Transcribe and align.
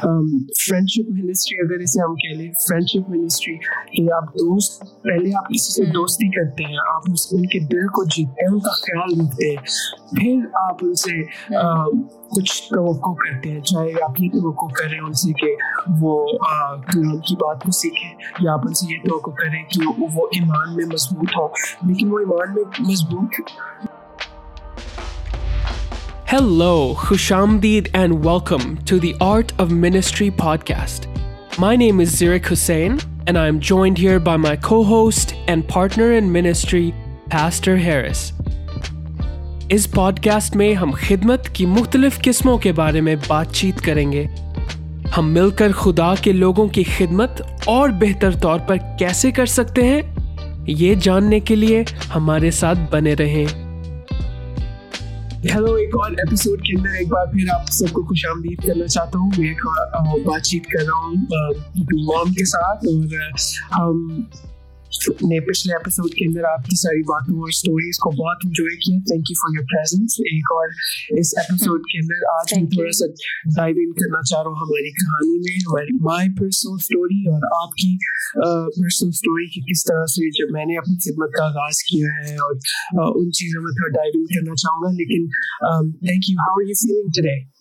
Friendship 0.00 1.10
ministry 1.10 1.58
اگر 1.60 1.82
اسے 1.82 2.00
ہم 2.02 2.14
کہہ 2.14 2.36
لیں 2.38 2.50
فرینڈشپ 2.60 3.10
منسٹری 3.10 3.56
کہ 3.92 4.12
آپ 4.12 4.32
دوست 4.34 4.80
پہلے 5.02 5.34
آپ 5.38 5.48
کسی 5.48 5.72
سے 5.72 5.90
دوستی 5.92 6.28
کرتے 6.30 6.64
ہیں 6.64 6.78
آپ 6.94 7.10
ان 7.32 7.46
کے 7.46 7.60
دل 7.72 7.86
کو 7.88 8.04
جیتتے 8.06 8.46
ہیں 8.46 8.52
ان 8.52 8.60
کا 8.60 8.72
خیال 8.78 9.18
رکھتے 9.20 9.50
ہیں 9.50 9.62
پھر 10.12 10.46
آپ 10.62 10.84
ان 10.84 10.94
سے 10.94 11.16
کچھ 12.30 12.52
توقع 12.70 13.12
کرتے 13.14 13.50
ہیں 13.50 13.60
چاہے 13.62 13.92
آپ 14.02 14.20
یہ 14.20 14.28
توقع 14.30 14.66
کریں 14.72 14.98
ان 14.98 15.12
سے 15.14 15.32
کہ 15.32 15.54
وہ 16.00 16.14
قرآن 16.92 17.18
کی 17.20 17.36
بات 17.36 17.64
کو 17.64 17.70
سیکھیں 17.72 18.10
یا 18.40 18.52
آپ 18.52 18.66
ان 18.66 18.74
سے 18.74 18.92
یہ 18.92 19.08
توقع 19.08 19.30
کریں 19.38 19.62
کہ 19.70 19.86
وہ 20.14 20.26
ایمان 20.32 20.76
میں 20.76 20.86
مضبوط 20.86 21.36
ہوں 21.36 21.88
لیکن 21.88 22.12
وہ 22.12 22.18
ایمان 22.18 22.54
میں 22.54 22.64
مضبوط 22.80 23.40
Hello, 26.28 26.94
Khushamdeed, 26.94 27.88
and 27.94 28.22
welcome 28.22 28.76
to 28.84 29.00
the 29.00 29.16
Art 29.18 29.52
of 29.58 29.70
Ministry 29.72 30.30
podcast. 30.30 31.06
My 31.58 31.74
name 31.74 32.00
is 32.00 32.14
Zirik 32.14 32.44
Hussain, 32.44 32.98
and 33.26 33.38
I'm 33.38 33.58
joined 33.58 33.96
here 33.96 34.20
by 34.20 34.36
my 34.36 34.54
co 34.56 34.82
host 34.84 35.32
and 35.46 35.66
partner 35.66 36.12
in 36.12 36.30
ministry, 36.30 36.92
Pastor 37.30 37.76
Harris. 37.78 38.32
اس 39.68 39.90
پوڈکاسٹ 39.90 40.56
میں 40.56 40.72
ہم 40.74 40.90
خدمت 41.08 41.48
کی 41.48 41.66
مختلف 41.66 42.18
قسموں 42.22 42.58
کے 42.58 42.72
بارے 42.72 43.00
میں 43.00 43.14
بات 43.28 43.52
چیت 43.52 43.80
کریں 43.80 44.10
گے 44.12 44.26
ہم 45.16 45.32
مل 45.34 45.50
کر 45.50 45.72
خدا 45.72 46.14
کے 46.22 46.32
لوگوں 46.32 46.66
کی 46.68 46.84
خدمت 46.96 47.40
اور 47.66 47.88
بہتر 48.00 48.36
طور 48.42 48.58
پر 48.58 48.76
کیسے 48.98 49.30
کر 49.30 49.46
سکتے 49.46 49.86
ہیں 49.88 50.02
یہ 50.66 50.94
جاننے 50.94 51.40
کے 51.40 51.56
لیے 51.56 51.82
ہمارے 52.14 52.50
ساتھ 52.50 52.78
بنے 52.90 53.14
رہیں 53.14 53.67
ہیلو 55.44 55.72
ایک 55.72 55.94
اور 55.94 56.10
ایپیسوڈ 56.10 56.60
کے 56.60 56.76
اندر 56.78 56.94
ایک 56.98 57.08
بار 57.08 57.26
پھر 57.26 57.52
آپ 57.54 57.68
سب 57.70 57.92
کو 57.92 58.02
خوش 58.02 58.24
آمدید 58.26 58.66
کرنا 58.66 58.86
چاہتا 58.86 59.18
ہوں 59.18 59.30
میں 59.38 59.48
ایک 59.48 60.26
بات 60.26 60.42
چیت 60.42 60.66
کر 60.66 60.84
رہا 60.84 61.06
ہوں 61.06 61.14
مام 62.06 62.32
کے 62.32 62.44
ساتھ 62.44 62.84
اور 62.86 63.14
ہم 63.72 64.22
نے 65.08 65.40
پچھلے 65.40 65.72
ایپیسوڈ 65.72 66.10
کے 66.14 66.24
اندر 66.28 66.44
آپ 66.44 66.62
کی 66.64 66.76
ساری 66.76 67.02
باتوں 67.02 67.34
اور 67.34 67.48
اسٹوریز 67.48 67.98
کو 67.98 68.10
بہت 68.10 68.38
انجوائے 68.44 68.76
کیا. 68.76 68.98
Thank 68.98 69.24
you 69.30 69.34
for 69.34 69.52
your 69.56 69.66
presence 69.66 70.14
ایک 70.20 70.46
اور 70.50 70.68
اس 71.20 71.28
ایپیسوڈ 71.36 71.80
کے 71.80 71.98
اندر 71.98 72.20
آج 72.38 72.54
میں 72.56 72.70
تھوڑا 72.70 72.92
سا 72.92 73.06
ڈائیو 73.56 73.76
ان 73.78 73.92
کرنا 73.92 74.22
چاہ 74.22 74.42
رہا 74.42 74.50
ہوں 74.50 74.56
ہماری 74.56 74.90
کہانی 74.90 75.38
میں 75.38 75.56
ہماری 75.56 75.94
مائی 76.00 76.28
پرسنل 76.28 76.74
اسٹوری 76.74 77.20
اور 77.28 77.62
آپ 77.62 77.70
کی 77.72 77.96
پرسنل 78.82 79.08
اسٹوری 79.08 79.46
کی 79.46 79.60
کس 79.60 79.84
طرح 79.84 80.06
سے 80.06 80.30
جب 80.30 80.52
میں 80.52 80.64
نے 80.64 80.78
اپنی 80.78 80.96
خدمت 81.04 81.30
کا 81.32 81.44
آغاز 81.44 81.82
کیا 81.82 82.08
ہے 82.20 82.34
اور 82.34 82.54
ان 83.22 83.32
چیزوں 83.32 83.62
میں 83.62 83.70
تھوڑا 83.70 83.92
ڈائیو 83.92 84.12
ان 84.14 84.26
کرنا 84.26 84.54
چاہوں 84.54 84.80
گا. 84.84 84.90
لیکن 84.92 85.22
thank 86.06 86.30
you 86.30 86.36
how 86.40 86.60
you 86.60 86.74
feeling 86.74 87.08
today 87.16 87.58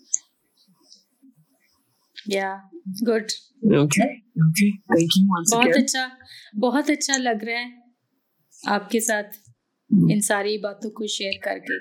good 3.07 3.31
بہت 5.55 5.77
اچھا 5.83 6.07
بہت 6.59 6.89
اچھا 6.89 7.17
لگ 7.17 7.43
رہا 7.43 7.59
ہے 7.59 7.66
آپ 8.67 8.89
کے 8.89 8.99
ساتھ 8.99 9.27
ان 9.91 10.21
ساری 10.21 10.57
باتوں 10.57 10.91
کو 10.91 11.08
شیئر 11.08 11.31
کر 11.43 11.59
کے۔ 11.59 11.75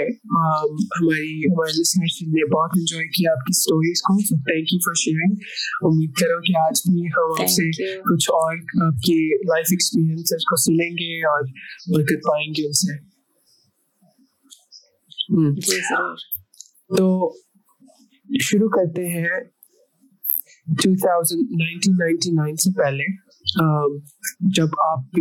ہماری 0.00 1.38
ہمارے 1.38 1.82
نے 2.26 2.50
بہت 2.50 2.70
انجوائے 2.76 3.08
کیا 3.08 3.30
آپ 3.30 3.38
کی 3.38 3.50
اسٹوریز 3.50 4.02
کو 4.02 4.18
تھینک 4.18 4.72
یو 4.72 4.78
فار 4.78 4.94
شیئرنگ 4.94 5.32
امید 5.82 6.10
کرو 6.20 6.40
کہ 6.40 6.58
آج 6.58 6.80
بھی 6.90 7.06
ہم 7.06 7.42
آپ 7.42 7.48
سے 7.48 7.70
کچھ 7.96 8.30
اور 8.30 8.56
آپ 8.86 8.94
کے 8.94 9.38
لائف 9.38 9.66
ایکسپیرینس 9.70 10.30
کو 10.30 10.56
سنیں 10.56 10.90
گے 10.90 11.26
اور 11.26 11.42
برکت 11.94 12.24
پائیں 12.28 12.50
گے 12.50 12.66
ان 12.66 12.72
سے۔ 12.72 13.08
جی، 15.54 15.80
تو 16.96 17.36
شروع 18.42 18.68
کرتے 18.68 19.06
ہیں 19.06 19.57
1999 20.68 22.54
سے 22.56 22.70
پہلے 22.78 23.04
جب 24.56 24.74
آپ 24.86 25.20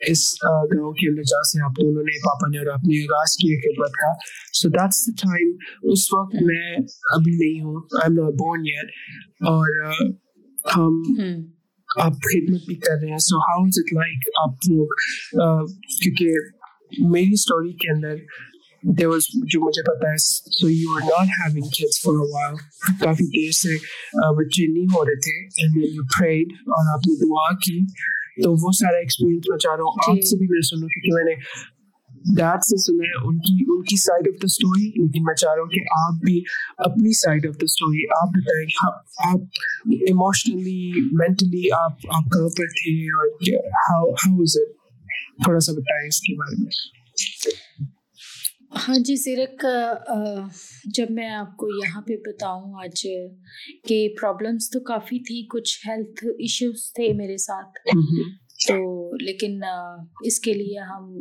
اس 0.00 0.22
گاؤں 0.42 0.92
کے 0.92 1.08
اندر 1.08 1.22
جہاں 1.22 1.42
سے 1.42 1.62
آپ 1.64 1.80
دونوں 1.80 2.02
نے 2.02 2.14
پاپا 2.20 2.48
نے 2.48 2.58
اور 2.58 2.70
آپ 2.72 2.84
نے 2.84 3.00
آغاز 3.02 3.34
کیا 3.36 3.58
خدمت 3.60 3.98
کا 3.98 4.12
سو 4.52 4.68
دیٹس 4.68 5.00
دا 5.06 5.14
ٹائم 5.22 5.50
اس 5.92 6.06
وقت 6.14 6.34
میں 6.42 6.76
ابھی 7.12 7.34
نہیں 7.34 7.60
ہوں 7.60 7.80
I 7.94 8.04
am 8.04 8.14
not 8.14 8.34
born 8.34 8.66
yet 8.66 8.88
اور 9.50 9.68
ہم 10.76 10.96
آپ 11.88 12.14
خدمت 12.24 12.66
بھی 12.66 12.74
کر 12.80 12.98
رہے 13.02 13.10
ہیں 13.10 13.22
so 13.26 13.38
how 13.40 13.64
is 13.64 13.78
it 13.78 13.92
like 13.92 14.28
آپ 14.42 14.68
لوگ 14.70 14.96
کیونکہ 16.00 17.06
میری 17.08 17.32
اسٹوری 17.32 17.72
کے 17.72 17.92
اندر 17.92 18.16
there 18.90 19.10
was 19.10 19.26
جو 19.34 19.60
مجھے 19.60 19.82
پتا 19.82 20.10
ہے 20.10 20.16
so 20.58 20.70
you 20.70 20.94
were 20.94 21.06
not 21.08 21.26
having 21.40 21.66
kids 21.76 21.98
for 22.04 22.14
a 22.14 22.28
while. 22.34 22.56
کافی 23.00 23.24
دیر 23.24 23.50
سے 23.50 23.76
بچے 24.36 24.66
نہیں 24.72 24.84
ہو 24.84 25.04
رہے 25.04 25.20
تھے 25.20 25.64
and 25.64 25.76
then 25.76 25.92
you 25.92 26.06
prayed 26.16 26.56
اور 26.60 26.92
آپ 26.92 26.98
نے 26.98 27.14
دعا 27.20 27.54
کی۔ 27.56 27.78
تو 28.42 28.52
وہ 28.52 28.72
سارا 28.72 28.96
ایکسپیرینس 28.96 29.44
میں 29.48 29.58
چاہ 29.58 29.72
رہا 29.72 29.82
ہوں۔ 29.82 29.92
آپ 30.08 30.22
سے 30.22 30.36
بھی 30.38 30.46
میں 30.50 30.60
سنوں 30.60 30.88
کیونکہ 30.88 31.14
میں 31.14 31.24
نے 31.24 31.62
ڈیڈ 32.36 32.64
سے 32.64 32.76
سنا 32.76 33.04
ہے 33.04 33.28
ان 33.28 33.38
کی 33.38 33.64
ان 33.68 33.82
کی 33.82 33.96
سائڈ 33.96 34.28
آف 34.28 34.34
دا 34.34 34.44
اسٹوری 34.44 34.86
لیکن 34.86 35.22
میں 35.22 35.34
چاہ 35.34 35.54
رہا 35.54 35.62
ہوں 35.62 35.68
کہ 35.68 35.80
آپ 36.08 36.24
بھی 36.24 36.42
اپنی 36.78 37.12
سائڈ 37.12 37.46
آف 37.46 37.54
دا 37.54 37.64
اسٹوری 37.64 38.04
آپ 38.22 38.28
بتائیں 38.28 38.66
کہ 38.66 38.86
آپ 39.28 39.40
ایموشنلی 40.08 40.92
مینٹلی 41.12 41.72
آپ 41.72 41.92
آپ 42.14 42.24
کہاں 42.32 42.48
پر 42.48 42.72
تھے 42.80 43.02
اور 43.04 43.26
ہاؤ 43.62 44.10
ہاؤ 44.10 44.42
از 44.42 44.58
اٹ 44.60 44.76
تھوڑا 45.44 45.60
سا 45.60 45.72
بتائیں 45.72 46.08
اس 46.08 46.20
کے 46.20 46.34
بارے 46.34 46.62
میں۔ 46.62 46.92
ہاں 48.72 48.98
جی 48.98 49.16
سیرک 49.16 49.64
جب 50.84 51.10
میں 51.10 51.28
آپ 51.28 51.56
کو 51.56 51.68
یہاں 51.68 52.00
پہ 52.02 52.16
بتاؤں 52.16 52.74
آج 52.82 53.02
کہ 53.88 54.08
پرابلمس 54.20 54.70
تو 54.70 54.80
کافی 54.80 55.18
تھی 55.18 55.46
کچھ 55.46 55.88
ہیلتھ 55.88 56.24
ایشوز 56.26 56.92
تھے 56.92 57.12
میرے 57.12 57.36
ساتھ۔ 57.36 57.78
تو 58.66 58.76
لیکن 59.16 59.60
اس 60.24 60.40
کے 60.40 60.54
لیے 60.54 60.78
ہم 60.78 61.12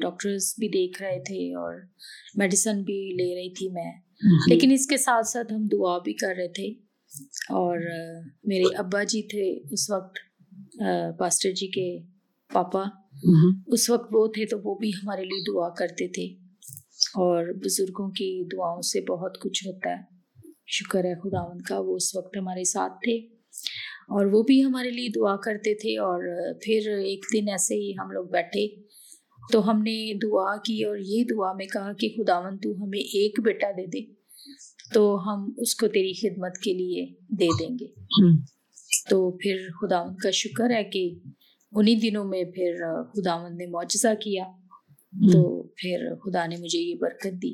ڈاکٹرز 0.00 0.54
بھی 0.58 0.68
دیکھ 0.68 1.02
رہے 1.02 1.18
تھے 1.26 1.54
اور 1.54 1.74
میڈیسن 2.34 2.82
بھی 2.82 2.98
لے 3.16 3.34
رہی 3.34 3.52
تھی 3.54 3.68
میں۔ 3.68 3.90
لیکن 4.48 4.70
اس 4.72 4.86
کے 4.86 4.96
ساتھ 4.96 5.26
ساتھ 5.26 5.52
ہم 5.52 5.66
دعا 5.72 5.98
بھی 5.98 6.12
کر 6.12 6.34
رہے 6.36 6.48
تھے۔ 6.48 6.68
اور 7.50 7.78
میرے 8.44 8.74
ابا 8.78 9.02
جی 9.02 9.22
تھے 9.22 9.74
اس 9.74 9.90
وقت 9.90 10.18
پاسٹر 11.18 11.50
جی 11.50 11.66
کے 11.66 11.88
پاپا۔ 12.52 12.84
اس 13.66 13.90
وقت 13.90 14.06
وہ 14.12 14.26
تھے 14.26 14.46
تو 14.46 14.56
وہ 14.64 14.74
بھی 14.74 14.90
ہمارے 14.90 15.24
لیے 15.24 15.42
دعا 15.52 15.68
کرتے 15.74 16.08
تھے۔ 16.08 16.39
اور 17.14 17.46
بزرگوں 17.64 18.10
کی 18.10 18.44
دعاؤں 18.52 18.80
سے 18.80 19.00
بہت 19.00 19.40
کچھ 19.40 19.66
ہوتا 19.66 19.90
ہے۔ 19.90 20.20
شکر 20.66 21.04
ہے 21.04 21.14
خدا 21.14 21.40
ان 21.40 21.60
کا 21.60 21.78
وہ 21.78 21.96
اس 21.96 22.16
وقت 22.16 22.36
ہمارے 22.36 22.64
ساتھ 22.64 22.92
تھے 22.92 23.16
اور 24.08 24.26
وہ 24.26 24.42
بھی 24.42 24.64
ہمارے 24.64 24.90
لیے 24.90 25.08
دعا 25.08 25.36
کرتے 25.36 25.74
تھے 25.74 25.98
اور 25.98 26.22
پھر 26.62 26.90
ایک 26.90 27.24
دن 27.32 27.48
ایسے 27.48 27.74
ہی 27.74 27.92
ہم 27.92 28.10
لوگ 28.10 28.24
بیٹھے۔ 28.24 28.68
تو 29.52 29.70
ہم 29.70 29.76
نے 29.78 30.14
دعا 30.14 30.56
کی 30.56 30.84
اور 30.84 30.96
یہ 31.00 31.24
دعا 31.24 31.52
میں 31.52 31.66
کہا 31.66 31.92
کہ 31.92 32.08
خداون 32.08 32.58
تو 32.58 32.84
ہمیں 32.84 32.98
ایک 32.98 33.40
بیٹا 33.40 33.70
دے 33.70 33.86
دے 33.86 34.12
تو 34.94 35.18
ہم 35.26 35.54
اس 35.58 35.74
کو 35.74 35.88
تیری 35.88 36.12
خدمت 36.12 36.58
کے 36.58 36.72
لیے 36.72 37.06
دے 37.28 37.48
دیں 37.60 37.76
گے۔ 37.80 37.86
تو 39.10 39.30
پھر 39.30 39.56
خداون 39.80 40.16
کا 40.16 40.30
شکر 40.30 40.70
ہے 40.70 40.84
کہ 40.84 41.14
انہیں 41.72 41.94
دنوں 41.94 42.24
میں 42.24 42.44
پھر 42.44 42.74
خداون 43.02 43.56
نے 43.56 43.66
معجزہ 43.66 44.14
کیا۔ 44.20 44.44
تو 45.12 45.62
پھر 45.62 46.14
خدا 46.14 46.46
نے 46.46 46.56
مجھے 46.56 46.78
یہ 46.78 46.94
برکت 47.00 47.42
دی۔ 47.42 47.52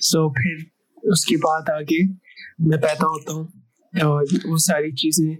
سو 0.00 0.32
پھر 0.32 0.56
اس 1.12 1.24
کی 1.24 1.36
بات 1.36 1.70
آگے 1.70 2.02
میں 2.58 2.78
پیدا 2.78 3.06
ہوتا 3.06 3.32
ہوں 3.32 3.46
اور 4.02 4.22
وہ 4.44 4.56
ساری 4.56 4.92
چیزیں۔ 4.92 5.36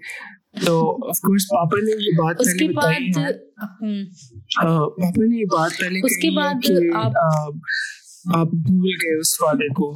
تو 0.66 1.08
آف 1.08 1.18
کورس 1.20 1.42
پاپا 1.48 1.78
نے 1.78 1.92
یہ 2.04 2.16
بات 2.18 2.36
بتائی 2.76 3.06
ہے۔ 3.16 3.30
ہاں 4.62 4.86
پاپا 4.86 5.24
نے 5.24 5.40
یہ 5.40 5.44
بات 5.44 5.70
پہلے 5.80 5.98
اس 5.98 6.16
کے 6.16 6.30
بعد 6.36 6.54
آپ 8.34 8.46
بھول 8.46 8.90
گئے 9.02 9.18
اس 9.20 9.42
والے 9.42 9.68
کو 9.68 9.90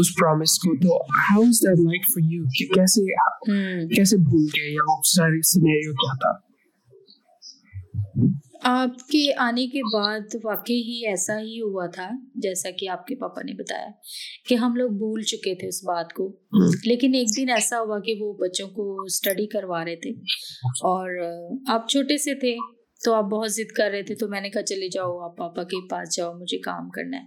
اس 0.00 0.08
پرومس 0.20 0.58
کو۔ 0.58 0.76
تو 0.82 0.96
how 1.20 1.42
is 1.42 1.60
that 1.62 1.78
like 1.78 2.02
for 2.12 2.32
you 2.32 2.44
کہ 2.58 2.74
کیسے 2.74 3.00
کیسے 3.94 4.16
بھول 4.16 4.46
گئے 4.56 4.72
یا 4.72 4.90
وہ 4.90 5.00
سارے 5.16 5.42
سینیریو 5.42 5.92
کیا 5.92 6.14
تھا؟ 6.14 6.52
آپ 8.62 9.08
کے 9.08 9.34
آنے 9.36 9.66
کے 9.66 9.80
بعد 9.94 10.20
واقعی 10.44 10.82
ہی 10.82 11.06
ایسا 11.06 11.40
ہی 11.40 11.60
ہوا 11.60 11.86
تھا 11.86 12.08
جیسا 12.34 12.70
کہ 12.70 12.88
آپ 12.88 13.06
کے 13.06 13.14
پاپا 13.14 13.42
نے 13.42 13.52
بتایا 13.54 13.86
کہ 14.48 14.54
ہم 14.54 14.76
لوگ 14.76 14.90
بھول 14.90 15.22
چکے 15.22 15.54
تھے 15.54 15.68
اس 15.68 15.84
بات 15.84 16.12
کو۔ 16.12 16.36
لیکن 16.84 17.14
ایک 17.14 17.26
دن 17.36 17.50
ایسا 17.50 17.80
ہوا 17.80 18.00
کہ 18.00 18.14
وہ 18.20 18.32
بچوں 18.32 18.68
کو 18.68 19.02
اسٹڈی 19.02 19.46
کروا 19.46 19.84
رہے 19.84 19.96
تھے۔ 19.96 20.10
اور 20.82 21.10
آپ 21.68 21.88
چھوٹے 21.88 22.18
سے 22.18 22.34
تھے 22.34 22.56
تو 23.04 23.14
آپ 23.14 23.24
بہت 23.24 23.52
ضد 23.52 23.72
کر 23.76 23.90
رہے 23.92 24.02
تھے 24.02 24.14
تو 24.14 24.28
میں 24.28 24.40
نے 24.40 24.50
کہا 24.50 24.62
چلے 24.62 24.88
جاؤ 24.88 25.18
آپ 25.18 25.36
پاپا 25.36 25.62
کے 25.62 25.88
پاس 25.88 26.16
جاؤ 26.16 26.38
مجھے 26.38 26.58
کام 26.58 26.90
کرنا 26.90 27.16
ہے۔ 27.16 27.26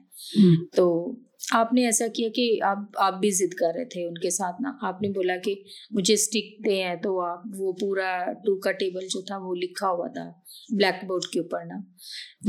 تو 0.76 1.16
آپ 1.54 1.74
نے 1.74 1.86
ایسا 1.86 2.08
کیا 2.08 2.30
کہ 2.36 2.60
آپ 2.62 2.78
آپ 2.96 3.20
بھی 3.20 3.30
ضد 3.30 3.54
کر 3.54 3.72
رہے 3.76 3.86
تھے 3.86 4.08
ان 4.08 4.14
کے 4.14 4.30
ساتھ 4.30 4.62
نا؟ 4.62 4.78
آپ 4.82 5.02
نے 5.02 5.10
بولا 5.10 5.34
کہ 5.44 5.56
مجھے 5.92 6.14
اسٹک 6.14 6.66
دے 6.66 6.84
ہیں 6.84 6.96
تو 6.96 7.22
آپ 7.22 7.42
وہ 7.58 7.74
پورا 7.74 8.34
ٹو 8.34 8.60
کا 8.60 8.72
ٹیبل 8.72 9.08
جو 9.08 9.22
تھا 9.22 9.38
وہ 9.38 9.56
لکھا 9.56 9.88
ہوا 9.90 10.08
تھا 10.08 10.32
بلیک 10.76 11.06
بورڈ 11.06 11.24
کے 11.24 11.40
اوپر 11.40 11.66
نا۔ 11.66 11.76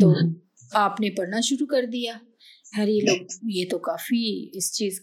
تو 0.00 0.12
آپ 0.72 1.00
نے 1.00 1.10
پڑھنا 1.10 1.40
شروع 1.40 1.66
کر 1.66 1.86
دیا۔ 1.86 2.14
ہر 2.76 2.88
یہ 2.88 3.00
لوگ 3.02 3.18
یہ 3.42 3.64
تو 3.70 3.78
کافی 3.78 4.48
اس 4.58 4.72
چیز 4.72 5.00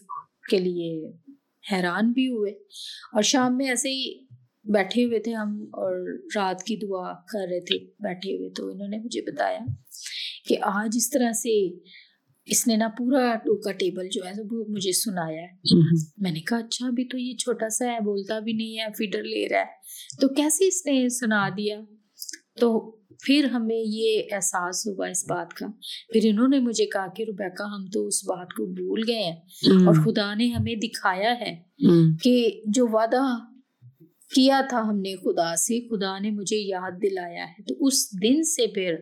کے 0.50 0.58
لیے 0.58 1.08
حیران 1.72 2.12
بھی 2.12 2.28
ہوئے۔ 2.28 2.50
اور 3.12 3.22
شام 3.22 3.56
میں 3.56 3.68
ایسے 3.68 3.88
ہی 3.88 4.24
بیٹھے 4.64 5.04
ہوئے 5.04 5.18
تھے 5.18 5.32
ہم 5.32 5.62
اور 5.72 6.18
رات 6.36 6.62
کی 6.62 6.76
دعا 6.76 7.12
کر 7.12 7.48
رہے 7.50 7.60
تھے 7.60 7.78
بیٹھے 7.78 8.36
ہوئے۔ 8.36 8.50
تو 8.50 8.68
انہوں 8.68 8.88
نے 8.88 8.98
مجھے 8.98 9.22
بتایا 9.22 9.58
کہ 10.48 10.56
آج 10.62 10.90
اس 10.96 11.10
طرح 11.10 11.32
سے 11.32 11.68
اس 12.46 12.66
نے 12.66 12.76
نا 12.76 12.88
پورا 12.98 13.34
ٹوکا 13.36 13.72
ٹیبل 13.72 14.08
جو 14.08 14.20
ہے 14.26 14.32
وہ 14.50 14.64
مجھے 14.68 14.92
سنایا 14.92 15.42
ہے۔ 15.42 15.74
میں 16.18 16.30
نے 16.30 16.40
کہا 16.40 16.56
اچھا 16.56 16.86
ابھی 16.86 17.08
تو 17.08 17.18
یہ 17.18 17.36
چھوٹا 17.36 17.68
سا 17.68 17.84
ہے 17.92 17.98
بولتا 18.00 18.38
بھی 18.38 18.52
نہیں 18.52 18.78
ہے 18.78 18.84
فیڈر 18.98 19.22
لے 19.22 19.48
رہا 19.48 19.60
ہے۔ 19.60 19.84
تو 20.20 20.28
کیسے 20.28 20.66
اس 20.66 20.86
نے 20.86 21.08
سنا 21.08 21.48
دیا؟ 21.48 21.80
تو 22.60 22.90
پھر 23.20 23.44
ہمیں 23.44 23.84
یہ 23.86 24.22
احساس 24.32 24.86
ہوا 24.86 25.06
اس 25.06 25.24
بات 25.28 25.54
کا۔ 25.54 25.66
پھر 26.12 26.20
انہوں 26.24 26.48
نے 26.48 26.58
مجھے 26.60 26.86
کہا 26.86 27.06
کہ 27.16 27.24
روبیکا 27.26 27.64
ہم 27.64 27.86
تو 27.92 28.06
اس 28.06 28.24
بات 28.24 28.52
کو 28.52 28.66
بھول 28.66 29.00
گئے 29.08 29.22
ہیں۔ 29.22 29.36
اور 29.86 29.94
خدا 30.04 30.34
نے 30.34 30.48
ہمیں 30.48 30.74
دکھایا 30.74 31.34
ہے 31.40 31.62
کہ 32.22 32.62
جو 32.66 32.86
وعدہ 32.88 33.22
کیا 34.34 34.60
تھا 34.68 34.80
ہم 34.80 35.00
نے 35.00 35.16
خدا 35.16 35.56
سے 35.56 35.88
خدا 35.88 36.18
نے 36.18 36.30
مجھے 36.30 36.56
یاد 36.56 36.92
دلایا 37.02 37.44
ہے۔ 37.44 37.62
تو 37.62 37.86
اس 37.86 38.22
دن 38.22 38.42
سے 38.42 38.66
پھر 38.66 38.94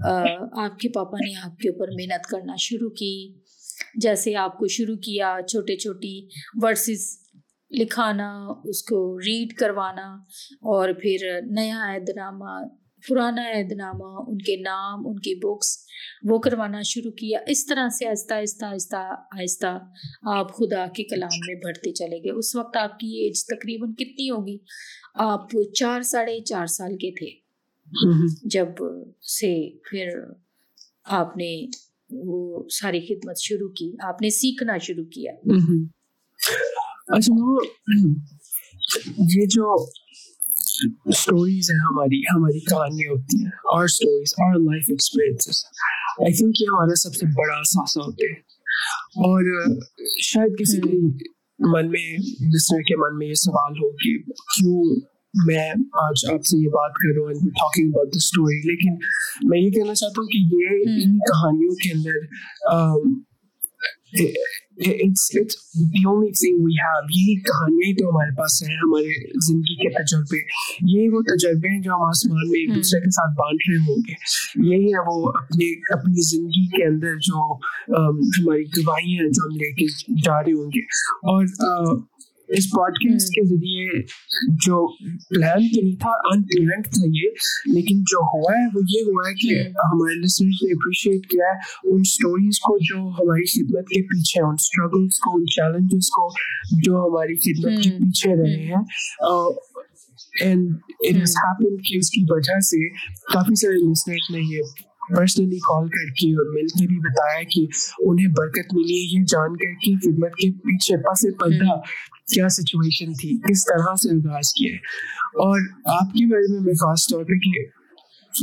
آپ 0.52 0.78
کے 0.78 0.88
پاپا 0.88 1.16
نے 1.26 1.32
آپ 1.44 1.58
کے 1.58 1.68
اوپر 1.68 1.88
محنت 1.88 2.26
کرنا 2.26 2.54
شروع 2.58 2.90
کی۔ 2.90 3.34
جیسے 3.94 4.34
آپ 4.36 4.58
کو 4.58 4.66
شروع 4.68 4.96
کیا 4.96 5.36
چھوٹے 5.48 5.76
چھوٹی 5.76 6.28
ورسز 6.62 7.18
لکھانا 7.70 8.46
اس 8.64 8.82
کو 8.82 9.18
ریڈ 9.18 9.52
کروانا 9.52 10.06
اور 10.62 10.88
پھر 10.92 11.40
نیا 11.50 11.94
عہد 11.94 12.08
نامہ 12.16 12.66
پرانا 13.08 13.42
عہد 13.50 13.72
نامہ 13.72 14.30
ان 14.30 14.38
کے 14.38 14.56
نام 14.56 15.06
ان 15.06 15.18
کی 15.18 15.34
بکس 15.34 15.78
وہ 16.30 16.38
کروانا 16.38 16.82
شروع 16.82 17.12
کیا۔ 17.12 17.38
اس 17.46 17.66
طرح 17.66 17.88
سے 17.88 18.06
آہستہ 18.06 18.34
آہستہ 18.34 18.64
آہستہ 18.64 18.96
آہستہ 19.40 19.78
آپ 20.34 20.54
خدا 20.56 20.86
کے 20.86 21.04
کلام 21.04 21.38
میں 21.46 21.54
بڑھتے 21.54 21.92
چلے 21.92 22.18
گئے۔ 22.18 22.30
اس 22.30 22.56
وقت 22.56 22.76
آپ 22.76 22.98
کی 22.98 23.06
ایج 23.06 23.44
تقریباً 23.46 23.92
کتنی 23.92 24.30
ہوگی؟ 24.30 24.58
آپ 25.14 25.48
چار 25.78 26.02
ساڑھے 26.02 26.40
چار 26.40 26.66
سال 26.66 26.96
کے 26.96 27.10
تھے۔ 27.10 27.39
جب 28.42 28.68
سے 29.22 29.70
پھر 29.90 30.06
آپ 31.04 31.36
نے 31.36 31.66
وہ 32.10 32.62
ساری 32.68 33.00
خدمت 33.00 33.38
شروع 33.38 33.68
کی 33.68 33.92
آپ 34.02 34.22
نے 34.22 34.30
سیکھنا 34.30 34.78
شروع 34.78 35.04
کیا۔ 35.04 35.32
اچھا 37.06 37.34
وہ 37.36 37.58
یہ 39.18 39.46
جو 39.46 39.74
اسٹوریز 41.06 41.70
ہیں 41.70 41.78
ہماری 41.78 42.20
ہماری 42.20 42.60
کہانیاں 42.60 43.10
ہوتی 43.12 43.38
ہیں 43.38 43.50
اور 43.50 43.84
اسٹوریز 43.84 44.34
اور 44.36 44.60
لائف 44.60 44.84
ایکسپیرینسز 44.88 45.64
آئی 46.18 46.32
تھنک 46.32 46.60
یہ 46.60 46.66
ہمارا 46.70 46.94
سب 46.94 47.14
سے 47.14 47.26
بڑا 47.26 47.58
اثاثہ 47.58 47.98
ہوتے 47.98 48.26
ہیں۔ 48.26 48.40
اور 49.16 49.70
شاید 50.22 50.58
کسی 50.58 50.80
من 51.58 51.90
میں 51.90 52.16
لسنر 52.54 52.80
کے 52.80 52.96
من 52.96 53.18
میں 53.18 53.26
یہ 53.26 53.34
سوال 53.34 53.72
ہو 53.72 53.90
کہ 53.90 54.18
کیوں 54.28 55.09
میں 55.34 55.70
آج 55.92 56.32
آپ 56.32 56.44
سے 56.44 56.64
یہ 56.64 56.68
بات 56.68 56.90
کر 56.94 57.14
رہا 57.14 57.22
ہوں 57.22 57.50
ٹاکنگ 57.50 57.88
اباؤٹ 57.88 58.06
دا 58.06 58.16
اسٹوری 58.16 58.70
لیکن 58.70 58.94
میں 59.48 59.60
یہ 59.60 59.70
کہنا 59.70 59.94
چاہتا 59.94 60.20
ہوں 60.20 60.28
کہ 60.28 60.38
یہ 60.38 60.82
ان 61.04 61.18
کہانیوں 61.18 61.74
کے 61.74 61.98
اندر 61.98 62.26
یہی 67.16 67.40
کہانیاں 67.40 67.94
تو 67.94 68.08
ہمارے 68.10 68.34
پاس 68.34 68.62
ہیں 68.62 68.76
ہمارے 68.76 69.30
زندگی 69.46 69.76
کے 69.76 69.88
تجربے۔ 69.88 70.36
یہی 70.98 71.08
وہ 71.08 71.20
تجربے 71.20 71.74
ہیں 71.74 71.82
جو 71.82 71.92
ہم 71.92 72.02
آسمان 72.02 72.50
میں 72.50 72.60
ایک 72.60 72.76
دوسرے 72.76 73.00
کے 73.00 73.10
ساتھ 73.10 73.38
بانٹ 73.38 73.60
رہے 73.68 73.78
ہوں 73.78 73.96
گے۔ 73.96 74.12
یہی 74.74 74.86
ہے 74.86 74.98
وہ 74.98 75.28
اپنے 75.28 75.94
اپنی 75.98 76.36
زندگی 76.36 76.66
کے 76.66 76.84
اندر 76.84 77.14
جو 77.16 77.54
ہماری 78.18 78.62
گواہیاں 78.62 79.28
جو 79.28 79.44
ہم 79.44 79.56
لے 79.56 79.72
کے 79.72 79.86
جا 80.24 80.42
رہے 80.42 80.52
ہوں 80.52 80.66
گے۔ 80.66 80.82
اور 81.12 81.44
اس 82.56 82.66
پوڈ 82.70 82.92
کاسٹ 82.92 83.28
کے 83.28 83.44
ذریعے 83.46 84.02
جو 84.64 84.76
پلان 85.28 85.66
تو 85.68 85.80
نہیں 85.80 85.96
تھا 85.96 86.10
ان 86.30 86.42
پلانڈ 86.42 86.84
تھا 86.84 87.06
یہ 87.06 87.46
لیکن 87.74 88.02
جو 88.02 88.22
ہوا 88.24 88.52
ہے 88.58 88.66
وہ 88.74 88.80
یہ 88.88 89.04
ہوا 89.08 89.28
ہے 89.28 89.34
کہ 89.34 89.60
ہمارے 89.84 90.18
لسنرز 90.20 90.62
نے 90.62 90.72
اپریشیٹ 90.72 91.30
کیا 91.30 91.44
ہے 91.44 91.92
ان 91.92 92.00
اسٹوریز 92.00 92.60
کو 92.60 92.78
جو 92.78 92.98
ہماری 93.20 93.46
خدمت 93.46 93.88
کے 93.88 94.02
پیچھے 94.02 94.42
ان 94.42 94.54
اسٹرگلس 94.54 95.18
کو 95.18 95.36
ان 95.36 95.46
چیلنجز 95.46 96.10
کو 96.10 96.28
جو 96.82 97.04
ہماری 97.04 97.38
خدمت 97.38 97.82
کے 97.84 97.90
پیچھے 97.90 98.36
رہے 98.42 98.62
ہیں۔ 98.64 98.84
اینڈ 100.42 100.70
اٹ 101.00 101.16
ہیز 101.16 101.34
ہیپن 101.36 101.76
کہ 101.76 101.98
اس 101.98 102.10
کی 102.10 102.24
وجہ 102.30 102.60
سے 102.60 102.88
کافی 103.32 103.54
سارے 103.54 103.90
لسنرز 103.90 104.30
نے 104.34 104.40
یہ 104.54 104.62
پرسنلی 105.16 105.58
کال 105.58 105.88
کر 105.88 106.10
کے 106.12 106.32
اور 106.34 106.54
مل 106.54 106.66
کے 106.68 106.86
بھی 106.86 106.98
بتایا 106.98 107.42
کہ 107.50 107.66
انہیں 108.06 108.28
برکت 108.38 108.74
ملی 108.74 108.98
ہے۔ 108.98 109.06
یہ 109.10 109.24
جان 109.24 109.56
کر 109.56 109.72
کہ 109.82 109.94
خدمت 110.04 110.34
کے 110.34 110.50
پیچھے 110.66 110.96
پس 110.96 111.24
پردہ 111.40 111.74
کیا 112.34 112.48
سچویشن 112.48 113.12
تھی؟ 113.12 113.36
کس 113.36 113.64
طرح 113.64 113.94
سے 113.94 114.30
آغاز 114.30 114.52
کیا 114.52 114.76
اور 115.44 115.60
آپ 115.84 116.12
کے 116.12 116.26
بارے 116.26 116.52
میں 116.52 116.60
میں 116.60 116.74
خاص 116.74 117.06
طور 117.10 117.24
پہ 117.24 117.38
کہ 117.38 117.64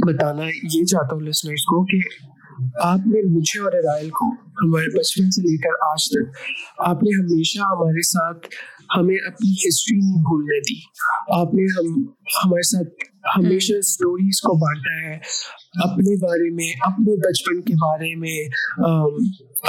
بتانا 0.07 0.43
یہ 0.45 0.85
چاہتا 0.85 1.15
ہوں 1.15 1.21
لسنرس 1.21 1.65
کو 1.65 1.85
کہ 1.85 1.99
آپ 2.83 2.97
نے 2.97 3.37
مجھے 3.37 3.59
اور 3.59 3.71
رائل 3.71 4.09
کو 4.09 4.25
ہمارے 4.31 4.99
بچپن 4.99 5.31
سے 5.31 5.41
لے 5.41 5.57
کر 5.57 5.91
آج 5.91 6.09
تک 6.09 6.37
آپ 6.77 7.03
نے 7.03 7.21
ہمیشہ 7.21 7.59
ہمارے 7.59 8.01
ساتھ 8.01 8.47
ہمیں 8.97 9.15
اپنی 9.15 9.51
ہسٹری 9.51 9.97
نہیں 9.97 10.21
بھولنے 10.21 10.59
دی۔ 10.59 10.79
آپ 11.41 11.53
نے 11.53 11.63
ہم 11.63 12.01
ہمارے 12.45 12.61
ساتھ 12.61 12.87
ہمیشہ 13.35 13.73
اسٹوریز 13.73 14.41
کو 14.41 14.53
بانٹا 14.57 15.09
ہے۔ 15.09 15.15
اپنے 15.83 16.15
بارے 16.17 16.49
میں 16.55 16.73
اپنے 16.81 17.15
بچپن 17.15 17.61
کے 17.61 17.73
بارے 17.73 18.15
میں 18.15 18.37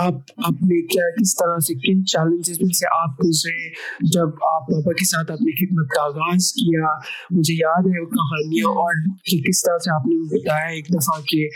آپ 0.00 0.14
اپنے 0.36 0.86
کیا 0.86 1.10
کس 1.10 1.34
طرح 1.34 1.58
سے 1.58 1.74
کن 1.74 2.04
چیلنجز 2.06 2.60
میں 2.60 2.72
سے 2.72 2.86
آپ 2.86 3.24
گزرے؟ 3.24 3.68
جب 4.12 4.26
آپ 4.26 4.62
پاپا 4.66 4.92
کے 4.92 5.04
ساتھ 5.04 5.30
اپنی 5.30 5.52
خدمت 5.56 5.88
کا 5.90 6.02
آغاز 6.02 6.52
کیا 6.52 6.92
مجھے 7.30 7.54
یاد 7.54 7.86
ہے 7.86 8.00
وہ 8.00 8.06
کہانیاں 8.06 8.68
اور 8.68 8.94
کہ 9.24 9.38
کس 9.38 9.62
طرح 9.62 9.78
سے 9.78 9.94
آپ 9.94 10.06
نے 10.06 10.38
بتایا 10.38 10.68
ایک 10.68 10.88
دفعہ 10.88 11.20
کہ 11.20 11.48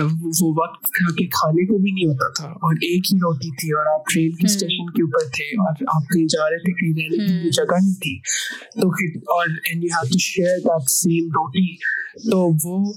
وہ 0.00 0.54
وقت 0.56 0.84
کے 1.18 1.26
کھانے 1.26 1.66
کو 1.66 1.78
بھی 1.78 1.92
نہیں 1.92 2.06
ہوتا 2.06 2.32
تھا۔ 2.32 2.48
اور 2.48 2.74
ایک 2.74 3.12
ہی 3.12 3.18
روٹی 3.18 3.50
تھی 3.50 3.70
اور 3.72 4.00
آپ 4.00 4.06
ٹرین 4.14 4.30
کے 4.30 4.46
اسٹیشن 4.46 4.90
کے 4.90 5.02
اوپر 5.02 5.28
تھے 5.28 5.44
اور 5.44 5.74
آپ 5.94 6.02
کہیں 6.02 6.26
جا 6.26 6.50
رہے 6.50 6.58
تھے 6.58 6.72
کہیں 6.72 6.92
رہنے 6.92 7.26
کی 7.26 7.50
جگہ 7.50 7.74
نہیں 7.82 7.94
تھی۔ 7.94 8.18
تو 8.80 8.88
اور 9.34 9.46
and 9.48 9.84
you 9.84 9.88
have 9.92 10.08
to 10.12 10.18
share 10.18 10.58
that 10.58 10.90
same 10.90 11.26
roti. 11.26 11.76
تو 12.30 12.68
وہ 12.68 12.92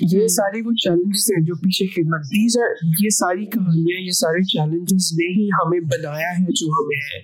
یہ 0.00 0.26
سارے 0.26 0.60
وہ 0.64 0.72
چیلنجز 0.72 1.30
ہیں 1.30 1.44
جو 1.44 1.54
پیچھے 1.54 1.86
خدمت۔ 1.86 2.24
دیز 2.24 2.56
ہے 2.56 2.88
یہ 3.04 3.08
ساری 3.08 3.46
کہانیاں، 3.46 4.00
یہ 4.00 4.10
سارے 4.10 4.44
چیلنجز 4.44 5.12
نے 5.12 5.40
ہی 5.40 5.48
ہمیں 5.48 5.80
بنایا 5.80 6.30
ہے 6.38 6.44
جو 6.44 6.66
ہمیں 6.66 6.96
ہے۔ 6.96 7.20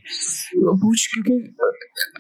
پوچھ، 0.77 1.09
کیونکہ 1.09 1.49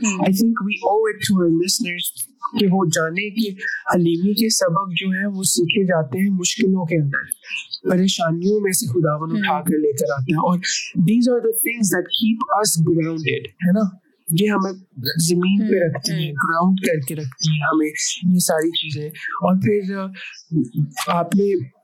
I 0.07 0.39
think 0.39 0.59
we 0.63 0.75
owe 0.75 1.07
it 1.07 1.15
to 1.15 1.65
listeners 1.65 2.37
کہ 2.61 2.67
وہ 2.71 2.85
جانے 2.85 3.31
کہ 3.31 3.51
حلیمی 3.95 4.35
کے 4.35 4.49
سبق 4.49 4.93
جو 4.97 5.09
ہیں 5.11 5.27
وہ 5.27 5.43
سیکھے 5.43 5.85
جاتے 5.85 6.19
ہیں 6.19 6.31
مشکلوں 6.31 6.85
کے 6.85 7.03
اندر۔ 7.03 7.23
پریشانیوں 7.91 8.61
میں 8.61 8.73
سے 8.73 8.87
خدا 8.87 9.17
بن 9.17 9.37
اٹھا 9.37 9.61
کر 9.61 9.79
لے 9.79 9.93
کر 9.93 10.13
آتے 10.13 10.33
ہیں۔ 10.33 10.39
اور 10.39 10.59
these 10.95 11.29
are 11.29 11.39
the 11.39 11.51
things 11.51 11.87
that 11.87 12.05
keep 12.05 12.39
us 12.61 12.79
grounded 12.79 13.47
ہے 13.47 13.73
نا؟ 13.73 14.06
یہ 14.31 14.51
ہمیں 14.51 14.73
زمین 15.29 15.69
پہ 15.69 15.87
رکھتی 15.87 16.13
ہیں 16.13 16.33
گراؤنڈ 16.33 16.81
کر 16.81 17.07
کے 17.09 17.15
رکھتی 17.15 17.51
ہیں 17.51 17.61
ہمیں 17.61 17.87
یہ 18.35 18.39
ساری 18.39 18.71
چیزیں۔ 18.71 19.09
اور 19.09 19.57
پھر 19.57 19.97
آپ 21.09 21.35
نے 21.37 21.76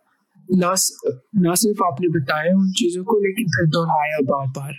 نہ 0.50 1.54
صرف 1.56 1.82
آپ 1.84 2.00
نے 2.00 2.08
بتایا 2.14 2.52
ان 2.54 2.72
چیزوں 2.78 3.02
کو، 3.04 3.18
لیکن 3.18 3.44
پھر 3.52 3.66
دہرایا 3.74 4.18
بار 4.28 4.46
بار۔ 4.56 4.72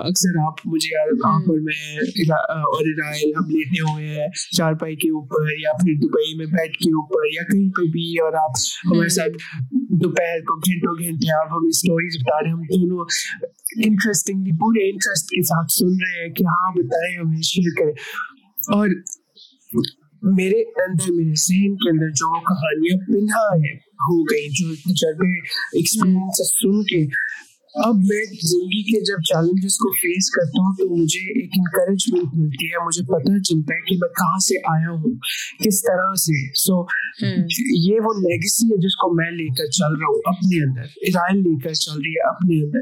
اکثر 0.00 0.38
آپ 0.40 0.60
مجھے 0.66 0.96
آپ 0.98 1.48
اور 1.50 1.58
میں 1.60 1.80
اور 2.48 2.84
رائل 2.98 3.32
ہم 3.36 3.50
لیٹے 3.50 3.80
ہوئے 3.82 4.06
ہیں 4.08 4.28
چار 4.56 4.74
پائی 4.80 4.96
کے 4.96 5.08
اوپر 5.10 5.50
یا 5.60 5.72
پھر 5.80 5.98
دبئی 6.02 6.36
میں 6.38 6.46
بیڈ 6.52 6.76
کے 6.76 6.90
اوپر 7.00 7.26
یا 7.32 7.42
کہیں 7.50 7.68
پہ 7.76 7.88
بھی، 7.92 8.06
اور 8.24 8.38
آپ 8.42 8.52
ہمارے 8.84 9.08
ساتھ 9.16 9.36
دوپہر 10.02 10.40
کو 10.48 10.56
گھنٹوں 10.58 10.94
گھنٹے 10.98 11.32
آپ 11.38 11.52
ہمیں 11.52 11.68
اسٹوریز 11.68 12.16
بتا 12.22 12.40
رہے 12.40 12.48
ہیں۔ 12.48 12.56
ہم 12.56 12.62
دونوں 12.74 13.04
انٹرسٹنگلی 13.84 14.56
پورے 14.58 14.88
انٹرسٹ 14.90 15.28
کے 15.30 15.42
ساتھ 15.46 15.72
سن 15.72 15.92
رہے 16.04 16.22
ہیں 16.22 16.32
کہ 16.34 16.44
ہاں 16.46 16.70
بتائیں، 16.76 17.14
ہمیں 17.18 17.42
شیئر 17.44 17.74
کریں۔ 17.80 17.94
اور 18.76 18.88
میرے 20.34 20.62
اندر 20.62 21.12
میرے 21.12 21.34
ذہن 21.34 21.74
کے 21.76 21.90
اندر 21.90 22.08
جو 22.08 22.40
کہانیاں 22.40 22.98
پنہا 23.06 23.56
ہے 23.56 23.74
ہو 23.76 24.22
گئی 24.22 24.48
جو 24.48 24.74
تجربے 24.74 25.38
ایکسپیرینس 25.72 26.48
سن 26.48 26.84
کے 26.84 27.26
اب 27.74 27.94
میں 27.94 28.24
زندگی 28.24 28.82
کے 28.82 29.00
جب 29.00 29.16
چیلنجز 29.22 29.76
کو 29.76 29.92
فیس 29.92 30.30
کرتا 30.30 30.62
ہوں 30.62 30.72
تو 30.72 31.02
مجھے 31.02 31.40
ایک 31.40 31.50
انکریجمنٹ 31.56 32.34
ملتی 32.34 32.66
ہے 32.66 32.86
مجھے 32.86 33.02
پتہ 33.02 33.38
چلتا 33.38 33.74
ہے 33.74 33.80
کہ 33.80 33.96
میں 34.00 34.08
کہاں 34.08 34.38
سے 34.38 34.54
آیا 34.58 34.90
ہوں 34.90 35.14
کس 35.64 35.82
طرح 35.82 36.14
سے۔ 36.14 36.52
سو 36.54 36.84
یہ 37.88 38.00
وہ 38.00 38.14
لیگسی 38.14 38.66
ہے 38.66 38.76
جس 38.76 38.96
کو 38.96 39.14
میں 39.14 39.30
لے 39.30 39.48
کر 39.48 39.66
چل 39.66 39.92
رہا 39.92 40.06
ہوں 40.06 40.20
اپنے 40.24 40.64
اندر 40.64 40.80
ارائل 40.80 41.38
لے 41.38 41.58
کر 41.58 41.72
چل 41.72 41.92
رہی 41.92 42.10
ہے 42.10 42.28
اپنے 42.28 42.64
اندر۔ 42.64 42.80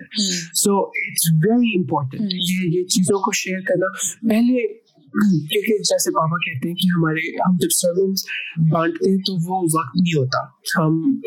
سو 0.54 0.80
اٹس 0.80 1.32
ویری 1.32 1.78
امپورٹینٹ 1.78 2.32
یہ 2.34 2.78
یہ 2.78 2.84
چیزوں 2.84 3.18
کو 3.18 3.32
شیئر 3.32 3.60
کرنا۔ 3.60 3.86
پہلے 4.28 4.83
کیونکہ 5.22 5.78
جیسے 5.78 6.10
پاپا 6.10 6.36
کہتے 6.36 6.68
ہیں 6.68 6.74
کہ 6.74 6.88
ہمارے 6.96 7.36
ہم 7.36 7.56
جب 7.56 7.68
سرمنس 7.70 8.24
بانٹتے 8.72 9.10
ہیں 9.10 9.18
تو 9.18 9.34
وہ 9.34 9.62
وقت 9.62 9.96
نہیں 9.96 10.18
ہوتا۔ 10.18 10.44
ہم 10.78 11.20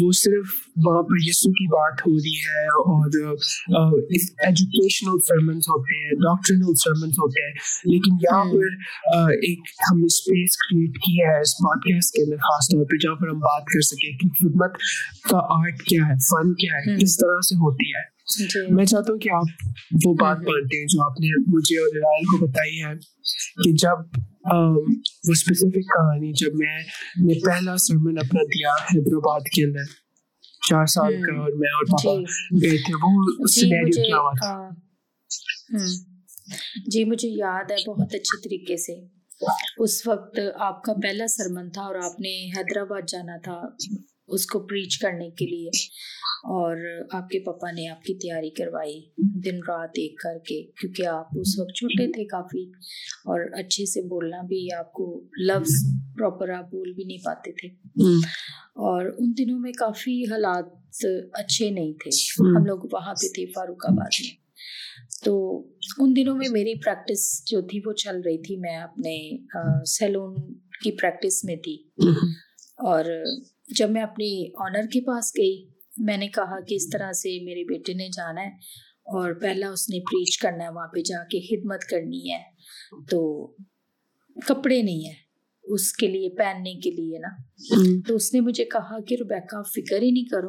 وہ 0.00 0.12
صرف 0.12 0.46
وہاں 0.76 1.02
پر 1.02 1.14
یسو 1.28 1.50
کی 1.50 1.66
بات 1.66 2.00
ہو 2.00 2.12
رہی 2.12 2.38
ہے 2.38 2.66
اور 2.66 3.08
ایجوکیشنل 4.46 5.18
سرمنس 5.28 5.68
ہوتے 5.68 6.04
ہیں 6.04 6.10
ڈاکٹرنل 6.10 6.74
سرمنس 6.74 7.12
ہوتے 7.12 7.46
ہیں۔ 7.46 7.52
لیکن 7.84 8.12
یہاں 8.22 8.44
پر 8.44 8.64
ایک 9.30 9.60
ہم 9.92 9.98
نے 9.98 10.06
اسپیس 10.06 10.56
کریٹ 10.56 10.96
کی 10.96 11.20
ہے 11.22 11.40
اس 11.40 11.54
کاسٹ 11.54 12.12
کے 12.12 12.22
اندر 12.22 12.36
خاص 12.36 12.68
طور 12.68 12.84
پہ 12.84 12.96
جہاں 12.96 13.14
پر 13.14 13.28
ہم 13.28 13.38
بات 13.38 13.62
کر 13.64 13.80
سکیں 13.80 14.18
کہ 14.18 14.28
خدمت 14.28 14.72
کا 15.30 15.38
آرٹ 15.38 15.82
کیا 15.82 16.02
ہے 16.08 16.14
فن 16.14 16.54
کیا 16.54 16.74
ہے 16.74 16.96
کس 16.96 17.16
طرح 17.16 17.40
سے 17.40 17.54
ہوتی 17.54 17.90
ہے۔ 17.90 18.19
میں 18.70 18.84
چاہتا 18.84 19.12
ہوں 19.12 19.18
کہ 19.18 19.28
آپ 19.30 19.64
وہ 20.06 20.14
بات 20.14 20.36
مانتے 20.36 20.78
ہیں 20.78 20.86
جو 20.86 21.02
آپ 21.04 21.20
نے 21.20 21.28
مجھے 21.46 21.78
اور 21.78 21.96
رائل 21.96 22.24
کو 22.24 22.46
بتائی 22.46 22.82
ہے 22.82 22.94
کہ 23.64 23.72
جب 23.72 23.98
وہ 24.52 25.32
اسپیسیفک 25.32 25.74
کہانی 25.74 26.32
جب 26.32 26.54
میں 26.54 26.78
نے 27.26 27.40
پہلا 27.46 27.76
سرمن 27.76 28.18
اپنا 28.18 28.42
دیا 28.42 28.70
حیدرآباد 28.70 29.40
کے 29.40 29.64
اندر 29.64 29.82
چار 30.68 30.86
سال 30.86 31.12
کا 31.12 31.40
اور 31.40 31.50
میں 31.52 31.70
اور 31.70 31.84
پاپا 31.84 32.14
جی۔ 32.14 32.70
گئے 32.70 32.78
تھے 32.78 32.94
وہ 32.94 33.46
سینیریو 33.46 33.90
جی، 33.90 34.02
کیا 34.02 34.16
ہوا 34.16 34.32
تھا؟ 34.40 34.68
جی 36.86 37.04
مجھے 37.04 37.28
یاد 37.28 37.70
ہے 37.70 37.76
بہت 37.86 38.14
اچھے 38.14 38.40
طریقے 38.40 38.76
سے۔ 38.76 39.20
اس 39.78 40.06
وقت 40.06 40.38
آپ 40.60 40.82
کا 40.82 40.92
پہلا 40.92 41.26
سرمن 41.26 41.70
تھا 41.70 41.82
اور 41.82 41.94
آپ 41.94 42.20
نے 42.20 42.50
حیدرآباد 42.50 43.02
جانا 43.08 43.36
تھا 43.38 43.60
اس 44.28 44.46
کو 44.46 44.60
پریچ 44.60 44.98
کرنے 44.98 45.30
کے 45.30 45.46
لیے۔ 45.46 45.70
اور 46.44 46.76
آپ 47.10 47.28
کے 47.28 47.38
پپا 47.38 47.70
نے 47.70 47.88
آپ 47.88 48.02
کی 48.02 48.14
تیاری 48.14 48.50
کروائی 48.50 49.00
دن 49.18 49.56
رات 49.56 49.90
ایک 49.94 50.18
کر 50.18 50.38
کے 50.38 50.62
کیونکہ 50.62 51.06
آپ 51.06 51.26
اس 51.40 51.58
وقت 51.58 51.76
چھوٹے 51.76 52.12
تھے 52.12 52.24
کافی 52.24 52.62
اور 53.24 53.40
اچھے 53.52 53.86
سے 53.86 54.02
بولنا 54.02 54.42
بھی 54.42 54.72
آپ 54.72 54.92
کو 54.92 55.24
لفظ 55.46 55.72
پراپر 56.18 56.48
آپ 56.48 56.70
بول 56.70 56.92
بھی 56.92 57.04
نہیں 57.04 57.24
پاتے 57.24 57.52
تھے۔ 57.52 57.68
اور 58.60 59.04
ان 59.18 59.32
دنوں 59.38 59.60
میں 59.60 59.72
کافی 59.72 60.24
حالات 60.24 60.64
اچھے 61.32 61.70
نہیں 61.70 61.92
تھے۔ 61.92 62.10
ہم 62.58 62.66
لوگ 62.66 62.78
وہاں 62.92 63.14
پہ 63.14 63.28
تھے 63.28 63.46
فاروق 63.46 63.86
آباد 63.86 64.08
میں۔ 64.20 64.40
تو 65.24 65.58
ان 65.98 66.16
دنوں 66.16 66.36
میں 66.36 66.48
میری 66.50 66.74
پریکٹس 66.74 67.42
جو 67.46 67.60
تھی 67.60 67.80
وہ 67.86 67.92
چل 67.92 68.20
رہی 68.20 68.38
تھی۔ 68.38 68.56
میں 68.56 68.76
اپنے 68.76 69.38
سیلون 69.84 70.34
کی 70.54 70.90
پریکٹس 70.90 71.44
میں 71.44 71.56
تھی۔ 71.56 71.88
اور 72.76 73.04
جب 73.78 73.90
میں 73.90 74.02
اپنی 74.02 74.48
آنر 74.58 74.86
کے 74.92 75.00
پاس 75.00 75.32
گئی 75.38 75.69
میں 76.04 76.16
نے 76.16 76.28
کہا 76.28 76.60
کہ 76.60 76.74
اس 76.74 76.90
طرح 76.90 77.12
سے 77.12 77.44
میرے 77.44 77.64
بیٹے 77.64 77.94
نے 77.94 78.08
جانا 78.08 78.40
ہے 78.40 78.48
اور 79.04 79.32
پہلا 79.32 79.70
اس 79.70 79.88
نے 79.88 80.00
پریچ 80.00 80.38
کرنا 80.38 80.64
ہے 80.64 80.68
وہاں 80.68 80.88
پہ 80.88 81.00
جا 81.00 81.24
کے 81.24 81.40
خدمت 81.40 81.80
کرنی 81.80 82.32
ہے۔ 82.32 82.42
تو 83.10 83.46
کپڑے 84.46 84.82
نہیں 84.82 85.04
ہیں۔ 85.04 85.14
اس 85.62 85.92
کے 85.92 86.06
لیے 86.06 86.28
پہننے 86.28 86.74
کے 86.74 86.90
لیے 86.90 87.18
نا۔ 87.18 87.28
تو 88.08 88.14
اس 88.14 88.34
نے 88.34 88.40
مجھے 88.40 88.64
کہا 88.64 89.00
کہ 89.00 89.16
روبیکا 89.20 89.62
فکر 89.62 90.02
ہی 90.02 90.10
نہیں 90.10 90.24
کرو۔ 90.24 90.48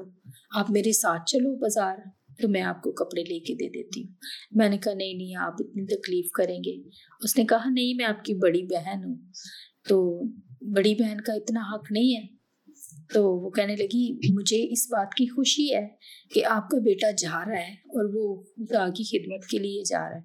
آپ 0.56 0.72
میرے 0.72 0.92
ساتھ 0.92 1.22
چلو 1.26 1.56
بازار۔ 1.56 1.98
تو 2.42 2.48
میں 2.48 2.62
آپ 2.62 2.82
کو 2.82 2.92
کپڑے 2.92 3.24
لے 3.24 3.40
کے 3.40 3.54
دے 3.54 3.70
دیتی 3.70 4.04
ہوں۔ 4.04 4.14
میں 4.52 4.70
نے 4.70 4.78
کہا 4.78 4.94
نہیں 4.94 5.14
نہیں 5.14 5.36
آپ 5.36 5.54
اتنی 5.60 5.86
تکلیف 5.86 6.32
کریں 6.32 6.60
گے۔ 6.60 6.90
اس 7.24 7.38
نے 7.38 7.46
کہا 7.46 7.70
نہیں 7.70 7.94
میں 7.94 8.06
آپ 8.06 8.26
کی 8.26 8.34
بڑی 8.34 8.64
بہن 8.64 9.04
ہوں۔ 9.06 9.16
تو 9.88 10.22
بڑی 10.62 10.96
بہن 10.96 11.22
کا 11.22 11.34
اتنا 11.34 11.62
حق 11.74 11.92
نہیں 11.92 12.16
ہے۔ 12.16 12.41
تو 13.14 13.46
وہ 13.46 13.50
کہنے 13.50 13.76
لگی، 13.76 14.34
مجھے 14.34 14.72
اس 14.72 14.88
بات 14.92 15.14
کی 15.14 15.26
خوشی 15.26 15.76
ہے 15.76 15.88
کہ 16.34 16.46
آپ 16.46 16.70
کا 16.70 16.78
بیٹا 16.78 17.12
جا 17.12 17.40
رہا 17.46 17.58
ہے 17.58 17.74
اور 17.74 18.12
وہ 18.14 18.42
خدا 18.42 18.88
کی 18.90 19.04
خدمت 19.04 19.48
کے 19.48 19.58
لیے 19.58 19.84
جا 19.84 20.10
رہا 20.10 20.16
ہے۔ 20.16 20.22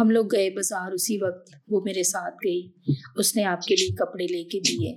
ہم 0.00 0.10
لوگ 0.10 0.26
گئے 0.32 0.50
بازار، 0.50 0.92
اسی 0.92 1.16
وقت 1.16 1.50
وہ 1.68 1.80
میرے 1.84 2.02
ساتھ 2.02 2.34
گئی۔ 2.44 2.68
اس 3.16 3.36
نے 3.36 3.44
آپ 3.44 3.60
کے 3.62 3.74
لیے 3.74 3.88
کپڑے 3.88 4.26
لے 4.26 4.44
کے 4.44 4.60
دیے۔ 4.60 4.92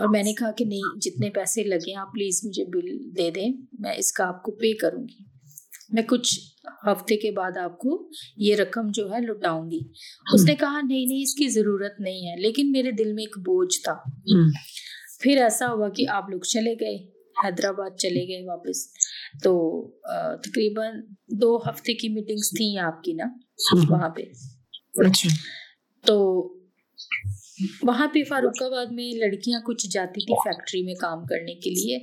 اور 0.00 0.08
میں 0.08 0.22
نے 0.22 0.32
کہا 0.32 0.50
کہ 0.50 0.64
نہیں، 0.64 0.98
جتنے 1.00 1.30
پیسے 1.30 1.64
لگے 1.64 1.94
آپ 1.94 2.12
پلیز 2.12 2.40
مجھے 2.44 2.64
بل 2.64 3.16
دے 3.16 3.30
دیں، 3.30 3.48
میں 3.78 3.94
اس 3.98 4.12
کا 4.12 4.24
آپ 4.24 4.42
کو 4.42 4.52
پے 4.52 4.72
کروں 4.72 5.02
گی۔ 5.02 5.24
میں 5.92 6.02
کچھ 6.02 6.40
ہفتے 6.86 7.16
کے 7.16 7.30
بعد 7.30 7.56
آپ 7.56 7.78
کو 7.78 8.10
یہ 8.36 8.56
رقم 8.56 8.80
جو 8.94 9.12
ہے 9.12 9.20
لٹاؤں 9.20 9.70
گی۔ 9.70 9.80
اس 10.34 10.44
نے 10.44 10.54
کہا، 10.54 10.80
نہیں 10.88 11.06
نہیں، 11.06 11.22
اس 11.22 11.34
کی 11.34 11.48
ضرورت 11.48 12.00
نہیں 12.00 12.30
ہے۔ 12.30 12.40
لیکن 12.40 12.72
میرے 12.72 12.90
دل 12.90 13.12
میں 13.12 13.22
ایک 13.22 13.38
بوجھ 13.38 13.82
تھا۔ 13.84 13.94
پھر 15.18 15.42
ایسا 15.42 15.72
ہوا 15.72 15.88
کہ 15.88 16.08
آپ 16.08 16.30
لوگ 16.30 16.40
چلے 16.40 16.74
گئے 16.74 16.96
حیدرآباد 17.44 17.90
چلے 17.98 18.28
گئے 18.28 18.46
واپس۔ 18.46 18.92
تو 19.42 19.82
تقریباً 20.42 21.00
دو 21.28 21.56
ہفتے 21.56 21.94
کی 21.94 22.08
میٹنگس 22.08 22.50
تھیں 22.56 22.78
آپ 22.78 23.02
کی 23.02 23.12
نا 23.12 23.24
وہاں 23.90 24.08
پہ۔ 24.08 24.22
اچھا۔ 24.96 25.28
تو 26.06 26.48
وہاں 27.82 28.08
پہ 28.08 28.22
فاروق 28.22 28.62
آباد 28.62 28.86
میں 28.86 29.12
لڑکیاں 29.12 29.60
کچھ 29.60 29.88
جاتی 29.90 30.20
تھی 30.26 30.34
فیکٹری 30.44 30.82
میں 30.82 30.94
کام 30.94 31.26
کرنے 31.26 31.54
کے 31.54 31.70
لیے۔ 31.70 31.98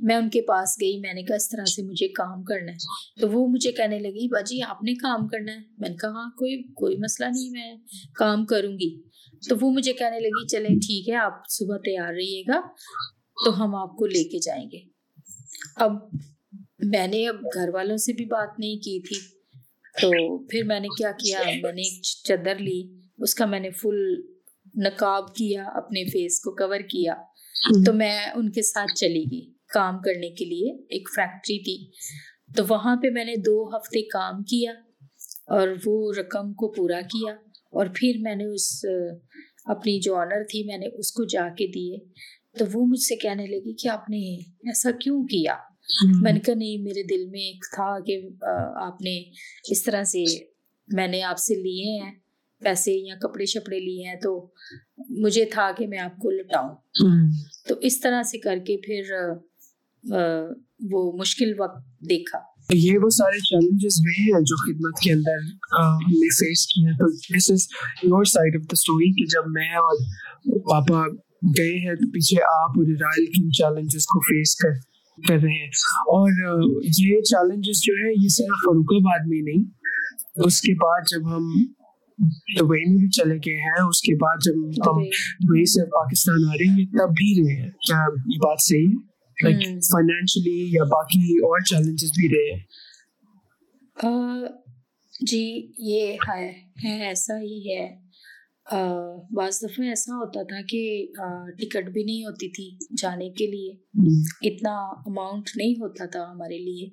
میں 0.00 0.16
ان 0.16 0.30
کے 0.30 0.42
پاس 0.42 0.76
گئی 0.80 1.00
میں 1.00 1.14
نے 1.14 1.22
کہا 1.22 1.36
اس 1.36 1.48
طرح 1.48 1.64
سے 1.64 1.82
مجھے 1.82 2.08
کام 2.08 2.44
کرنا 2.44 2.72
ہے۔ 2.72 2.76
تو 3.20 3.28
وہ 3.28 3.48
مجھے 3.48 3.72
کہنے 3.72 3.98
لگی 3.98 4.28
باجی 4.28 4.62
آپ 4.62 4.82
نے 4.82 4.94
کام 4.94 5.28
کرنا 5.28 5.52
ہے۔ 5.52 5.58
میں 5.78 5.88
نے 5.88 5.96
کہا 5.96 6.08
ہاں 6.08 6.30
کوئی 6.30 6.62
کوئی 6.62 6.96
مسئلہ 6.96 7.28
نہیں 7.28 7.50
میں 7.50 7.76
کام 8.14 8.46
کروں 8.46 8.72
گی۔ 8.72 9.07
تو 9.48 9.56
وہ 9.60 9.70
مجھے 9.70 9.92
کہنے 9.92 10.20
لگی 10.20 10.46
چلیں 10.46 10.68
ٹھیک 10.68 11.08
ہے 11.08 11.14
آپ 11.14 11.32
صبح 11.48 11.76
تیار 11.76 12.14
رہیے 12.14 12.42
گا 12.42 12.60
تو 13.44 13.64
ہم 13.64 13.74
آپ 13.74 13.96
کو 13.96 14.06
لے 14.06 14.24
کے 14.24 14.38
جائیں 14.38 14.70
گے۔ 14.72 14.78
اب 15.76 15.92
میں 16.78 17.06
نے 17.06 17.28
اب 17.28 17.36
گھر 17.54 17.68
والوں 17.74 17.96
سے 17.96 18.12
بھی 18.12 18.24
بات 18.24 18.58
نہیں 18.58 18.76
کی 18.76 19.00
تھی۔ 19.00 19.38
تو 20.00 20.38
پھر 20.46 20.62
میں 20.64 20.80
نے 20.80 20.88
کیا 20.88 21.10
کیا؟ 21.12 21.38
میں 21.62 21.72
نے 21.72 21.82
ایک 21.82 22.02
چادر 22.02 22.58
لی 22.58 22.88
اس 23.18 23.34
کا 23.34 23.46
میں 23.46 23.60
نے 23.60 23.70
فل 23.70 24.14
نقاب 24.86 25.34
کیا 25.34 25.64
اپنے 25.64 26.04
فیس 26.04 26.40
کو 26.40 26.50
کور 26.50 26.80
کیا۔ 26.80 27.14
تو 27.86 27.92
میں 27.92 28.26
ان 28.34 28.52
کے 28.52 28.62
ساتھ 28.62 28.94
چلی 28.94 29.24
گئی 29.32 29.52
کام 29.74 29.98
کرنے 29.98 30.30
کے 30.30 30.44
لیے 30.44 30.72
ایک 30.88 31.08
فیکٹری 31.14 31.58
تھی۔ 31.58 31.90
تو 32.56 32.62
وہاں 32.68 32.96
پہ 32.96 33.10
میں 33.10 33.24
نے 33.24 33.36
دو 33.36 33.76
ہفتے 33.76 34.02
کام 34.02 34.42
کیا 34.42 34.72
اور 35.46 35.68
وہ 35.86 36.12
رقم 36.18 36.52
کو 36.54 36.72
پورا 36.72 37.00
کیا۔ 37.00 37.34
اور 37.70 37.86
پھر 37.94 38.12
میں 38.20 38.34
نے 38.34 38.44
اس 38.44 38.84
اپنی 39.64 40.00
جو 40.00 40.16
آنر 40.16 40.44
تھی 40.50 40.64
میں 40.64 40.78
نے 40.78 40.86
اس 40.86 41.12
کو 41.12 41.24
جا 41.24 41.48
کے 41.58 41.66
دیے۔ 41.66 41.96
تو 42.58 42.64
وہ 42.72 42.86
مجھ 42.86 43.00
سے 43.00 43.16
کہنے 43.16 43.46
لگی 43.46 43.74
کہ 43.74 43.88
آپ 43.88 44.10
نے 44.10 44.36
ایسا 44.36 44.90
کیوں 44.90 45.24
کیا؟ 45.24 45.54
میں 46.20 46.32
نے 46.32 46.40
کہا 46.40 46.54
نہیں 46.54 46.78
میرے 46.82 47.02
دل 47.02 47.26
میں 47.26 47.40
ایک 47.40 47.64
تھا 47.74 48.00
کہ 48.00 48.20
آپ 48.76 49.02
نے 49.02 49.22
اس 49.70 49.82
طرح 49.82 50.04
سے 50.04 50.24
میں 50.88 51.08
نے 51.08 51.22
آپ 51.22 51.38
سے 51.38 51.54
لیے 51.54 52.00
ہیں 52.00 52.12
پیسے 52.58 52.92
یا 52.92 53.14
کپڑے 53.14 53.44
شپڑے 53.44 53.80
لیے 53.80 54.08
ہیں 54.08 54.14
تو 54.14 54.50
مجھے 55.08 55.44
تھا 55.44 55.70
کہ 55.78 55.86
میں 55.86 55.98
آپ 55.98 56.16
کو 56.16 56.30
لٹاؤں 56.30 56.74
تو 57.68 57.74
اس 57.80 58.00
طرح 58.00 58.22
سے 58.22 58.38
کر 58.38 58.58
کے 58.66 58.76
پھر 58.76 59.14
وہ 60.90 61.12
مشکل 61.12 61.60
وقت 61.60 62.08
دیکھا۔ 62.08 62.38
یہ 62.72 62.98
وہ 62.98 63.10
سارے 63.10 63.38
چیلنجز 63.40 64.00
رہے 64.06 64.22
ہیں 64.22 64.40
جو 64.40 64.56
خدمت 64.56 65.00
کے 65.00 65.12
اندر 65.12 65.38
ہم 65.80 65.94
نے 66.10 66.28
فیس 66.28 66.66
کیے 66.66 66.92
تو 66.92 67.10
this 67.10 67.50
is 67.50 67.66
your 68.02 68.24
side 68.24 68.56
of 68.56 68.62
the 68.62 68.68
story 68.72 69.12
کہ 69.12 69.24
جب 69.26 69.50
میں 69.50 69.68
اور 69.68 69.96
پاپا 70.60 71.02
گئے 71.58 71.88
ہیں 71.88 71.94
تو 71.94 72.10
پیچھے 72.10 72.42
آپ 72.42 72.70
اور 72.70 72.84
رائل 73.00 73.26
کن 73.26 73.52
چیلنجز 73.52 74.06
کو 74.06 74.20
فیس 74.20 74.56
کر 74.56 74.70
کر 75.28 75.34
رہے 75.34 75.60
ہیں۔ 75.60 75.68
اور 75.92 76.30
یہ 76.82 77.20
چیلنجز 77.20 77.82
جو 77.82 77.94
ہے 77.94 78.22
یہ 78.22 78.28
صرف 78.28 78.58
فروخ 78.64 78.86
آباد 78.94 79.26
میں 79.26 79.42
نہیں۔ 79.42 79.64
اس 80.36 80.60
کے 80.60 80.74
بعد 80.74 81.00
جب 81.10 81.36
ہم 81.36 81.42
دبئی 82.60 82.90
میں 82.90 82.98
بھی 82.98 83.08
چلے 83.08 83.34
گئے 83.34 83.56
ہیں 83.56 83.88
اس 83.88 84.00
کے 84.02 84.14
بعد 84.14 84.36
جب 84.44 84.52
ہم 84.52 85.02
دبئی۔ 85.02 85.64
سے 85.64 85.84
پاکستان 85.84 86.48
آ 86.48 86.52
رہے 86.52 86.70
ہیں 86.70 86.86
تب 86.86 87.08
بھی 87.10 87.42
رہے 87.42 87.62
ہیں۔ 87.62 87.70
کیا 87.70 88.04
یہ 88.26 88.38
بات 88.38 88.56
صحیح 88.60 88.86
ہے؟ 88.86 89.17
فائنینشلی 89.42 90.70
یا 90.70 90.84
باقی 90.84 91.38
اور 91.38 91.60
چیلنجز 91.60 92.10
بھی 92.10 92.28
رہے 92.28 92.58
جی 95.26 95.72
یہ 95.78 96.16
ہے 96.28 97.02
ایسا 97.04 97.34
ہی 97.40 97.72
ہے۔ 97.72 98.08
بعض 99.30 99.58
دفعہ 99.62 99.86
ایسا 99.86 100.14
ہوتا 100.14 100.42
تھا 100.42 100.56
کہ 100.68 101.06
ٹکٹ 101.58 101.90
بھی 101.90 102.04
نہیں 102.04 102.24
ہوتی 102.24 102.48
تھی 102.48 102.78
جانے 103.02 103.30
کے 103.30 103.46
لیے۔ 103.46 103.72
اتنا 104.48 104.72
اماؤنٹ 105.06 105.50
نہیں 105.56 105.72
ہوتا 105.72 106.06
تھا 106.06 106.20
ہمارے 106.30 106.58
لیے 106.58 106.88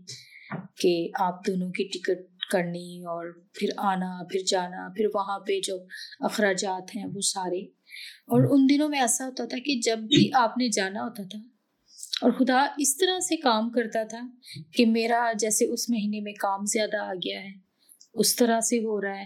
کہ 0.77 1.09
آپ 1.19 1.47
دونوں 1.47 1.71
کی 1.71 1.83
ٹکٹ 1.83 2.51
کرنی 2.51 3.03
اور 3.03 3.43
پھر 3.53 3.67
آنا 3.77 4.23
پھر 4.31 4.39
جانا 4.47 4.87
پھر 4.97 5.05
وہاں 5.13 5.39
پہ 5.39 5.59
جو 5.63 5.77
اخراجات 6.19 6.95
ہیں 6.95 7.05
وہ 7.05 7.21
سارے۔ 7.21 7.61
اور 8.27 8.41
ان 8.49 8.67
دنوں 8.69 8.89
میں 8.89 9.01
ایسا 9.01 9.25
ہوتا 9.25 9.45
تھا 9.45 9.57
کہ 9.65 9.79
جب 9.85 9.97
بھی 9.97 10.29
آپ 10.33 10.57
نے 10.57 10.67
جانا 10.69 11.03
ہوتا 11.03 11.23
تھا 11.23 11.39
اور 12.21 12.31
خدا 12.31 12.65
اس 12.77 12.97
طرح 12.97 13.19
سے 13.19 13.37
کام 13.37 13.69
کرتا 13.69 14.03
تھا 14.03 14.21
کہ 14.73 14.85
میرا 14.85 15.31
جیسے 15.39 15.65
اس 15.65 15.89
مہینے 15.89 16.21
میں 16.21 16.33
کام 16.33 16.65
زیادہ 16.65 16.97
آ 16.97 17.13
گیا 17.13 17.41
ہے 17.43 17.49
اس 18.13 18.35
طرح 18.35 18.59
سے 18.61 18.77
ہو 18.77 19.01
رہا 19.01 19.19
ہے۔ 19.19 19.23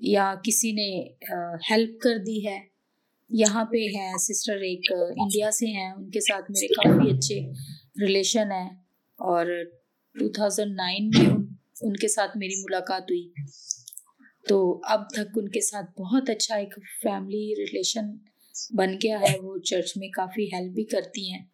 یا 0.00 0.34
کسی 0.44 0.72
نے 0.72 1.08
ہیلپ 1.70 2.00
کر 2.00 2.18
دی 2.26 2.46
ہے 2.48 2.58
یہاں 3.30 3.64
پہ 3.64 3.76
ہے 3.76 4.10
سسٹر 4.18 4.56
ایک 4.56 4.92
انڈیا 4.92 5.50
سے 5.50 5.66
ہیں 5.66 5.92
ان 5.92 6.10
کے 6.10 6.20
ساتھ 6.20 6.50
میرے 6.50 6.66
کافی 6.66 7.16
اچھے 7.16 7.40
ریلیشن 8.06 8.52
ہیں۔ 8.52 8.70
اور 9.18 9.46
ٹو 10.18 10.28
تھاؤزینڈ 10.28 10.74
نائن 10.76 11.08
میں 11.08 11.36
ان 11.80 11.96
کے 11.96 12.08
ساتھ 12.08 12.36
میری 12.36 12.56
ملاقات 12.56 13.02
ہوئی۔ 13.02 13.32
تو 14.48 14.80
اب 14.84 15.08
تک 15.08 15.36
ان 15.36 15.48
کے 15.48 15.60
ساتھ 15.60 16.00
بہت 16.00 16.30
اچھا 16.30 16.56
ایک 16.56 16.74
فیملی 17.02 17.54
ریلیشن 17.58 18.02
بن 18.70 18.94
گیا 18.94 19.18
ہے، 19.20 19.38
وہ 19.40 19.58
چرچ 19.58 19.96
میں 19.96 20.08
کافی 20.08 20.44
ہیلپ 20.44 20.74
بھی 20.74 20.84
کرتی 20.84 21.32
ہیں۔ 21.32 21.44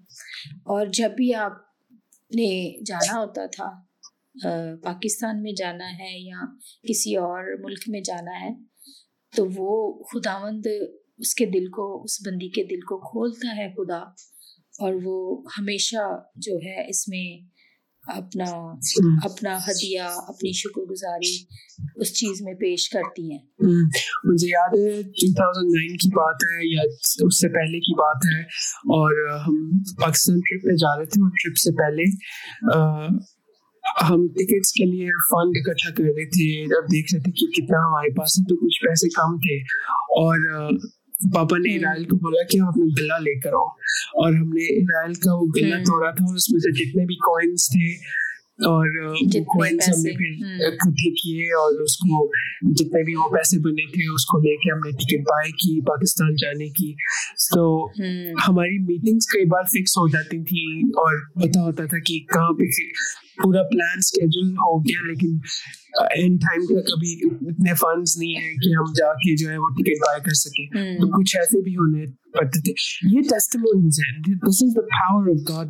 اور 0.65 0.87
جب 0.87 1.11
بھی 1.17 1.35
آپ 1.35 1.53
نے 2.35 2.83
جانا 2.85 3.21
ہوتا 3.21 3.47
تھا 3.47 3.71
پاکستان 4.83 5.43
میں 5.43 5.53
جانا 5.53 5.91
ہے 5.93 6.19
یا 6.19 6.45
کسی 6.89 7.17
اور 7.17 7.65
ملک 7.65 7.79
میں 7.87 8.01
جانا 8.01 8.41
ہے، 8.41 8.51
تو 9.37 9.47
وہ 9.57 10.03
خداوند 10.05 10.67
اس 11.19 11.35
کے 11.35 11.47
دل 11.47 11.71
کو، 11.71 12.03
اس 12.03 12.27
بندی 12.27 12.49
کے 12.49 12.65
دل 12.65 12.81
کو 12.81 12.99
کھولتا 12.99 13.57
ہے 13.57 13.69
خدا۔ 13.69 14.31
اور 14.79 14.95
وہ 15.05 15.43
ہمیشہ 15.59 16.23
جو 16.37 16.57
ہے 16.57 16.89
اس 16.89 17.09
میں 17.09 17.50
اپنا 18.07 18.45
اپنا 19.25 19.57
ہدیہ 19.57 20.01
اپنی 20.01 20.53
شکر 20.53 20.81
گزاری 20.81 21.35
اس 21.97 22.13
چیز 22.13 22.43
میں 22.43 22.55
پیش 22.55 22.89
کرتی 22.91 23.31
ہیں۔ 23.33 23.39
مجھے 24.25 24.49
یاد 24.49 24.69
ہے 24.69 25.03
ٹو 25.03 25.33
تھاؤزینڈ 25.33 25.75
نائن 25.75 25.97
کی 25.97 26.09
بات 26.09 26.35
ہے 26.35 26.75
یا 26.75 26.81
اس 27.27 27.41
سے 27.41 27.49
پہلے 27.49 27.81
کی 27.81 27.95
بات 27.95 28.17
ہے۔ 28.17 28.41
اور 28.97 29.39
ہم 29.39 29.71
پاکستان 30.01 30.41
ٹرپ 30.41 30.63
پہ 30.63 30.77
جا 30.77 30.99
رہے 30.99 31.05
تھے 31.05 31.23
اور 31.23 31.31
ٹرپ 31.31 31.57
سے 31.57 31.77
پہلے 31.77 32.03
ہم 34.11 34.27
ٹکٹس 34.29 34.73
کے 34.73 34.85
لیے 34.85 35.07
فنڈ 35.07 35.57
اکٹھا 35.57 35.91
کر 35.95 36.05
رہے 36.05 36.29
تھے۔ 36.29 36.67
جب 36.67 36.87
دیکھ 36.93 37.15
رہے 37.15 37.23
تھے 37.23 37.33
کہ 37.33 37.47
کتنا 37.47 37.79
ہمارے 37.79 38.15
پاس 38.15 38.39
ہے 38.39 38.45
تو 38.45 38.57
کچھ 38.57 38.85
پیسے 38.85 39.09
کم 39.09 39.39
تھے۔ 39.39 39.57
اور 40.21 40.39
پاپا 41.35 41.57
نے 41.57 41.77
ارائل 41.77 42.05
کو 42.05 42.17
بولا 42.17 42.43
کہ 42.45 42.59
ہم 42.61 42.69
اپنا 42.69 42.85
بلا 42.85 43.19
لے 43.19 43.41
کر 43.41 43.53
آؤ۔ 43.53 43.67
اور 44.23 44.35
ہم 44.35 44.49
نے 44.49 44.83
ارائل 44.83 45.15
کا 45.15 45.35
وہ 45.35 45.47
بلا 45.47 45.77
توڑا 45.77 46.11
تھا 46.11 46.25
اور 46.25 46.35
اس 46.35 46.51
میں 46.51 46.61
سے 46.61 46.73
جتنے 46.73 47.07
بھی 47.07 47.15
کوائنس 47.15 47.71
تھے 47.71 48.21
اور 48.61 49.15
کوائنس 49.41 49.89
ہم 49.89 50.03
نے 50.03 50.13
پھر 50.13 50.45
اکٹھے 50.67 51.11
کیے 51.11 51.45
اور 51.45 51.81
اس 51.81 51.97
کو 51.97 52.33
جتنے 52.75 53.05
بھی 53.05 53.15
وہ 53.15 53.29
پیسے 53.31 53.59
بنے 53.59 53.87
تھے 53.91 54.15
اس 54.15 54.25
کو 54.25 54.39
لے 54.39 54.57
کے 54.57 54.73
ہم 54.73 54.79
نے 54.79 54.91
ٹکٹ 54.91 55.21
بائی 55.21 55.53
کی 55.53 55.81
پاکستان 55.81 56.35
جانے 56.35 56.69
کی۔ 56.69 56.93
تو 57.55 57.87
ہماری 58.49 58.79
میٹنگس 58.79 59.27
کئی 59.27 59.45
بار 59.45 59.63
فکس 59.65 59.97
ہو 59.97 60.09
جاتی 60.09 60.45
تھی 60.45 60.89
اور 60.89 61.19
پتا 61.41 61.61
ہوتا 61.63 61.85
تھا 61.85 61.99
کہ 61.99 62.21
کہاں 62.21 62.53
پہ 62.53 62.65
پورا 63.43 63.63
پلان 63.63 63.99
اسکیڈول 63.99 64.53
ہو 64.53 64.81
گیا 64.81 65.07
لیکن 65.07 65.39
اینڈ 66.11 66.41
ٹائم 66.41 66.67
کا 66.67 66.81
کبھی 66.81 67.21
اتنے 67.49 67.75
فنڈس 67.75 68.17
نہیں 68.17 68.35
ہیں 68.35 68.55
کہ 68.55 68.75
ہم 68.79 68.93
جا 68.93 69.13
کے 69.13 69.37
جو 69.37 69.51
ہے 69.51 69.57
وہ 69.57 69.69
ٹکٹ 69.69 70.01
بائی 70.01 70.21
کر 70.21 70.35
سکیں۔ 70.35 70.67
تو 70.75 71.19
کچھ 71.19 71.37
ایسے 71.37 71.63
بھی 71.63 71.77
ہونے 71.77 72.07
تھے 72.35 72.73
یہ 73.17 73.21
ٹیسٹمونیز 73.23 74.01
ہیں 74.01 74.35
this 74.37 74.63
is 74.63 74.77
the 74.77 74.81
power 74.81 75.29
of 75.31 75.49
God 75.49 75.69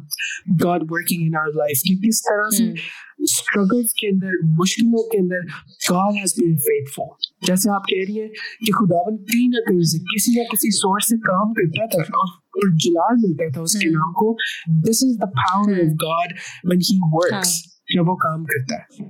God 0.65 0.83
working 0.89 1.23
in 1.23 1.37
our 1.37 1.47
life 1.47 1.83
کہ 1.83 2.09
کس 2.09 2.23
طرح 2.23 2.49
سے 2.57 2.71
اسٹرگلس 3.19 3.95
کے 3.95 4.09
اندر 4.09 4.29
مشکلوں 4.45 5.09
کے 5.09 5.19
اندر 5.19 5.47
گاڈ 5.91 6.15
ہیز 6.17 6.35
بین 6.39 6.57
فیتفل 6.57 7.03
جیسے 7.47 7.71
آپ 7.71 7.89
کہہ 7.89 8.05
رہی 8.09 8.21
ہیں 8.21 8.29
کہ 8.67 8.73
خداون 8.73 9.25
کہیں 9.25 9.49
نہ 9.49 9.61
کہیں 9.69 9.83
سے 9.83 9.99
کسی 9.99 10.33
نہ 10.33 10.43
کسی 10.53 10.71
سورس 10.71 11.11
سے 11.11 11.17
کام 11.17 11.53
کرتا 11.53 11.87
تھا 11.87 12.03
اور 12.23 12.69
جلال 12.77 13.15
ملتا 13.23 13.53
تھا 13.53 13.61
اس 13.61 13.79
کے 13.79 13.91
نام 13.91 14.13
کو 14.13 14.37
this 14.83 15.05
is 15.05 15.21
the 15.21 15.27
power 15.27 15.73
of 15.73 15.93
God 16.03 16.33
when 16.65 16.79
he 16.79 16.99
works 17.03 17.63
جب 17.95 18.09
وہ 18.09 18.17
کام 18.17 18.45
کرتا 18.45 18.75
ہے۔ 18.75 19.09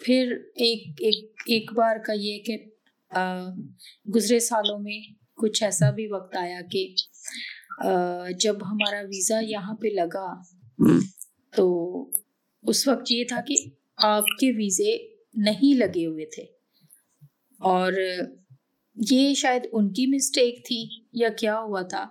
پھر 0.00 0.36
ایک 0.54 1.00
ایک 1.00 1.24
ایک 1.46 1.72
بار 1.72 1.96
کا 2.06 2.12
یہ 2.16 2.42
کہ 2.42 2.56
گزرے 4.14 4.40
سالوں 4.40 4.78
میں 4.78 5.23
کچھ 5.36 5.62
ایسا 5.62 5.90
بھی 5.90 6.12
وقت 6.12 6.36
آیا 6.36 6.60
کہ 6.72 6.94
جب 8.40 8.56
ہمارا 8.66 9.00
ویزا 9.00 9.40
یہاں 9.40 9.74
پہ 9.74 9.88
لگا 9.88 10.42
تو 11.56 11.84
اس 12.62 12.88
وقت 12.88 13.12
یہ 13.12 13.24
تھا 13.28 13.40
کہ 13.40 13.54
آپ 13.96 14.24
کے 14.40 14.50
ویزے 14.50 15.14
نہیں 15.34 15.78
لگے 15.78 16.06
ہوئے 16.06 16.26
تھے۔ 16.26 16.42
اور 17.58 17.92
یہ 19.10 19.34
شاید 19.34 19.66
ان 19.72 19.92
کی 19.92 20.06
مسٹیک 20.06 20.66
تھی 20.66 20.88
یا 21.12 21.28
کیا 21.28 21.60
ہوا 21.60 21.82
تھا۔ 21.82 22.08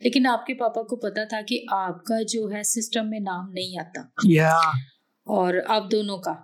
لیکن 0.00 0.26
آپ 0.26 0.46
کے 0.46 0.54
پاپا 0.54 0.82
کو 0.82 0.96
پتا 0.96 1.24
تھا 1.24 1.40
کہ 1.48 1.64
آپ 1.70 2.04
کا 2.04 2.22
جو 2.28 2.52
ہے 2.52 2.62
سسٹم 2.62 3.10
میں 3.10 3.20
نام 3.20 3.52
نہیں 3.52 3.80
آتا۔ 3.80 4.00
اور 5.24 5.54
آپ 5.68 5.92
دونوں 5.92 6.18
کا۔ 6.18 6.34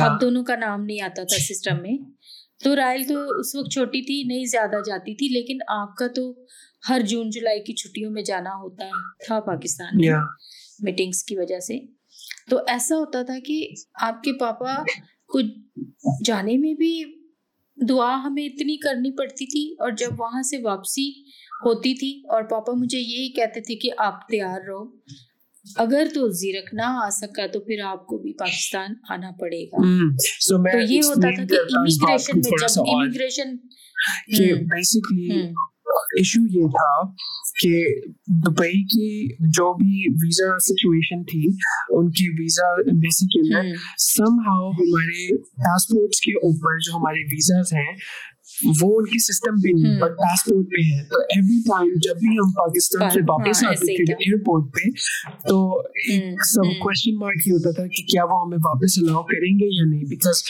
آپ 0.00 0.20
دونوں 0.20 0.44
کا 0.44 0.56
نام 0.56 0.84
نہیں 0.84 1.00
آتا 1.00 1.22
تھا 1.22 1.38
سسٹم 1.38 1.82
میں۔ 1.82 2.15
تو 2.60 2.76
رائل 2.76 3.02
تو 3.08 3.40
اس 3.40 3.54
وقت 3.54 3.72
چھوٹی 3.72 4.02
تھی 4.02 4.22
نہیں 4.22 4.44
زیادہ 4.44 4.76
جاتی 4.86 5.14
تھی 5.14 5.28
لیکن 5.28 5.58
آپ 5.68 5.96
کا 5.96 6.06
تو 6.06 6.44
ہر 6.88 7.00
جون 7.00 7.30
جولائی 7.30 7.60
کی 7.60 7.74
چھٹیوں 7.74 8.10
میں 8.10 8.22
جانا 8.22 8.50
ہوتا 8.50 8.84
تھا 9.26 9.40
پاکستان 9.40 9.96
میں 9.96 10.08
میٹنگس 10.80 11.24
کی 11.24 11.36
وجہ 11.36 11.60
سے۔ 11.60 11.78
تو 12.50 12.58
ایسا 12.66 12.96
ہوتا 12.96 13.22
تھا 13.22 13.38
کہ 13.46 13.68
آپ 13.94 14.22
کے 14.22 14.32
پاپا 14.38 14.82
کچھ 15.26 15.46
جانے 16.24 16.56
میں 16.56 16.74
بھی 16.74 17.04
دعا 17.88 18.22
ہمیں 18.24 18.46
اتنی 18.46 18.76
کرنی 18.76 19.10
پڑتی 19.10 19.46
تھی 19.46 19.74
اور 19.78 19.90
جب 19.90 20.20
وہاں 20.20 20.42
سے 20.42 20.58
واپسی 20.62 21.10
ہوتی 21.64 21.94
تھی 21.94 22.22
اور 22.28 22.42
پاپا 22.42 22.72
مجھے 22.76 22.98
یہی 22.98 23.32
کہتے 23.32 23.60
تھے 23.60 23.74
کہ 23.74 23.90
آپ 23.98 24.28
تیار 24.28 24.60
رہو۔ 24.66 24.84
اگر 25.76 26.06
تو 26.14 26.28
زیرک 26.28 26.74
نہ 26.74 26.82
آ 26.82 27.10
سکا 27.10 27.46
تو 27.52 27.60
پھر 27.60 27.80
آپ 27.84 28.06
کو 28.06 28.18
بھی 28.18 28.32
پاکستان 28.32 28.94
آنا 29.08 29.30
پڑے 29.40 29.64
گا۔ 29.64 29.82
تو 30.72 30.92
یہ 30.92 31.00
ہوتا 31.06 31.34
تھا 31.34 31.44
کہ 31.44 31.54
امیگریشن 31.78 32.40
میں 32.40 32.50
جب 32.50 32.80
امیگریشن 32.90 33.56
ایشو 36.18 36.40
یہ 36.40 36.66
تھا 36.68 37.12
کہ 37.62 38.00
دبئی 38.46 38.82
کی 38.84 39.26
جو 39.40 39.74
بھی 39.74 40.08
ویزا 40.14 40.58
سچویشن 40.58 41.24
تھی 41.24 41.46
ان 41.88 42.10
کی 42.10 42.28
ویزا 42.28 42.66
ایمبیسی 42.66 43.26
کے 43.26 43.40
اندر 43.40 43.76
سم 43.98 44.38
ہاؤ 44.38 44.70
ہمارے 44.70 45.36
پاسپورٹس 45.36 46.20
کے 46.20 46.32
اوپر 46.32 46.78
جو 46.78 46.96
ہمارے 46.96 47.22
ویزاز 47.22 47.72
ہیں 47.72 47.96
وہ 48.80 48.98
ان 48.98 49.04
کی 49.04 49.18
سسٹم 49.18 49.54
بھی 49.54 49.72
نہیں 49.72 50.00
بٹ 50.00 50.10
پاسپورٹ 50.10 50.66
پہ 50.66 50.82
ہے۔ 50.90 51.04
تو 51.04 51.20
ایوری 51.20 51.60
ٹائم 51.62 51.92
جب 52.02 52.14
بھی 52.14 52.36
ہم 52.36 52.52
پاکستان 52.52 53.10
سے 53.10 53.20
واپس 53.20 53.64
آتے 53.64 53.96
تھے 53.96 54.12
ایئرپورٹ 54.12 54.72
پہ 54.74 54.90
تو 55.48 55.78
ایک 56.06 56.44
سب 56.44 56.72
کوشچن 56.78 57.18
مارک 57.18 57.46
ہی 57.46 57.52
ہوتا 57.52 57.70
تھا 57.70 57.86
کہ 57.86 58.06
کیا 58.06 58.24
وہ 58.24 58.40
ہمیں 58.46 58.58
واپس 58.58 58.98
الاؤ 59.02 59.22
کریں 59.22 59.52
گے 59.54 59.70
یا 59.76 59.90
نہیں؟ 59.90 60.04
بیکاز 60.04 60.42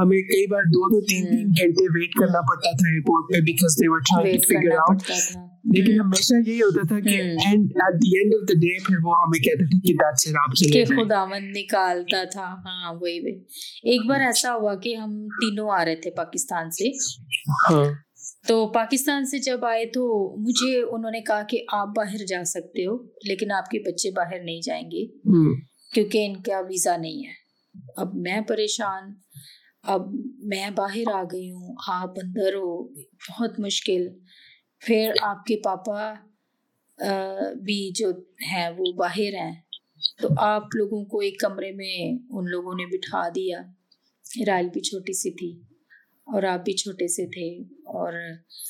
ہمیں 0.00 0.22
کئی 0.22 0.46
بار 0.46 0.62
دو 0.62 0.88
دو 0.88 1.00
تین 1.00 1.26
تین 1.30 1.48
گھنٹے 1.48 1.88
ویٹ 1.98 2.14
کرنا 2.14 2.40
پڑتا 2.40 2.76
تھا 2.76 2.88
ایئرپورٹ 2.88 3.32
پہ 3.32 3.40
because 3.40 3.76
they 3.76 3.88
were 3.88 3.98
trying 3.98 4.36
to 4.36 4.46
figure 4.48 4.76
out 4.76 5.51
لیکن 5.64 6.00
ہمیشہ 6.00 6.34
یہی 6.38 6.60
ہوتا 6.60 6.86
تھا 6.88 6.98
کہ 7.00 7.16
and 7.18 7.72
at 7.76 7.94
the 7.96 8.16
end 8.18 8.34
of 8.34 8.48
the 8.48 8.54
day 8.60 8.78
پھر 8.84 9.04
وہ 9.04 9.16
ہمیں 9.16 9.38
کہتے 9.40 9.64
تھے 9.64 9.80
کہ 9.80 9.92
دیٹ 9.94 10.20
سے 10.20 10.30
آپ 10.38 10.54
چلے 10.54 10.70
کہ 10.74 10.84
خداوند 10.92 11.56
نکالتا 11.56 12.22
تھا 12.32 12.46
ہاں 12.64 12.92
وہی 12.94 13.18
وہی 13.20 13.90
ایک 13.92 14.08
بار 14.08 14.20
ایسا 14.22 14.54
ہوا 14.54 14.74
کہ 14.82 14.94
ہم 14.96 15.18
تینوں 15.36 15.70
آ 15.70 15.84
رہے 15.84 15.96
تھے 15.96 16.10
پاکستان 16.16 16.70
سے 16.70 16.88
ہاں۔ 17.60 17.84
تو 18.48 18.56
پاکستان 18.72 19.26
سے 19.26 19.38
جب 19.40 19.64
آئے 19.64 19.84
تو 19.88 20.04
مجھے 20.38 20.80
انہوں 20.80 21.10
نے 21.10 21.20
کہا 21.22 21.42
کہ 21.48 21.62
آپ 21.72 21.88
باہر 21.96 22.24
جا 22.26 22.42
سکتے 22.46 22.86
ہو 22.86 22.96
لیکن 23.26 23.52
آپ 23.52 23.70
کے 23.70 23.78
بچے 23.80 24.10
باہر 24.10 24.42
نہیں 24.42 24.60
جائیں 24.62 24.84
گے 24.86 25.06
کیونکہ 25.92 26.26
ان 26.26 26.40
کا 26.42 26.60
ویزا 26.68 26.96
نہیں 26.96 27.26
ہے 27.26 27.40
اب 27.96 28.14
میں 28.18 28.40
پریشان 28.48 29.12
اب 29.84 30.12
میں 30.44 30.68
باہر 30.74 31.12
آ 31.14 31.22
گئی 31.32 31.50
ہوں 31.50 31.74
آپ 31.90 32.18
اندر 32.22 32.54
ہو 32.54 32.82
بہت 33.28 33.58
مشکل 33.60 34.06
پھر 34.86 35.12
آپ 35.22 35.44
کے 35.44 35.56
پاپا 35.56 36.14
بھی 37.64 37.90
جو 37.94 38.10
ہیں 38.52 38.70
وہ 38.78 38.92
باہر 38.92 39.34
ہیں۔ 39.34 39.60
تو 40.20 40.28
آپ 40.38 40.62
لوگوں 40.74 41.04
کو 41.04 41.18
ایک 41.18 41.40
کمرے 41.40 41.72
میں 41.72 42.18
ان 42.30 42.44
لوگوں 42.48 42.74
نے 42.74 42.86
بٹھا 42.86 43.28
دیا۔ 43.34 43.60
رائل 44.46 44.68
بھی 44.68 44.80
چھوٹی 44.80 45.12
سی 45.12 45.30
تھی 45.30 45.50
اور 46.24 46.42
آپ 46.42 46.64
بھی 46.64 46.72
چھوٹے 46.72 47.08
سے 47.08 47.26
تھے۔ 47.26 47.48
اور 47.92 48.12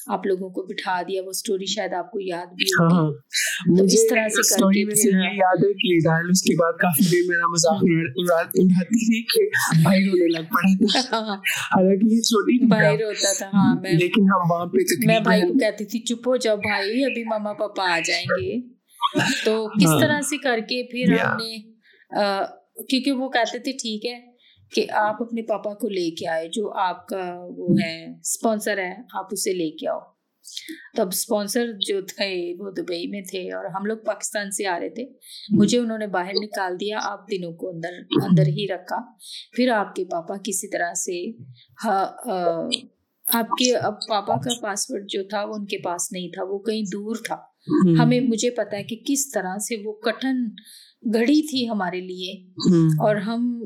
آپ 0.07 0.27
لوگوں 0.27 0.49
کو 0.51 0.63
بٹھا 0.63 1.01
دیا 1.09 1.23
وہ 1.27 1.33
سٹوری 1.33 1.67
شاید 1.67 1.93
آپ 1.93 2.11
کو 2.11 2.21
یاد 2.21 2.47
بھی 2.53 2.65
ہوگی۔ 2.71 2.95
ہاں، 2.95 3.77
تو 3.77 3.85
اس 3.85 4.07
طرح 4.11 4.29
سے 4.29 4.43
سٹوری 4.43 4.85
میں 4.85 4.95
سے 4.95 5.09
یہ 5.11 5.37
یاد 5.37 5.65
ہے 5.65 5.73
کہ 5.75 5.99
ڈائل 6.05 6.31
اس 6.31 6.43
کے 6.43 6.55
بعد 6.57 6.79
کافی 6.79 7.05
دیر 7.11 7.23
میرا 7.29 7.51
مذاق 7.51 7.85
اڑاتی 8.17 8.67
تھی 8.97 9.23
کہ 9.25 9.45
بھائی 9.83 10.05
رونے 10.07 10.29
لگ 10.29 10.49
پڑا 10.51 10.73
تھا۔ 11.01 11.21
حالانکہ 11.67 12.13
یہ 12.15 12.21
چھوٹی 12.23 12.59
بھائی 12.67 12.97
روتا 12.97 13.33
تھا 13.39 13.51
ہاں 13.55 13.75
میں 13.83 13.93
لیکن 13.95 14.23
ہم 14.25 14.51
وہاں 14.51 14.67
پہ 14.67 15.07
میں 15.07 15.21
بھائی 15.21 15.41
کو 15.43 15.59
کہتی 15.59 15.85
تھی 15.85 16.01
چپ 16.05 16.29
ہو 16.29 16.37
جاؤ 16.37 16.57
بھائی 16.57 17.05
ابھی 17.05 17.25
ماما 17.25 17.53
پاپا 17.53 17.91
آ 17.95 17.99
جائیں 18.07 18.25
گے۔ 18.31 18.61
تو 19.45 19.69
کس 19.69 19.87
ہاں۔ 19.87 20.01
طرح 20.01 20.21
سے 20.21 20.37
کر 20.39 20.61
کے 20.69 20.83
پھر 20.91 21.13
ہم 21.21 21.37
نے 21.37 21.57
کیونکہ 22.89 23.13
وہ 23.13 23.29
کہتے 23.29 23.59
تھے 23.59 23.73
ٹھیک 23.73 24.07
ہے 24.07 24.32
کہ 24.75 24.87
آپ 24.91 25.23
اپنے 25.23 25.43
پاپا 25.43 25.75
کو 25.75 25.89
لے 25.89 26.11
کے 26.11 26.29
آئے، 26.29 26.49
جو 26.49 26.73
آپ 26.75 27.07
کا 27.07 27.35
وہ 27.57 27.75
ہے 27.85 28.11
اسپانسر 28.11 28.79
ہے، 28.79 28.95
آپ 29.15 29.27
اسے 29.31 29.53
لے 29.53 29.71
کے 29.71 29.89
آؤ۔ 29.89 29.99
تب 30.97 31.09
اسپانسر 31.09 31.67
جو 31.87 32.01
تھے، 32.01 32.55
وہ 32.59 32.71
دبئی 32.71 33.07
میں 33.07 33.21
تھے 33.21 33.53
اور 33.53 33.65
ہم 33.65 33.85
لوگ 33.85 33.99
پاکستان 34.07 34.51
سے 34.51 34.67
آ 34.67 34.81
رہے 34.81 34.89
تھے۔ 34.89 35.05
مجھے 35.51 35.79
انہوں 35.79 35.99
نے 35.99 36.07
باہر 36.07 36.33
نکال 36.43 36.81
دیا، 36.81 36.99
آپ 37.03 37.31
دنوں 37.31 37.53
کو 37.53 37.69
اندر 37.69 37.91
اندر 38.23 38.47
ہی 38.47 38.67
رکھا۔ 38.75 38.97
پھر 39.57 39.69
آپ 39.69 39.95
کے 39.95 40.05
پاپا 40.05 40.35
کسی 40.37 40.69
طرح 40.69 40.95
سے 40.95 41.31
آپ 43.33 43.49
کے 43.49 43.77
اب 43.77 43.95
پاپا 44.09 44.37
کا 44.37 44.51
پاسورڈ 44.61 45.05
جو 45.09 45.25
تھا، 45.25 45.45
وہ 45.45 45.55
ان 45.55 45.67
کے 45.67 45.79
پاس 45.79 46.13
نہیں 46.13 46.29
تھا، 46.29 46.43
وہ 46.45 46.59
کہیں 46.59 46.83
دور 46.83 47.17
تھا۔ 47.27 47.52
ہمیں 48.01 48.20
مجھے 48.20 48.51
پتا 48.51 48.77
ہے 48.77 48.83
کہ 48.83 48.96
کس 49.07 49.31
طرح 49.31 49.59
سے 49.59 49.77
وہ 49.85 49.92
کٹن 49.92 50.44
گھڑی 51.14 51.48
تھی 51.48 51.68
ہمارے 51.68 52.01
لیے۔ 52.01 52.51
اور 52.79 53.16
ہم 53.16 53.64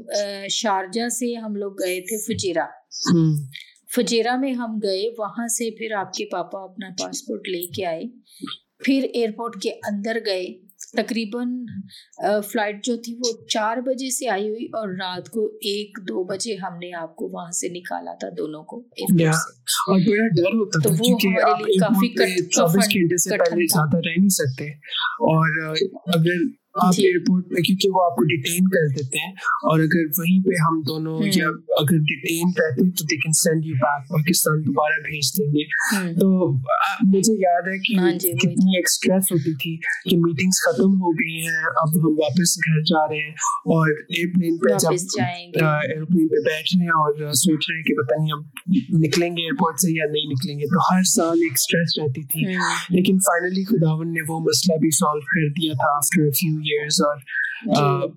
شارجہ 0.50 1.08
سے 1.08 1.34
ہم 1.34 1.56
لوگ 1.56 1.72
گئے 1.72 2.00
تھے 2.00 2.18
فجیرا 2.18 2.66
فجیرا 3.96 4.36
میں 4.36 4.52
ہم 4.52 4.78
گئے 4.82 5.10
وہاں 5.18 5.46
سے 5.48 5.70
پھر 5.70 5.92
آپ 5.92 6.12
کے 6.12 6.24
پاپا 6.24 6.58
اپنا 6.58 6.88
پاسپورٹ 6.98 7.48
لے 7.48 7.66
کے 7.66 7.86
آئے۔ 7.86 8.02
پھر 8.84 9.06
ایئرپورٹ 9.14 9.62
کے 9.62 9.70
اندر 9.70 10.18
گئے۔ 10.26 10.65
تقریباً 10.96 11.48
فلائٹ 12.52 12.84
جو 12.84 12.96
تھی 12.96 13.14
وہ 13.14 13.46
چار 13.46 13.76
بجے 13.76 14.10
سے 14.10 14.28
آئی 14.28 14.48
ہوئی 14.48 14.64
اور 14.66 14.88
رات 14.88 15.28
کو 15.28 15.46
ایک 15.46 15.98
دو 16.08 16.24
بجے 16.24 16.54
ہم 16.54 16.78
نے 16.78 16.92
آپ 16.92 17.16
کو 17.16 17.28
وہاں 17.28 17.50
سے 17.50 17.68
نکالا 17.68 18.14
تھا 18.14 18.28
دونوں 18.38 18.62
کو 18.64 18.76
اور 18.76 20.00
بڑا 20.00 20.28
ڈر 20.36 20.54
ہوتا 20.54 20.80
تھا 20.82 20.94
کیونکہ 20.96 21.42
آپ 21.42 21.56
ایک 21.56 21.80
چوبیس 22.50 22.94
گھنٹے 22.94 23.16
سے 23.16 23.38
پہلے 23.38 23.66
زیادہ 23.66 23.96
رہ 23.96 24.16
نہیں 24.16 24.28
سکتے۔ 24.28 24.70
اور 25.26 25.74
اگر 26.14 26.46
آپ 26.82 26.92
ایئرپورٹ 26.98 27.44
میں 27.52 27.62
کیونکہ 27.62 27.88
وہ 27.88 28.04
آپ 28.04 28.16
کو 28.16 28.22
ڈیٹین 28.24 28.68
کر 28.68 28.94
دیتے 28.94 29.18
ہیں۔ 29.18 29.32
اور 29.62 29.80
اگر 29.80 30.06
وہیں 30.18 30.40
پہ 30.44 30.50
ہم 30.62 30.82
دونوں 30.88 31.20
یا 31.36 31.46
اگر 31.78 31.96
ڈیٹین 31.96 32.48
رہتے 32.48 32.84
ہیں 32.84 32.92
تو 32.92 33.04
they 33.04 33.16
can 33.16 33.32
send 33.32 33.66
you 33.66 33.74
back 33.74 34.08
Pakistan 34.08 34.60
دوبارہ 34.66 35.00
بھیج 35.02 35.38
دیں 35.38 35.46
گے۔ 35.46 35.64
تو 36.20 36.52
مجھے 37.02 37.32
یاد 37.32 37.62
ہے 37.62 37.78
کہ 37.78 37.94
کتنی 38.38 38.76
ایک 38.76 38.86
ہوتی 39.32 39.54
تھی 39.54 39.76
کہ 39.76 40.16
ختم 40.66 40.92
ہو 40.92 41.12
گئی 41.12 41.40
ہیں 41.40 41.56
اب 41.76 41.88
ہم 42.00 42.18
واپس 42.18 42.58
گھر 42.58 42.82
جا 42.82 43.08
رہے 43.08 43.24
ہیں۔ 43.24 43.32
اور 43.76 43.90
ایئرپلین 43.90 44.56
پہ 44.56 44.68
جب 44.78 44.90
ایئرپلین 45.82 46.28
پہ 46.28 46.34
بیٹھ 46.34 46.76
رہے 46.76 46.82
ہیں 46.82 46.90
اور 46.90 47.32
سوچ 47.32 47.64
رہے 47.70 47.76
ہیں 47.76 47.84
کہ 47.84 47.94
پتہ 47.94 48.14
نہیں 48.18 48.32
ہم 48.32 48.40
نکلیں 49.06 49.30
گے 49.36 49.42
ایئرپورٹ 49.42 49.74
سے 49.80 49.92
یا 49.92 50.04
نہیں 50.12 50.24
نکلیں 50.24 50.58
گے۔ 50.58 50.64
تو 50.64 50.96
ہر 50.96 51.02
سال 51.02 51.38
ایک 51.42 51.52
اسٹریس 51.52 51.98
رہتی 51.98 52.22
تھی۔ 52.22 52.52
لیکن 52.90 53.18
فائنلی 53.18 53.64
خداون 53.64 54.08
نے 54.08 54.20
وہ 54.28 54.40
مسئلہ 54.40 54.78
بھی 54.78 54.90
سالو 54.90 55.20
کر 55.20 55.52
دیا 55.52 55.72
تھا 55.72 55.96
آفٹر 55.96 56.30
فیو 56.30 56.65
ایئرس 56.70 57.00
اور 57.02 57.16
uh, 57.78 58.10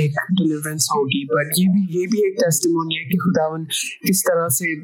ایک 0.00 0.10
ڈلیورنس 0.10 0.84
ہوگی 0.90 1.24
بٹ 1.24 1.52
یہ 1.58 1.64
بھی 1.68 2.00
یہ 2.00 2.06
بھی 2.06 2.18
ایک 2.18 2.36
ٹیسٹیمونی 2.36 2.94
ہے 2.98 3.04
کہ 3.04 3.18
خداون 3.18 3.64
کس 4.08 4.22
طرح 4.22 4.48
سے 4.48 4.80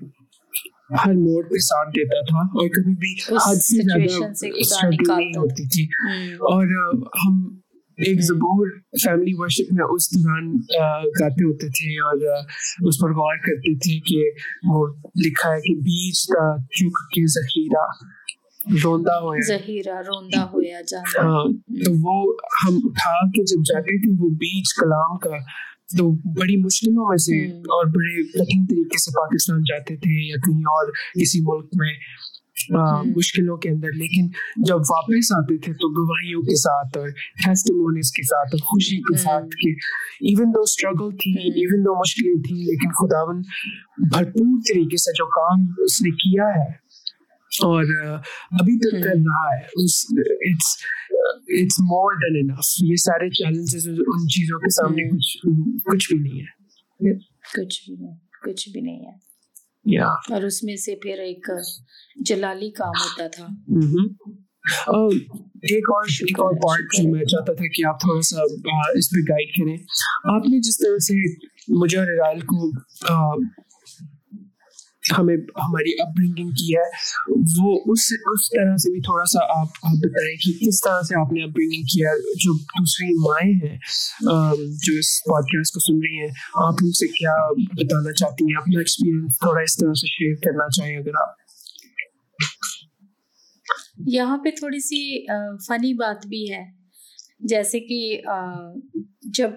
ہر 1.06 1.12
موڑ 1.12 1.44
پہ 1.44 1.58
ساتھ 1.58 1.88
دیتا 1.88 2.24
تھا 2.24 2.38
اور 2.38 2.68
کبھی 2.68 2.94
بھی 2.94 3.34
حد 3.34 3.56
سے 3.56 3.82
زیادہ 3.82 5.18
نہیں 5.18 5.30
ہوتی 5.30 5.68
تھی۔ 5.68 5.84
اور 6.26 6.66
uh, 6.66 7.02
ہم 7.02 7.60
ایک 7.96 8.22
زبور 8.22 8.68
فیملی 9.02 9.32
ورشپ 9.34 9.72
میں 9.72 9.84
اس 9.90 10.14
دوران 10.14 10.46
uh, 10.48 11.06
گاتے 11.06 11.44
ہوتے 11.44 11.68
تھے 11.68 12.00
اور 12.00 12.16
اس 12.88 13.00
پر 13.00 13.08
غور 13.10 13.36
کرتے 13.36 13.78
تھے 13.78 14.00
کہ 14.00 14.30
وہ 14.68 14.86
لکھا 15.26 15.50
ہے 15.50 15.60
کہ 15.60 15.74
بیچ 15.74 16.26
کا 16.26 16.56
چک 16.62 17.10
کے 17.14 17.26
ذخیرہ۔ 17.26 18.10
روندا 18.66 19.18
ہوا 19.18 19.34
ذخیرہ 19.46 19.98
روندا 20.00 20.44
ہوا 20.44 20.80
جانا 20.88 21.22
ہاں، 21.22 21.44
تو 21.84 21.92
وہ 22.00 22.34
ہم 22.64 22.76
اٹھا 22.84 23.14
کے 23.28 23.44
جب 23.44 23.62
جاتے 23.64 23.98
تھے 23.98 24.12
وہ 24.18 24.30
بیچ 24.36 24.74
کلام 24.74 25.18
کا 25.18 25.38
تو 25.96 26.10
بڑی 26.10 26.56
مشکلوں 26.56 27.08
میں 27.08 27.16
سے 27.18 27.44
اور 27.76 27.86
بڑے 27.86 28.22
کٹھن 28.24 28.64
طریقے 28.66 28.98
سے 28.98 29.10
پاکستان 29.10 29.62
جاتے 29.62 29.96
تھے 29.96 30.18
یا 30.28 30.36
کہیں 30.46 30.68
اور 30.74 30.92
کسی 31.20 31.40
ملک 31.42 31.70
میں 31.76 31.94
مشکلوں 33.16 33.56
کے 33.56 33.68
اندر۔ 33.68 33.92
لیکن 33.96 34.26
جب 34.64 34.80
واپس 34.90 35.32
آتے 35.32 35.56
تھے 35.58 35.72
تو 35.72 35.88
گواہیوں 35.90 36.42
کے 36.42 36.56
ساتھ 36.56 36.98
اور 36.98 37.08
ٹیسٹیمونیز 37.44 38.10
کے 38.12 38.22
ساتھ 38.22 38.54
اور 38.54 38.60
خوشی 38.60 38.98
کے 39.02 39.16
ساتھ 39.16 39.56
کہ 39.60 39.70
ایون 40.30 40.52
دو 40.54 40.60
اسٹرگل 40.60 41.10
تھی 41.16 41.32
ایون 41.54 41.84
دو 41.84 41.94
مشکلیں 41.98 42.42
تھیں 42.42 42.56
لیکن 42.58 42.92
خداون 42.92 43.40
بھرپور 44.10 44.60
طریقے 44.68 44.96
سے 44.96 45.12
جو 45.12 45.26
کام 45.30 45.66
اس 45.84 46.00
نے 46.02 46.10
کیا 46.16 46.48
ہے 46.56 46.68
اور 47.58 47.84
ابھی 48.50 48.78
تک 48.78 49.04
کر 49.04 49.10
رہا 49.10 49.54
ہے۔ 49.54 49.64
اٹس 51.62 51.80
مور 51.80 52.12
دین 52.14 52.50
انف 52.50 52.58
یہ 52.82 52.96
سارے 52.96 53.30
چیلنجز 53.30 53.88
ان 53.88 54.28
چیزوں 54.28 54.58
کے 54.58 54.70
سامنے 54.70 55.08
کچھ 55.08 55.38
کچھ 55.84 56.14
بھی 56.14 56.30
نہیں 56.30 56.40
ہے۔ 56.40 56.60
کچھ 57.56 57.90
بھی 57.90 57.96
نہیں 57.96 58.16
کچھ 58.44 58.68
بھی 58.68 58.80
نہیں 58.80 59.06
ہے۔ 59.06 59.30
اور 60.34 60.42
اس 60.42 60.62
میں 60.62 60.76
سے 60.76 60.94
پھر 60.96 61.18
ایک 61.18 61.46
جلالی 62.26 62.70
کام 62.70 62.88
ہوتا 62.88 63.26
تھا۔ 63.28 63.44
mm-hmm۔ 63.44 64.14
ایک 65.62 65.90
اور 65.90 66.04
ایک 66.10 66.40
اور 66.40 66.54
پارٹ 66.54 66.80
جو 66.80 67.10
میں 67.10 67.24
چاہتا 67.24 67.52
تھا 67.52 67.64
کہ 67.64 67.86
آپ 67.86 68.00
تھوڑا 68.00 68.20
سا 68.20 68.42
اس 68.94 69.10
پہ 69.10 69.32
گائڈ 69.32 69.48
کریں۔ 69.48 69.76
آپ 70.36 70.48
نے 70.48 70.60
جس 70.60 70.78
طرح 70.78 70.98
سے 70.98 71.14
مجھے 71.68 71.98
اور 71.98 72.40
کو 72.40 72.70
ہمیں 75.18 75.36
ہماری 75.36 75.92
اپ 76.00 76.08
برنگنگ 76.16 76.50
کی 76.50 76.74
ہے، 76.74 76.86
وہ 77.62 77.72
اس 77.86 78.02
اس 78.32 78.48
طرح 78.50 78.76
سے 78.76 78.92
بھی 78.92 79.00
تھوڑا 79.00 79.24
سا 79.24 79.40
آپ 79.60 79.68
بتائیں 80.02 80.34
کہ 80.36 80.52
کس 80.60 80.80
طرح 80.80 81.00
سے 81.02 81.20
آپ 81.20 81.32
نے 81.32 81.42
اپ 81.42 81.50
برنگنگ 81.50 81.86
کیا 81.94 82.10
جو 82.34 82.52
دوسری 82.52 83.08
مائیں 83.18 83.54
ہیں 83.54 83.78
جو 84.84 84.92
اس 84.98 85.10
پوڈ 85.24 85.44
کاسٹ 85.44 85.74
کو 85.74 85.80
سن 85.80 85.98
رہی 86.06 86.18
ہیں، 86.18 86.30
آپ 86.54 86.74
ان 86.82 86.92
سے 86.92 87.06
کیا 87.08 87.34
بتانا 87.52 88.12
چاہتی 88.12 88.44
ہیں؟ 88.44 88.60
اپنا 88.60 88.78
ایکسپیرینس 88.78 89.38
تھوڑا 89.38 89.62
اس 89.62 89.76
طرح 89.76 89.94
سے 89.94 90.06
شیئر 90.06 90.34
کرنا 90.44 90.68
چاہیں 90.70 90.96
اگر 90.96 91.20
آپ۔ 91.20 91.34
یہاں 94.06 94.38
پہ 94.38 94.50
تھوڑی 94.50 94.80
سی 94.80 95.00
فنی 95.66 95.94
بات 95.94 96.26
بھی 96.26 96.44
ہے۔ 96.52 96.62
جیسے 97.48 97.80
کہ 97.80 98.00
جب 99.38 99.50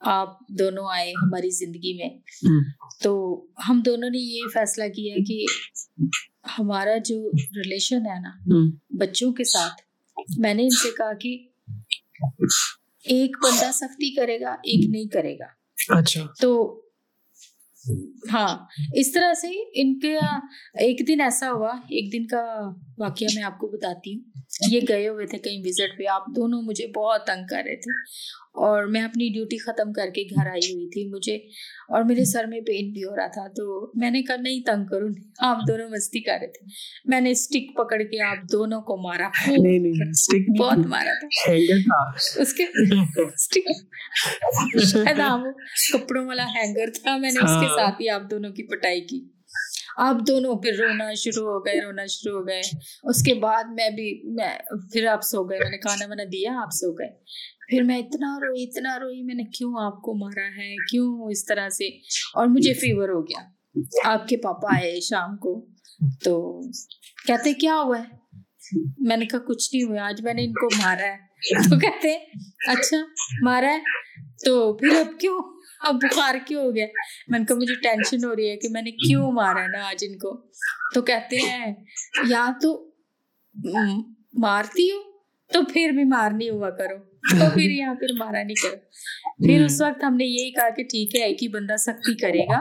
آپ 0.00 0.40
دونوں 0.48 0.84
آئے 0.92 1.10
ہماری 1.10 1.50
زندگی 1.50 1.94
میں۔ 1.94 2.18
تو 3.02 3.44
ہم 3.68 3.82
دونوں 3.84 4.10
نے 4.10 4.18
یہ 4.18 4.40
فیصلہ 4.54 4.84
کیا 4.84 5.14
کہ 5.26 5.44
ہمارا 6.58 6.96
جو 7.04 7.30
ریلیشن 7.30 7.96
ہے 7.96 8.20
نا 8.20 8.56
بچوں 8.90 9.32
کے 9.32 9.44
ساتھ 9.44 9.82
میں 10.38 10.54
نے 10.54 10.62
ان 10.62 10.70
سے 10.70 10.90
کہا 10.90 11.12
کہ 11.12 11.48
ایک 13.04 13.36
بندہ 13.44 13.70
سختی 13.72 14.14
کرے 14.14 14.40
گا 14.40 14.50
ایک 14.50 14.90
نہیں 14.90 15.06
کرے 15.06 15.38
گا۔ 15.38 15.46
اچھا۔ 15.98 16.26
تو 16.40 16.80
ہاں 18.32 18.58
اس 18.94 19.12
طرح 19.12 19.34
سے 19.34 19.48
ان 19.82 19.98
کے 19.98 20.16
ایک 20.74 21.08
دن 21.08 21.20
ایسا 21.20 21.52
ہوا 21.52 21.68
ایک 21.68 22.12
دن 22.12 22.26
کا 22.26 22.44
واقعہ 22.98 23.26
میں 23.34 23.42
آپ 23.42 23.58
کو 23.58 23.66
بتاتی 23.68 24.14
ہوں۔ 24.14 24.20
یہ 24.70 24.80
گئے 24.88 25.08
ہوئے 25.08 25.26
تھے 25.26 25.38
کہیں 25.38 25.62
وزٹ 25.64 25.98
پہ۔ 25.98 26.02
آپ 26.10 26.22
دونوں 26.36 26.62
مجھے 26.62 26.86
بہت 26.86 27.26
تنگ 27.26 27.46
کر 27.46 27.56
رہے 27.56 27.76
تھے۔ 27.76 27.90
اور 28.46 28.84
میں 28.84 29.02
اپنی 29.02 29.28
ڈیوٹی 29.28 29.58
ختم 29.58 29.92
کر 29.92 30.10
کے 30.14 30.22
گھر 30.22 30.50
آئی 30.50 30.74
ہوئی 30.74 30.88
تھی 30.88 31.08
مجھے۔ 31.08 31.36
اور 31.88 32.02
میرے 32.02 32.24
سر 32.24 32.44
میں 32.46 32.60
پین 32.60 32.92
بھی 32.92 33.04
ہو 33.04 33.16
رہا 33.16 33.26
تھا۔ 33.26 33.48
تو 33.48 33.90
میں 33.94 34.10
نے 34.10 34.22
کہا 34.22 34.36
نہیں 34.36 34.62
تنگ 34.66 34.84
کروں 34.86 35.08
آپ 35.38 35.56
دونوں 35.68 35.88
مستی 35.88 36.20
کر 36.20 36.38
رہے 36.40 36.46
تھے۔ 36.46 36.66
میں 37.04 37.20
نے 37.20 37.30
اسٹک 37.30 37.76
پکڑ 37.76 38.02
کے 38.02 38.22
آپ 38.22 38.36
دونوں 38.52 38.80
کو 38.80 38.96
مارا۔ 38.96 39.28
بہت 40.58 40.86
مارا 40.86 41.12
تھا۔ 41.20 41.26
اس 42.40 43.48
کے 43.48 43.60
شاید 44.86 45.18
کپڑوں 45.92 46.26
والا 46.26 46.44
ہینگر 46.44 46.90
تھا۔ 47.02 47.16
میں 47.16 47.30
نے 47.30 47.44
اس 47.44 47.50
کے 47.50 47.68
ساتھ 47.68 48.02
ہی 48.02 48.08
آپ 48.08 48.22
دونوں 48.30 48.50
کی 48.50 48.62
پٹائی 48.62 49.00
کی۔ 49.00 49.35
آپ 49.96 50.16
دونوں 50.26 50.54
پھر 50.54 50.72
رونا 50.78 51.14
شروع 51.14 51.52
ہو 51.52 51.66
گئے، 51.66 51.80
رونا 51.84 52.06
شروع 52.08 52.40
ہو 52.40 52.46
گئے۔ 52.46 52.60
اس 53.02 53.22
کے 53.22 53.34
بعد 53.34 53.64
میں 53.64 53.90
بھی 53.90 54.22
میں 54.24 54.58
پھر 54.92 55.06
آپ 55.06 55.20
سو 55.22 55.44
گئے، 55.44 55.58
میں 55.58 55.70
نے 55.70 55.78
کھانا 55.78 56.06
وانا 56.08 56.22
دیا، 56.32 56.52
آپ 56.62 56.68
سو 56.72 56.92
گئے۔ 56.92 57.10
پھر 57.70 57.82
میں 57.82 57.98
اتنا 57.98 58.38
روئی 58.40 58.62
اتنا 58.62 58.98
روئی، 58.98 59.22
میں 59.22 59.34
نے 59.34 59.44
کیوں 59.44 59.74
آپ 59.80 60.02
کو 60.02 60.14
مارا 60.14 60.46
ہے؟ 60.56 60.74
کیوں 60.90 61.30
اس 61.30 61.44
طرح 61.44 61.68
سے؟ 61.68 61.88
اور 62.34 62.46
مجھے 62.46 62.74
فیور 62.74 63.08
ہو 63.08 63.22
گیا۔ 63.22 63.42
آپ 64.04 64.28
کے 64.28 64.36
پاپا 64.36 64.68
آئے 64.76 65.00
شام 65.00 65.36
کو، 65.36 65.66
تو 66.24 66.60
کہتے 67.26 67.52
کیا 67.52 67.76
ہوا 67.84 67.98
ہے؟ 67.98 68.16
میں 68.98 69.16
نے 69.16 69.26
کہا 69.26 69.38
کچھ 69.38 69.74
نہیں 69.74 69.84
ہوا، 69.84 70.08
آج 70.08 70.22
میں 70.22 70.34
نے 70.34 70.44
ان 70.44 70.52
کو 70.52 70.66
مارا 70.66 71.06
ہے۔ 71.06 71.26
تو 71.70 71.78
کہتے 71.78 72.14
اچھا 72.66 72.96
مارا 73.42 73.66
ہے، 73.66 73.78
تو 74.44 74.76
پھر 74.76 74.88
اب 74.88 75.20
کیوں؟ 75.20 75.55
اب 75.88 75.94
بخار 75.94 76.34
کیوں 76.46 76.62
ہو 76.64 76.74
گیا۔ 76.74 76.86
میں 77.28 77.38
نے 77.38 77.44
کہا 77.44 77.56
مجھے 77.56 77.74
ٹینشن 77.74 78.24
ہو 78.24 78.36
رہی 78.36 78.50
ہے 78.50 78.56
کہ 78.56 78.68
میں 78.68 78.82
نے 78.82 78.90
کیوں 78.90 79.32
مارا 79.32 79.62
ہے 79.62 79.68
نا 79.68 79.88
آج 79.88 80.04
ان 80.08 80.18
کو۔ 80.18 80.46
تو 80.94 81.02
کہتے 81.02 81.36
ہیں، 81.36 81.74
یا 82.28 82.50
تو 82.62 82.90
مارتی 84.32 84.90
ہو 84.90 84.98
تو 85.52 85.60
پھر 85.72 85.90
بھی 85.94 86.04
مارنی 86.04 86.50
ہوا 86.50 86.70
کرو۔ 86.70 86.96
تو 87.38 87.44
پھر 87.54 87.70
یہاں 87.70 87.94
پھر 87.94 88.06
مارا 88.18 88.42
نہیں 88.42 88.62
کرو۔ 88.62 88.76
پھر 89.46 89.64
اس 89.64 89.82
وقت 89.82 90.04
ہم 90.04 90.16
نے 90.16 90.24
یہی 90.24 90.50
کہا 90.50 90.70
کہ 90.70 90.82
ٹھیک 90.82 91.16
ہے، 91.16 91.20
ایک 91.24 91.42
ہی 91.42 91.48
بندہ 91.48 91.76
سختی 91.78 92.14
کرے 92.14 92.38
گا۔ 92.38 92.60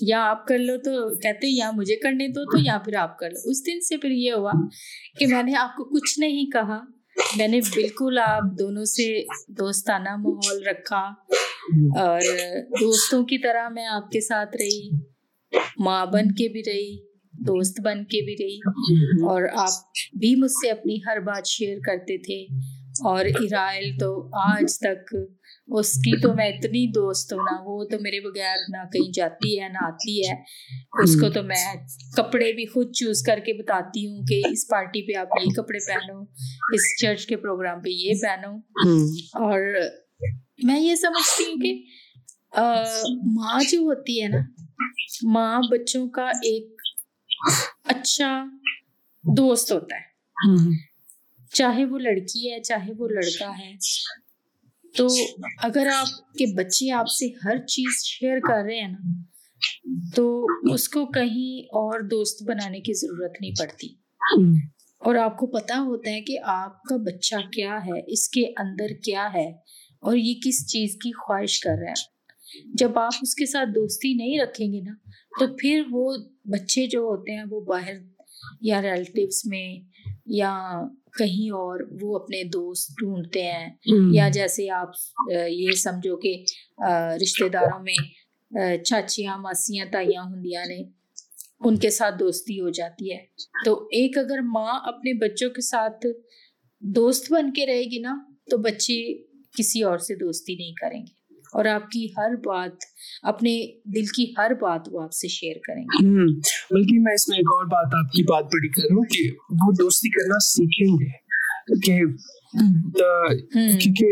یا 0.00 0.30
آپ 0.30 0.46
کر 0.46 0.58
لو 0.58 0.76
تو 0.76 1.14
کہتے 1.14 1.46
یا 1.46 1.70
مجھے 1.70 1.96
کرنے 1.96 2.28
دو 2.28 2.44
تو 2.44 2.58
یا 2.58 2.78
پھر 2.78 2.96
آپ 2.96 3.18
کر 3.18 3.30
لو۔ 3.30 3.50
اس 3.50 3.66
دن 3.66 3.80
سے 3.80 3.96
پھر 3.96 4.10
یہ 4.10 4.32
ہوا 4.32 4.52
کہ 5.18 5.26
میں 5.26 5.42
نے 5.42 5.54
آپ 5.54 5.76
کو 5.76 5.84
کچھ 5.84 6.18
نہیں 6.18 6.50
کہا۔ 6.50 6.80
میں 7.36 7.48
نے 7.48 7.60
بالکل 7.60 8.18
آپ 8.26 8.42
دونوں 8.58 8.84
سے 8.84 9.22
دوستانہ 9.48 10.16
ماحول 10.16 10.66
رکھا۔ 10.66 11.14
اور 11.96 12.20
دوستوں 12.80 13.24
کی 13.24 13.38
طرح 13.38 13.68
میں 13.68 13.86
آپ 13.86 14.10
کے 14.10 14.20
ساتھ 14.20 14.56
رہی 14.56 14.90
ماں 15.78 16.06
بن 16.06 16.32
کے 16.32 16.48
بھی 16.48 16.62
رہی 16.66 16.96
دوست 17.32 17.80
بن 17.80 18.04
کے 18.04 18.24
بھی 18.24 18.34
رہی۔ 18.40 18.56
اور 19.02 19.42
آپ 19.54 19.72
بھی 20.18 20.34
مجھ 20.36 20.50
سے 20.50 20.70
اپنی 20.70 20.96
ہر 20.96 21.20
بات 21.20 21.46
شیئر 21.46 21.78
کرتے 21.86 22.18
تھے۔ 22.18 22.56
اور 23.04 23.24
ارائل 23.24 23.98
تو 24.00 24.28
آج 24.40 24.78
تک 24.78 25.14
اس 25.66 25.92
کی 25.92 26.20
تو 26.20 26.34
میں 26.34 26.48
اتنی 26.48 26.92
دوست 26.92 27.32
ہوں 27.32 27.40
نا 27.40 27.62
وہ 27.64 27.84
تو 27.84 27.96
میرے 28.00 28.20
بغیر 28.20 28.56
نہ 28.68 28.88
کہیں 28.92 29.12
جاتی 29.12 29.60
ہے 29.60 29.68
نہ 29.68 29.78
آتی 29.80 30.28
ہے۔ 30.28 30.34
اس 31.02 31.20
کو 31.20 31.28
تو 31.28 31.42
میں 31.42 31.74
کپڑے 32.16 32.52
بھی 32.52 32.66
خود 32.66 32.92
چوز 32.92 33.22
کر 33.22 33.38
کے 33.46 33.52
بتاتی 33.52 34.06
ہوں 34.06 34.22
کہ 34.24 34.42
اس 34.50 34.68
پارٹی 34.68 35.02
پہ 35.02 35.18
آپ 35.18 35.28
یہ 35.44 35.62
کپڑے 35.62 35.78
پہنو 35.78 36.20
اس 36.72 37.02
چرچ 37.02 37.26
کے 37.26 37.36
پروگرام 37.36 37.80
پہ 37.80 37.88
یہ 37.88 38.12
پہنو۔ 38.22 38.56
اور 39.44 39.60
میں 40.62 40.80
یہ 40.80 40.94
سمجھتی 40.94 41.44
ہوں 41.44 41.62
کہ 41.62 41.82
ماں 43.36 43.60
جو 43.70 43.78
ہوتی 43.78 44.22
ہے 44.22 44.28
نا 44.28 44.38
ماں 45.22 45.60
بچوں 45.70 46.08
کا 46.08 46.26
ایک 46.26 46.74
اچھا 47.84 48.44
دوست 49.24 49.72
ہوتا 49.72 49.96
ہے۔ 49.96 50.14
چاہے 51.52 51.84
وہ 51.84 51.98
لڑکی 51.98 52.52
ہے 52.52 52.62
چاہے 52.62 52.92
وہ 52.98 53.08
لڑکا 53.08 53.58
ہے۔ 53.58 53.72
تو 54.96 55.06
اگر 55.62 55.86
آپ 55.94 56.06
کے 56.32 56.54
بچے 56.56 56.90
آپ 56.90 57.08
سے 57.08 57.26
ہر 57.44 57.58
چیز 57.66 58.04
شیئر 58.04 58.38
کر 58.38 58.64
رہے 58.64 58.80
ہیں 58.80 58.88
نا 58.88 59.12
تو 60.16 60.46
اس 60.72 60.88
کو 60.88 61.06
کہیں 61.06 61.62
اور 61.62 62.00
دوست 62.00 62.42
بنانے 62.42 62.80
کی 62.80 62.92
ضرورت 62.92 63.32
نہیں 63.40 63.52
پڑتی۔ 63.58 63.86
اور 64.98 65.14
آپ 65.14 65.36
کو 65.36 65.46
پتا 65.46 65.74
ہوتا 65.78 66.10
ہے 66.10 66.20
کہ 66.20 66.38
آپ 66.44 66.82
کا 66.82 66.96
بچہ 66.96 67.36
کیا 67.52 67.78
ہے 67.86 68.12
اس 68.12 68.28
کے 68.28 68.46
اندر 68.56 68.88
کیا 69.04 69.28
ہے۔ 69.34 69.52
اور 70.04 70.16
یہ 70.16 70.34
کس 70.46 70.66
چیز 70.66 70.94
کی 70.94 71.12
خواہش 71.12 71.60
کر 71.60 71.70
رہا 71.70 71.90
ہے 71.90 72.12
جب 72.74 72.98
آپ 72.98 73.12
اس 73.22 73.34
کے 73.34 73.46
ساتھ 73.46 73.68
دوستی 73.74 74.14
نہیں 74.14 74.40
رکھیں 74.40 74.72
گے 74.72 74.80
نا 74.80 74.92
تو 75.40 75.46
پھر 75.58 75.82
وہ 75.90 76.16
بچے 76.44 76.86
جو 76.86 77.00
ہوتے 77.00 77.36
ہیں 77.36 77.44
وہ 77.50 77.60
باہر 77.60 77.94
یا 78.60 78.82
ریلیٹیوس 78.82 79.46
میں 79.46 79.88
یا 80.26 80.80
کہیں 81.18 81.50
اور 81.50 81.80
وہ 82.00 82.18
اپنے 82.18 82.44
دوست 82.44 82.90
ڈھونڈتے 82.90 83.42
ہیں۔ 83.42 83.70
یا 84.12 84.28
جیسے 84.28 84.70
آپ 84.70 84.90
یہ 85.48 85.72
سمجھو 85.72 86.16
کہ 86.16 86.44
رشتے 87.22 87.48
داروں 87.48 87.82
میں 87.82 87.98
چاچیاں 88.84 89.38
ماسیاں 89.38 89.86
تائیاں 89.92 90.22
ہندیاں 90.24 90.66
نے 90.66 90.82
ان 91.60 91.76
کے 91.76 91.90
ساتھ 91.90 92.14
دوستی 92.20 92.60
ہو 92.60 92.68
جاتی 92.68 93.12
ہے۔ 93.12 93.18
تو 93.64 93.84
ایک 93.84 94.18
اگر 94.18 94.38
ماں 94.42 94.80
اپنے 94.82 95.12
بچوں 95.14 95.50
کے 95.50 95.60
ساتھ 95.60 96.06
دوست 96.80 97.32
بن 97.32 97.52
کے 97.52 97.66
رہے 97.66 97.82
گی 97.82 97.98
نا 97.98 98.18
تو 98.50 98.58
بچے 98.58 99.02
کسی 99.58 99.82
اور 99.82 99.98
سے 99.98 100.14
دوستی 100.14 100.54
نہیں 100.54 100.72
کریں 100.72 101.00
گے۔ 101.00 101.24
اور 101.54 101.64
آپ 101.64 101.90
کی 101.90 102.06
ہر 102.18 102.36
بات 102.36 102.70
اپنے 103.22 103.66
دل 103.84 104.06
کی 104.06 104.32
ہر 104.38 104.50
بات 104.54 104.88
وہ 104.92 105.02
آپ 105.02 105.12
سے 105.12 105.28
شیئر 105.28 105.56
کریں 105.62 105.82
گے۔ 105.82 106.06
بلکہ 106.70 107.00
میں 107.00 107.14
اس 107.14 107.28
میں 107.28 107.36
ایک 107.38 107.46
اور 107.46 107.64
بات 107.64 107.94
آپ 107.94 108.12
کی 108.12 108.22
بات 108.22 108.44
بڑی 108.44 108.68
کروں 108.68 109.02
کہ 109.02 109.30
وہ 109.66 109.72
دوستی 109.78 110.08
کرنا 110.08 110.38
سیکھیں 110.38 110.94
گے۔ 110.94 111.24
کہ 111.82 112.06
کیونکہ 113.78 114.06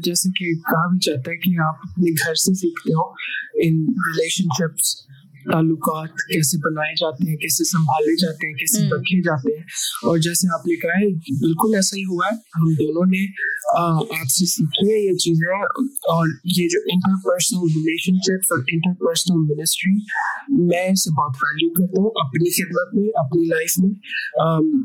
جیسے 0.00 0.28
کہ 0.28 0.54
کہا 0.54 0.86
بھی 0.90 0.98
چاہتا 0.98 1.30
ہے 1.30 1.36
کہ 1.36 1.50
آپ 1.68 1.74
اپنے 1.90 2.10
گھر 2.10 2.34
سے 2.34 2.54
سیکھتے 2.54 2.92
ہو 2.92 3.08
ان 3.54 3.74
ریلیشن 3.82 4.44
شپس 4.44 4.96
تعلقات 5.52 6.08
کیسے 6.08 6.56
بنائے 6.58 6.94
جاتے 6.94 7.30
ہیں 7.30 7.36
کیسے 7.36 7.64
سنبھالے 7.64 8.16
جاتے 8.16 8.46
ہیں 8.46 8.54
کیسے 8.54 8.78
رکھے 8.86 9.22
جاتے 9.22 9.52
ہیں۔ 9.52 9.64
اور 10.08 10.18
جیسے 10.18 10.48
آپ 10.54 10.66
نے 10.66 10.76
کہا 10.76 10.90
ہے 10.90 11.08
بالکل 11.14 11.74
ایسا 11.74 11.96
ہی 11.96 12.04
ہوا 12.04 12.26
ہے۔ 12.26 12.36
ہم 12.36 12.74
دونوں 12.74 13.06
نے 13.06 13.22
آپ 14.12 14.28
سے 14.28 14.46
سیکھی 14.46 14.92
ہے 14.92 14.98
یہ 14.98 15.12
چیزیں۔ 15.12 15.62
اور 15.88 16.28
یہ 16.44 16.68
جو 16.68 16.78
انٹر 16.92 17.14
پرسنل 17.24 17.58
ریلیشن 17.76 18.16
شپس 18.16 18.52
اور 18.52 18.58
انٹر 18.58 19.04
پرسنل 19.06 19.36
منسٹری 19.36 19.92
میں 20.48 20.92
اسے 20.92 21.10
بہت 21.10 21.36
ویلیو 21.42 21.70
کرتا 21.70 22.02
ہوں۔ 22.02 22.10
اپنی 22.24 22.50
خدمت 22.50 22.94
میں 22.94 23.08
اپنی 23.14 23.44
لائف 23.48 23.72
میں۔ 23.78 23.90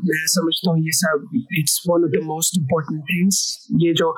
میں 0.04 0.26
سمجھتا 0.26 0.70
ہوں 0.70 0.78
یہ 0.78 0.90
سب 0.90 1.18
it's 1.50 1.80
one 1.86 2.04
of 2.04 2.10
the 2.14 2.26
most 2.26 2.58
important 2.58 3.00
things 3.00 3.38
یہ 3.82 3.92
جو 3.92 4.12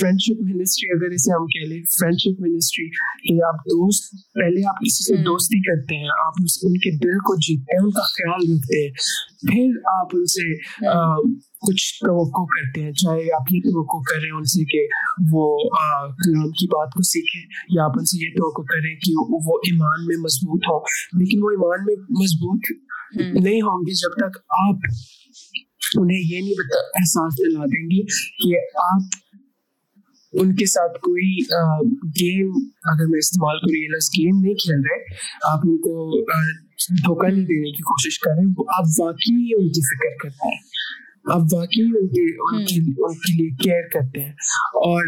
فرینڈ 0.00 0.20
شپ 0.20 0.42
منسٹری 0.42 0.90
اگر 0.96 1.12
اسے 1.12 1.32
ہم 1.32 1.46
کہہ 1.46 1.74
لیں 1.74 1.82
فرینڈ 2.00 2.16
شپ 2.20 2.40
منسٹری 2.40 2.88
کہ 3.28 3.44
آپ 3.44 3.54
دوست 3.54 4.12
پہلے 4.34 4.68
آپ 4.68 4.76
کسی 4.80 5.04
سے 5.04 5.22
دوستی 5.36 5.62
کرتے 5.62 5.96
ہیں 5.96 6.08
آپ 6.26 6.32
ان 6.62 6.78
کے 6.78 6.90
دل 6.98 7.18
کو 7.18 7.36
جیتتے 7.36 7.76
ہیں 7.76 7.84
ان 7.84 7.90
کا 7.90 8.02
خیال 8.02 8.40
رکھتے 8.52 8.84
ہیں۔ 8.84 8.92
پھر 9.48 9.80
آپ 10.00 10.06
ان 10.14 10.26
سے 10.26 10.46
کچھ 11.66 11.94
توقع 11.94 12.44
کرتے 12.44 12.82
ہیں 12.82 12.92
چاہے 12.92 13.34
آپ 13.34 13.52
یہ 13.52 13.60
توقع 13.60 14.00
کریں 14.10 14.30
ان 14.36 14.44
سے 14.44 14.64
کہ 14.64 14.86
وہ 15.32 15.58
کلام 16.24 16.50
کی 16.50 16.66
بات 16.66 16.88
کو 16.94 17.02
سیکھیں 17.02 17.42
یا 17.68 17.84
آپ 17.84 17.90
ان 17.98 18.04
سے 18.04 18.24
یہ 18.24 18.30
توقع 18.30 18.62
کریں 18.62 18.94
کہ 18.94 19.12
وہ 19.18 19.58
ایمان 19.58 20.06
میں 20.06 20.16
مضبوط 20.16 20.64
ہوں۔ 20.68 20.80
لیکن 21.12 21.38
وہ 21.42 21.50
ایمان 21.50 21.84
میں 21.86 21.96
مضبوط 22.22 22.60
نہیں 23.44 23.62
ہوں 23.62 23.80
گے 23.80 23.92
جب 23.92 24.14
تک 24.16 24.38
آپ 24.68 24.76
انہیں 25.96 26.18
یہ 26.18 26.40
نہیں 26.40 26.76
احساس 27.00 27.38
دلا 27.38 27.64
دیں 27.64 27.86
گے 27.86 28.02
کہ 28.38 28.60
آپ 28.76 29.25
ان 30.40 30.54
کے 30.54 30.66
ساتھ 30.66 30.92
کوئی 30.92 31.36
گیم 32.04 32.50
اگر 32.84 33.06
میں 33.06 33.18
استعمال 33.18 33.58
کروں 33.58 33.82
یہ 33.82 33.88
لفظ 33.88 34.08
گیم 34.18 34.40
نہیں 34.42 34.54
کھیل 34.54 34.80
رہے 34.80 35.14
آپ 35.52 35.58
ان 35.64 35.76
کو 35.76 36.24
دھوکہ 36.98 37.28
نہیں 37.28 37.44
دینے 37.44 37.70
کی 37.70 37.82
کوشش 37.82 38.18
کریں 38.18 38.44
آپ 38.58 38.84
واقعی 39.00 39.48
ان 39.58 39.68
کی 39.68 39.80
فکر 39.80 40.22
کرتے 40.22 40.48
ہیں۔ 40.48 40.60
آپ 41.32 41.40
واقعی 41.52 41.84
ان 41.84 42.08
کے 42.08 42.24
ان 43.06 43.14
کے 43.14 43.42
لیے 43.42 43.50
کیئر 43.50 43.82
کرتے 43.92 44.20
ہیں۔ 44.20 44.32
اور 44.86 45.02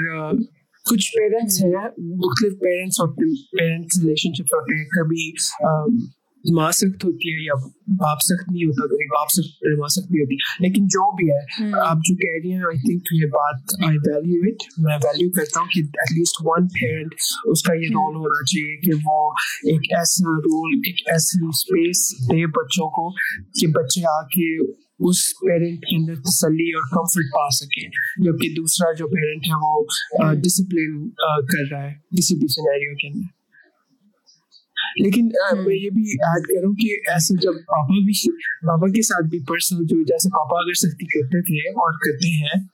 کچھ 0.91 1.11
پیرنٹس 1.17 1.63
ہیں 1.63 1.73
مختلف 1.99 2.61
پیرنٹس 2.61 3.01
ہوتے 3.01 3.25
ہیں 3.25 3.59
پیرنٹس 3.59 3.99
ریلیشن 4.03 4.35
شپ 4.35 4.55
ہوتے 4.55 4.79
ہیں 4.79 4.85
کبھی 4.85 5.33
ماں 6.45 6.71
سخت 6.71 7.05
ہوتی 7.05 7.29
ہے 7.29 7.45
یا 7.45 7.55
باپ 7.87 8.19
سخت 8.21 8.53
نہیں 8.53 8.65
ہوتا 8.65 8.87
کبھی 8.87 9.07
باپ 9.07 9.27
سخت 9.31 9.65
ماں 9.79 9.89
سخت 9.89 10.11
نہیں 10.11 10.23
ہوتی۔ 10.23 10.37
لیکن 10.61 10.85
جو 10.87 11.17
بھی 11.17 11.27
ہے 11.31 11.71
آپ 11.81 11.97
جو 11.97 12.17
کہہ 12.17 12.39
رہی 12.43 12.53
ہیں 12.53 12.59
آئی 12.59 12.79
تھنک 12.81 13.23
یہ 13.23 13.27
بات 13.27 13.75
آئی 13.87 13.99
ویلیو 13.99 14.41
اٹ 14.43 14.67
میں 14.79 14.97
ویلیو 14.97 15.31
کرتا 15.31 15.61
ہوں 15.61 15.67
کہ 15.67 15.81
ایٹ 15.81 16.19
لیسٹ 16.19 16.37
ون 16.41 16.69
پیرنٹ 16.69 17.15
اس 17.45 17.63
کا 17.63 17.75
یہ 17.75 17.89
رول 17.89 18.17
ہونا 18.17 18.45
چاہیے 18.45 18.81
کہ 18.81 18.91
وہ 19.07 19.31
ایک 19.65 19.93
ایسا 19.99 20.39
رول 20.39 20.75
ایک 20.75 21.03
ایسی 21.07 21.47
اسپیس 21.49 22.29
دے 22.31 22.47
بچوں 22.47 22.91
کو 22.91 23.11
کہ 23.61 23.67
بچے 23.67 24.01
آ 24.01 24.23
کے 24.23 24.49
اس 24.99 25.17
پیرنٹ 25.41 25.81
کے 25.81 25.97
اندر 25.97 26.15
تسلی 26.21 26.71
اور 26.73 26.83
کمفرٹ 26.91 27.25
پا 27.35 27.51
سکے 27.51 27.87
جبکہ 28.25 28.55
دوسرا 28.55 28.93
جو 28.93 29.09
پیرنٹ 29.09 29.47
ہے 29.47 29.55
وہ 29.55 29.85
ڈسپلن 30.35 31.11
کر 31.47 31.73
رہا 31.73 31.83
ہے 31.83 31.93
کسی 32.17 32.35
بھی 32.35 32.49
سینیریو 32.49 32.95
کے 32.95 33.09
اندر۔ 33.09 33.38
لیکن 34.97 35.29
میں 35.65 35.77
یہ 35.77 35.91
بھی 35.91 36.03
ایڈ 36.11 36.47
کروں 36.47 36.73
کہ 36.75 37.11
ایسے 37.11 37.35
جب 37.43 37.53
پاپا 37.53 37.99
بھی 38.05 38.31
پاپا 38.67 38.89
کے 38.89 39.03
ساتھ 39.03 39.27
بھی 39.27 39.39
پرسنل 39.39 39.87
جو 39.87 40.03
جیسے 40.03 40.29
پاپا 40.29 40.59
اگر 40.59 40.75
سختی 40.75 41.07
کرتے 41.07 41.43
تھے 41.43 41.69
اور 41.69 41.93
کرتے 41.99 42.29
ہیں 42.29 42.67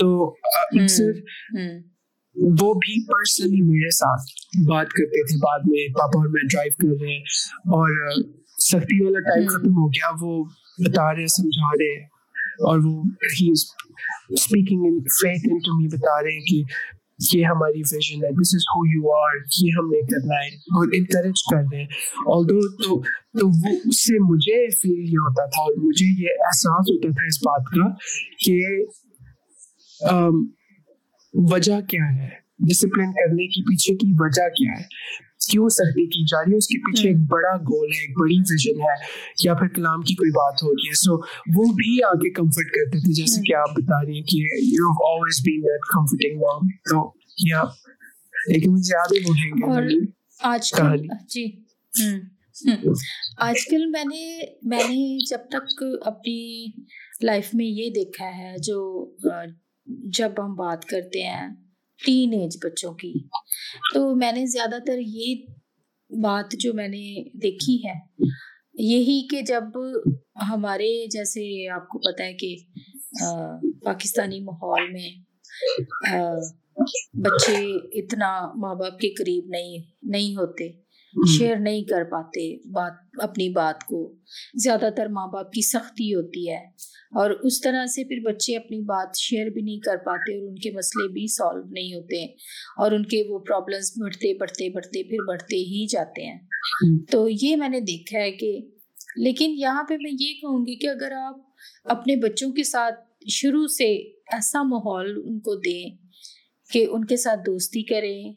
تو 0.00 0.34
اکثر 0.72 1.10
وہ 2.60 2.74
بھی 2.74 3.06
پرسنلی 3.06 3.62
میرے 3.62 3.90
ساتھ 3.90 4.30
بات 4.68 4.88
کرتے 4.88 5.26
تھے۔ 5.26 5.36
بعد 5.36 5.58
میں 5.64 5.88
پاپا 5.88 6.20
اور 6.20 6.28
میں 6.28 6.42
ڈرائیو 6.52 6.72
کر 6.78 7.02
رہے 7.02 7.12
ہیں 7.12 7.20
اور 7.78 8.20
سختی 8.58 9.04
والا 9.04 9.20
ٹائم 9.20 9.46
ختم 9.46 9.70
ہو 9.70 9.88
گیا۔ 9.88 10.10
وہ 10.20 10.44
بتا 10.78 11.14
رہے 11.14 11.26
سمجھا 11.26 11.72
رہے 11.72 12.04
اور 12.68 12.78
وہ 12.78 13.02
ہی 13.40 13.50
speaking 13.50 14.80
in 14.86 15.00
faith 15.00 15.46
into 15.58 15.80
me 15.80 15.88
بتا 15.88 16.22
رہے 16.22 16.32
ہیں 16.32 16.40
کہ 16.40 16.62
یہ 17.18 17.44
ہماری 17.44 17.80
ویژن 17.82 18.24
ہے 18.24 18.30
دس 18.32 18.50
از 18.54 18.64
ہو 18.72 18.82
یو 18.86 19.12
آر 19.12 19.36
یہ 19.62 19.78
ہم 19.78 19.86
نے 19.90 20.00
کرنا 20.10 20.36
ہے، 20.42 20.50
اور 20.78 20.92
انکریج 20.98 21.42
کر 21.50 21.62
رہے 21.72 21.78
ہیں 21.78 21.86
اور 22.32 22.44
دو 22.44 22.58
تو 22.82 23.00
تو 23.38 23.46
وہ 23.48 23.72
اس 23.84 24.02
سے 24.02 24.18
مجھے 24.24 24.58
فیل 24.76 25.00
یہ 25.04 25.24
ہوتا 25.24 25.46
تھا 25.46 25.62
اور 25.62 25.72
مجھے 25.78 26.06
یہ 26.22 26.44
احساس 26.46 26.90
ہوتا 26.90 27.10
تھا 27.12 27.26
اس 27.26 27.38
بات 27.46 27.64
کا 27.74 27.88
کہ 28.44 28.56
وجہ 31.34 31.80
کیا 31.88 32.06
ہے؟ 32.16 32.28
ڈسپلن 32.68 33.10
کرنے 33.12 33.46
کی 33.48 33.62
پیچھے 33.62 33.94
کی 33.96 34.12
وجہ 34.20 34.48
کیا 34.56 34.78
ہے؟ 34.78 34.84
کیوں 35.48 35.68
سختی 35.74 36.06
کی 36.08 36.24
جا 36.26 36.42
رہی 36.42 36.52
ہے؟ 36.52 36.56
اس 36.56 36.68
کے 36.68 36.78
پیچھے 36.80 37.08
ایک 37.08 37.20
بڑا 37.28 37.54
گول 37.64 37.88
ہے 37.88 38.00
ایک 38.00 38.16
بڑی 38.18 38.38
ویژن 38.42 38.80
ہے 38.80 38.94
یا 39.44 39.54
پھر 39.54 39.68
کلام 39.74 40.02
کی 40.02 40.14
کوئی 40.14 40.30
بات 40.32 40.62
ہو 40.62 40.72
رہی 40.72 40.88
ہے۔ 40.88 41.00
سو 41.00 41.18
وہ 41.56 41.72
بھی 41.74 41.92
آگے 42.04 42.32
کمفرٹ 42.34 42.72
کرتے 42.72 43.00
تھے 43.00 43.14
جیسے 43.14 43.42
کہ 43.42 43.54
آپ 43.56 43.76
بتا 43.76 44.04
رہی 44.04 44.14
ہیں 44.14 44.28
کہ 44.28 44.42
you 44.64 44.90
have 44.90 45.06
always 45.08 45.44
been 45.44 45.62
that 45.62 45.92
comforting 45.92 46.40
mom 46.40 46.68
تو 46.90 47.04
یا 47.46 47.62
لیکن 48.48 48.72
مجھے 48.72 48.94
یاد 48.94 49.12
ہے 49.12 49.20
وہ 49.26 49.36
ہے 49.36 49.98
آج 50.48 50.70
کل 50.72 51.06
جی۔ 51.28 51.46
آج 53.38 53.64
کل 53.64 53.86
میں 53.86 54.04
نے 54.04 54.24
میں 54.62 54.82
نے 54.88 55.26
جب 55.26 55.48
تک 55.48 55.82
اپنی 56.02 56.66
لائف 57.22 57.54
میں 57.54 57.66
یہ 57.66 57.90
دیکھا 57.90 58.26
ہے 58.36 58.54
جو 58.62 58.80
جب 60.18 60.44
ہم 60.44 60.54
بات 60.54 60.84
کرتے 60.84 61.22
ہیں 61.22 61.48
ٹین 62.06 62.32
ایج 62.32 62.56
بچوں 62.64 62.94
کی۔ 62.94 63.12
تو 63.94 64.14
میں 64.16 64.32
نے 64.32 64.46
زیادہ 64.46 64.76
تر 64.86 64.98
یہ 64.98 65.34
بات 66.10 66.52
جو 66.60 66.74
میں 66.74 66.88
نے 66.88 67.30
دیکھی 67.38 67.80
ہے، 67.84 68.24
یہی 68.74 69.26
کہ 69.30 69.42
جب 69.42 69.64
ہمارے 70.50 71.06
جیسے 71.06 71.68
آپ 71.68 71.88
کو 71.88 71.98
پتا 71.98 72.24
ہے 72.24 72.32
کہ 72.32 72.56
پاکستانی 73.84 74.40
ماحول 74.40 74.92
میں 74.92 75.10
بچے 77.14 77.56
اتنا 78.00 78.52
ماں 78.56 78.74
باپ 78.74 78.98
کے 78.98 79.10
قریب 79.10 79.44
نہیں 79.48 79.78
نہیں 80.02 80.36
ہوتے۔ 80.36 80.87
شیئر 81.38 81.56
نہیں 81.56 81.84
کر 81.84 82.04
پاتے 82.04 82.56
بات 82.56 82.92
اپنی 83.18 83.48
بات 83.48 83.84
کو۔ 83.84 84.14
زیادہ 84.54 84.88
تر 84.96 85.06
ماں 85.06 85.26
باپ 85.26 85.52
کی 85.52 85.60
سختی 85.60 86.14
ہوتی 86.14 86.50
ہے۔ 86.50 86.66
اور 87.08 87.30
اس 87.30 87.60
طرح 87.60 87.86
سے 87.86 88.04
پھر 88.04 88.20
بچے 88.20 88.56
اپنی 88.56 88.80
بات 88.80 89.16
شیئر 89.16 89.46
بھی 89.46 89.62
نہیں 89.62 89.78
کر 89.78 89.96
پاتے 89.96 90.40
اور 90.40 90.48
ان 90.48 90.54
کے 90.54 90.70
مسئلے 90.70 91.12
بھی 91.12 91.26
سالو 91.26 91.62
نہیں 91.70 91.94
ہوتے۔ 91.94 92.24
اور 92.78 92.92
ان 92.92 93.04
کے 93.04 93.22
وہ 93.28 93.38
پرابلمس 93.38 93.92
بڑھتے 94.00 94.34
بڑھتے 94.34 94.70
بڑھتے 94.70 95.02
پھر 95.02 95.16
بڑھتے 95.28 95.56
ہی 95.56 95.86
جاتے 95.86 96.26
ہیں۔ 96.26 96.38
تو 97.10 97.28
یہ 97.42 97.56
میں 97.56 97.68
نے 97.68 97.80
دیکھا 97.80 98.18
ہے 98.18 98.32
کہ 98.32 98.60
لیکن 99.16 99.54
یہاں 99.58 99.82
پہ 99.82 99.94
میں 100.00 100.10
یہ 100.20 100.34
کہوں 100.34 100.66
گی 100.66 100.78
کہ 100.78 100.86
اگر 100.86 101.12
آپ 101.12 101.36
اپنے 101.84 102.16
بچوں 102.16 102.52
کے 102.52 102.62
ساتھ 102.62 102.94
شروع 103.28 103.66
سے 103.66 103.84
ایسا 104.32 104.62
ماحول 104.62 105.22
ان 105.24 105.40
کو 105.40 105.54
دیں 105.54 105.90
کہ 106.72 106.86
ان 106.90 107.04
کے 107.04 107.16
ساتھ 107.16 107.40
دوستی 107.46 107.82
کریں 107.82 108.32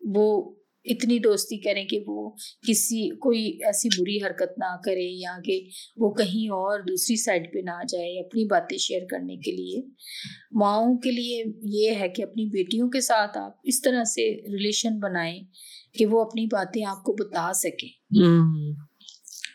وہ 0.00 0.54
اتنی 0.86 1.18
دوستی 1.18 1.58
کریں 1.58 1.84
کہ 1.84 2.00
وہ 2.06 2.30
کسی 2.68 3.08
کوئی 3.16 3.58
ایسی 3.64 3.88
بری 3.98 4.16
حرکت 4.16 4.58
نہ 4.58 4.76
کرے 4.84 5.04
یا 5.04 5.36
کہ 5.44 5.68
وہ 5.96 6.10
کہیں 6.14 6.48
اور 6.48 6.80
دوسری 6.80 7.16
سائڈ 7.16 7.52
پہ 7.52 7.58
نہ 7.58 7.84
جائے 7.88 8.20
اپنی 8.20 8.44
باتیں 8.44 8.78
شیئر 8.78 9.02
کرنے 9.10 9.36
کے 9.36 9.52
لیے۔ 9.52 9.82
ماؤں 10.52 10.98
کے 10.98 11.10
لیے 11.10 11.44
یہ 11.62 11.94
ہے 12.00 12.08
کہ 12.08 12.22
اپنی 12.22 12.46
بیٹیوں 12.46 12.90
کے 12.90 13.00
ساتھ 13.00 13.38
آپ 13.38 13.52
اس 13.64 13.80
طرح 13.80 14.04
سے 14.04 14.34
ریلیشن 14.52 14.98
بنائیں 14.98 15.42
کہ 15.98 16.06
وہ 16.06 16.20
اپنی 16.20 16.46
باتیں 16.46 16.84
آپ 16.84 17.02
کو 17.02 17.12
بتا 17.12 17.52
سکیں۔ 17.52 17.88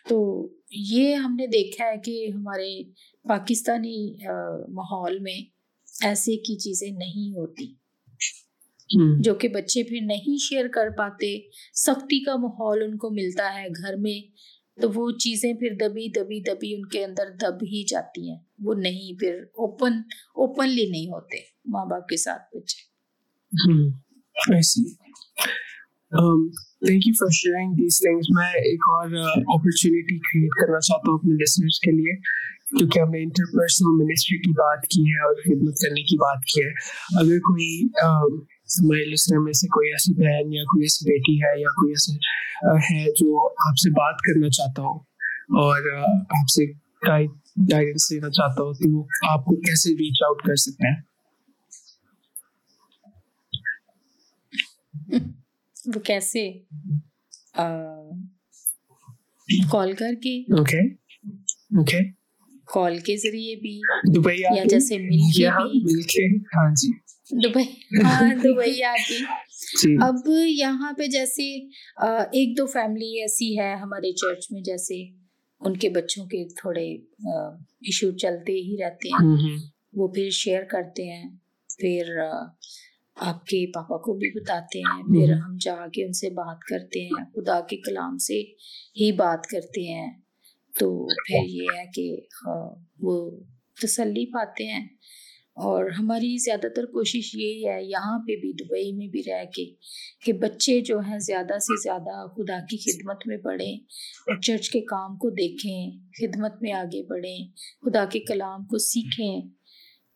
تو 0.09 0.47
یہ 0.71 1.15
ہم 1.15 1.35
نے 1.35 1.47
دیکھا 1.47 1.85
ہے 1.85 1.95
کہ 2.05 2.29
ہمارے 2.35 2.83
پاکستانی 3.23 4.15
ماحول 4.73 5.19
میں 5.19 5.39
ایسے 6.01 6.35
کی 6.35 6.57
چیزیں 6.57 6.91
نہیں 6.91 7.31
ہوتی۔ 7.31 7.80
جو 9.19 9.35
کہ 9.35 9.47
بچے 9.47 9.83
پھر 9.83 9.97
نہیں 10.01 10.37
شیئر 10.37 10.67
کر 10.67 10.89
پاتے۔ 10.97 11.49
سختی 11.73 12.23
کا 12.23 12.35
ماحول 12.35 12.83
ان 12.83 12.97
کو 12.97 13.09
ملتا 13.09 13.53
ہے 13.53 13.67
گھر 13.67 13.95
میں۔ 13.97 14.31
تو 14.81 14.89
وہ 14.95 15.11
چیزیں 15.11 15.53
پھر 15.53 15.69
دبی 15.79 16.11
دبی 16.11 16.39
دبی 16.41 16.75
ان 16.75 16.85
کے 16.85 17.03
اندر 17.05 17.23
دب 17.41 17.55
ہی 17.55 17.83
جاتی 17.83 18.29
ہیں۔ 18.29 18.37
وہ 18.59 18.73
نہیں 18.73 19.19
پھر 19.19 19.33
اوپن 19.35 19.93
اوپنلی 20.35 20.85
نہیں 20.89 21.07
ہوتے 21.07 21.37
ماں 21.65 21.85
باپ 21.85 22.07
کے 22.07 22.17
ساتھ 22.17 22.57
بچے۔ 22.57 22.79
Thank 26.85 27.07
you 27.07 27.13
for 27.13 27.29
sharing 27.31 27.73
these 27.73 27.99
things 27.99 28.25
میں 28.29 28.47
ایک 28.47 28.79
اور 28.87 29.05
اپرچونیٹی 29.55 30.17
کریٹ 30.19 30.49
کرنا 30.61 30.79
چاہتا 30.79 31.11
ہوں 31.11 31.17
اپنے 31.17 31.33
لسنرس 31.33 31.79
کے 31.79 31.91
لیے۔ 31.91 32.15
کیونکہ 32.77 32.99
ہم 32.99 33.09
نے 33.09 33.23
انٹرپرسنل 33.23 33.87
منسٹری 33.87 34.37
کی 34.37 34.51
بات 34.51 34.83
کی 34.83 35.01
ہے 35.01 35.23
اور 35.27 35.35
خدمت 35.35 35.75
کرنے 35.75 36.03
کی 36.03 36.17
بات 36.17 36.43
کی 36.45 36.61
ہے۔ 36.61 36.71
اگر 37.21 37.39
کوئی 37.39 37.81
ہمارے 38.73 39.05
لسنر 39.05 39.39
میں 39.39 39.53
سے 39.53 39.67
کوئی 39.67 39.91
ایسی 39.91 40.13
بہن 40.13 40.53
یا 40.53 40.63
کوئی 40.63 40.83
ایسی 40.83 41.05
بیٹی 41.05 41.35
ہے 41.37 41.53
یا 41.61 41.71
کوئی 41.71 41.91
ایسا 41.91 42.13
ہے 42.89 43.03
جو 43.13 43.47
آپ 43.67 43.77
سے 43.77 43.89
بات 43.91 44.21
کرنا 44.21 44.49
چاہتا 44.49 44.81
ہو 44.81 44.97
اور 45.61 45.89
آپ 46.31 46.49
سے 46.49 46.65
گائیڈنس 47.03 48.11
لینا 48.11 48.29
چاہتا 48.29 48.63
ہو 48.63 48.73
تو 48.73 48.91
وہ 48.91 49.03
آپ 49.29 49.45
کو 49.45 49.55
کیسے 49.61 49.93
ریچ 49.93 50.23
آؤٹ 50.23 50.47
کر 50.47 50.55
سکتے 50.61 50.87
ہیں 50.87 50.99
وہ 55.85 55.99
کیسے 56.03 56.49
کال 59.71 59.93
کر 59.93 60.13
کے 60.23 60.37
اوکے 60.57 60.81
اوکے 61.77 61.99
کال 62.69 62.97
کے 62.99 63.15
ذریعے 63.17 63.55
بھی 63.55 63.79
دبئی 64.15 64.39
یا 64.39 64.63
جیسے 64.63 64.97
مل 64.97 65.31
کے 65.37 65.49
مل 65.83 66.01
کے 66.07 66.25
ہاں 66.55 66.69
جی 66.75 66.91
دبئی۔ 67.31 67.63
ہاں 68.03 68.33
دبئی 68.43 68.73
کے 69.07 69.17
اب 70.01 70.29
یہاں 70.47 70.93
پہ 70.93 71.05
جیسے 71.07 71.43
ایک 72.31 72.57
دو 72.57 72.65
فیملی 72.65 73.21
ایسی 73.21 73.59
ہے 73.59 73.73
ہمارے 73.75 74.11
چرچ 74.11 74.51
میں 74.51 74.61
جیسے 74.61 75.01
ان 75.61 75.77
کے 75.77 75.89
بچوں 75.89 76.25
کے 76.25 76.47
تھوڑے 76.61 76.85
ایشو 77.81 78.11
چلتے 78.11 78.53
ہی 78.53 78.75
رہتے 78.83 79.09
ہیں۔ 79.09 79.57
وہ 79.93 80.07
پھر 80.07 80.29
شیئر 80.29 80.63
کرتے 80.63 81.03
ہیں۔ 81.03 81.29
پھر 81.79 82.03
آپ 83.15 83.45
کے 83.45 83.71
پاپا 83.71 83.97
کو 83.97 84.13
بھی 84.13 84.29
بتاتے 84.39 84.79
ہیں۔ 84.79 85.03
پھر 85.03 85.33
ہم 85.33 85.57
جا 85.59 85.87
کے 85.93 86.05
ان 86.05 86.13
سے 86.13 86.29
بات 86.29 86.59
کرتے 86.61 86.99
ہیں۔ 87.03 87.25
خدا 87.33 87.59
کے 87.61 87.77
کلام 87.77 88.17
سے 88.17 88.39
ہی 89.01 89.11
بات 89.11 89.47
کرتے 89.47 89.81
ہیں۔ 89.93 90.11
تو 90.79 90.87
پھر 91.25 91.47
یہ 91.47 91.67
ہے 91.77 91.83
کہ 91.95 92.15
وہ 93.01 93.15
تسلی 93.81 94.25
پاتے 94.25 94.63
ہیں۔ 94.63 94.87
اور 95.61 95.89
ہماری 95.99 96.37
زیادہ 96.37 96.67
تر 96.75 96.85
کوشش 96.85 97.35
یہی 97.35 97.67
ہے 97.67 97.83
یہاں 97.83 98.19
پہ 98.19 98.35
بھی 98.35 98.53
دبئی 98.53 98.91
میں 98.91 99.07
بھی 99.07 99.21
رہ 99.27 99.43
کے 99.45 99.65
کہ 100.25 100.33
بچے 100.33 100.81
جو 100.81 100.99
ہیں 100.99 101.19
زیادہ 101.19 101.57
سے 101.59 101.81
زیادہ 101.81 102.27
خدا 102.27 102.59
کی 102.69 102.77
خدمت 102.77 103.27
میں 103.27 103.37
پڑھیں 103.37 103.73
اور 104.27 104.41
چرچ 104.41 104.69
کے 104.69 104.81
کام 104.81 105.17
کو 105.17 105.29
دیکھیں 105.29 105.91
خدمت 106.21 106.61
میں 106.61 106.71
آگے 106.71 107.03
بڑھیں 107.03 107.47
خدا 107.85 108.05
کے 108.05 108.19
کلام 108.19 108.65
کو 108.65 108.77
سیکھیں۔ 108.77 109.61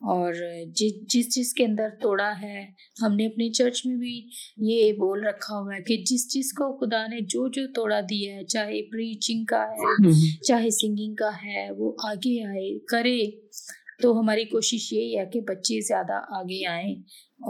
اور 0.02 0.34
جس 0.76 1.36
جس 1.36 1.54
کے 1.54 1.66
اندر 1.66 1.90
توڑا 2.02 2.34
ہے 2.42 2.66
ہم 3.02 3.16
نے 3.16 3.26
اپنے 3.26 3.50
چرچ 3.50 3.86
میں 3.86 3.96
بھی 3.96 4.30
یہ 4.58 4.94
بول 4.94 5.24
رکھا 5.24 5.60
ہوا 5.60 5.76
ہے 5.76 5.84
کہ 5.84 5.98
جس 5.98 6.34
جس 6.34 6.52
کو 6.52 6.78
خدا 6.78 7.06
نے 7.08 7.20
جو 7.20 7.48
جو 7.48 7.68
توڑا 7.76 8.00
دیا 8.00 8.36
ہے 8.36 8.44
چاہے 8.44 8.82
پریچنگ 8.92 9.46
کا 9.46 9.64
ہے 9.64 10.12
چاہے 10.44 10.70
سنگنگ 10.70 11.16
کا 11.16 11.30
ہے 11.46 11.72
وہ 11.72 11.94
آگے 12.04 12.44
آئے 12.44 12.80
کرے۔ 12.80 13.20
تو 14.02 14.20
ہماری 14.20 14.46
کوشش 14.46 14.92
یہی 14.94 15.18
ہے 15.18 15.26
کہ 15.26 15.42
بچے 15.42 15.80
زیادہ 15.82 16.20
آگے 16.38 16.66
آئیں 16.68 16.96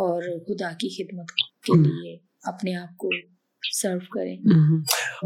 اور 0.01 0.21
خدا 0.39 0.71
کی 0.71 0.89
خدمت 0.95 1.31
کے 1.63 1.77
لیے 1.81 2.17
اپنے 2.43 2.75
آپ 2.75 2.97
کو 2.97 3.09
سرو 3.73 3.99
کریں 4.13 4.35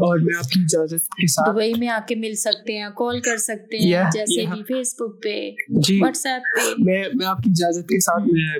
اور 0.00 0.18
میں 0.18 0.36
آپ 0.38 0.48
کی 0.50 0.60
اجازت 0.60 1.06
کے 1.12 1.26
ساتھ 1.26 1.50
دبئی 1.50 1.72
میں 1.78 1.88
آ 1.88 1.98
کے 2.08 2.14
مل 2.14 2.34
سکتے 2.34 2.78
ہیں 2.78 2.88
کال 2.96 3.20
کر 3.20 3.36
سکتے 3.36 3.78
ہیں 3.78 4.04
جیسے 4.12 4.46
بھی 4.46 4.62
فیس 4.62 4.94
بک 4.94 5.22
پہ 5.22 5.34
جی 5.80 5.98
واٹس 6.00 6.26
ایپ 6.26 6.48
پہ 6.56 6.68
میں 6.82 7.02
میں 7.14 7.26
آپ 7.26 7.42
کی 7.44 7.50
اجازت 7.50 7.88
کے 7.88 8.00
ساتھ 8.00 8.28
میں 8.28 8.58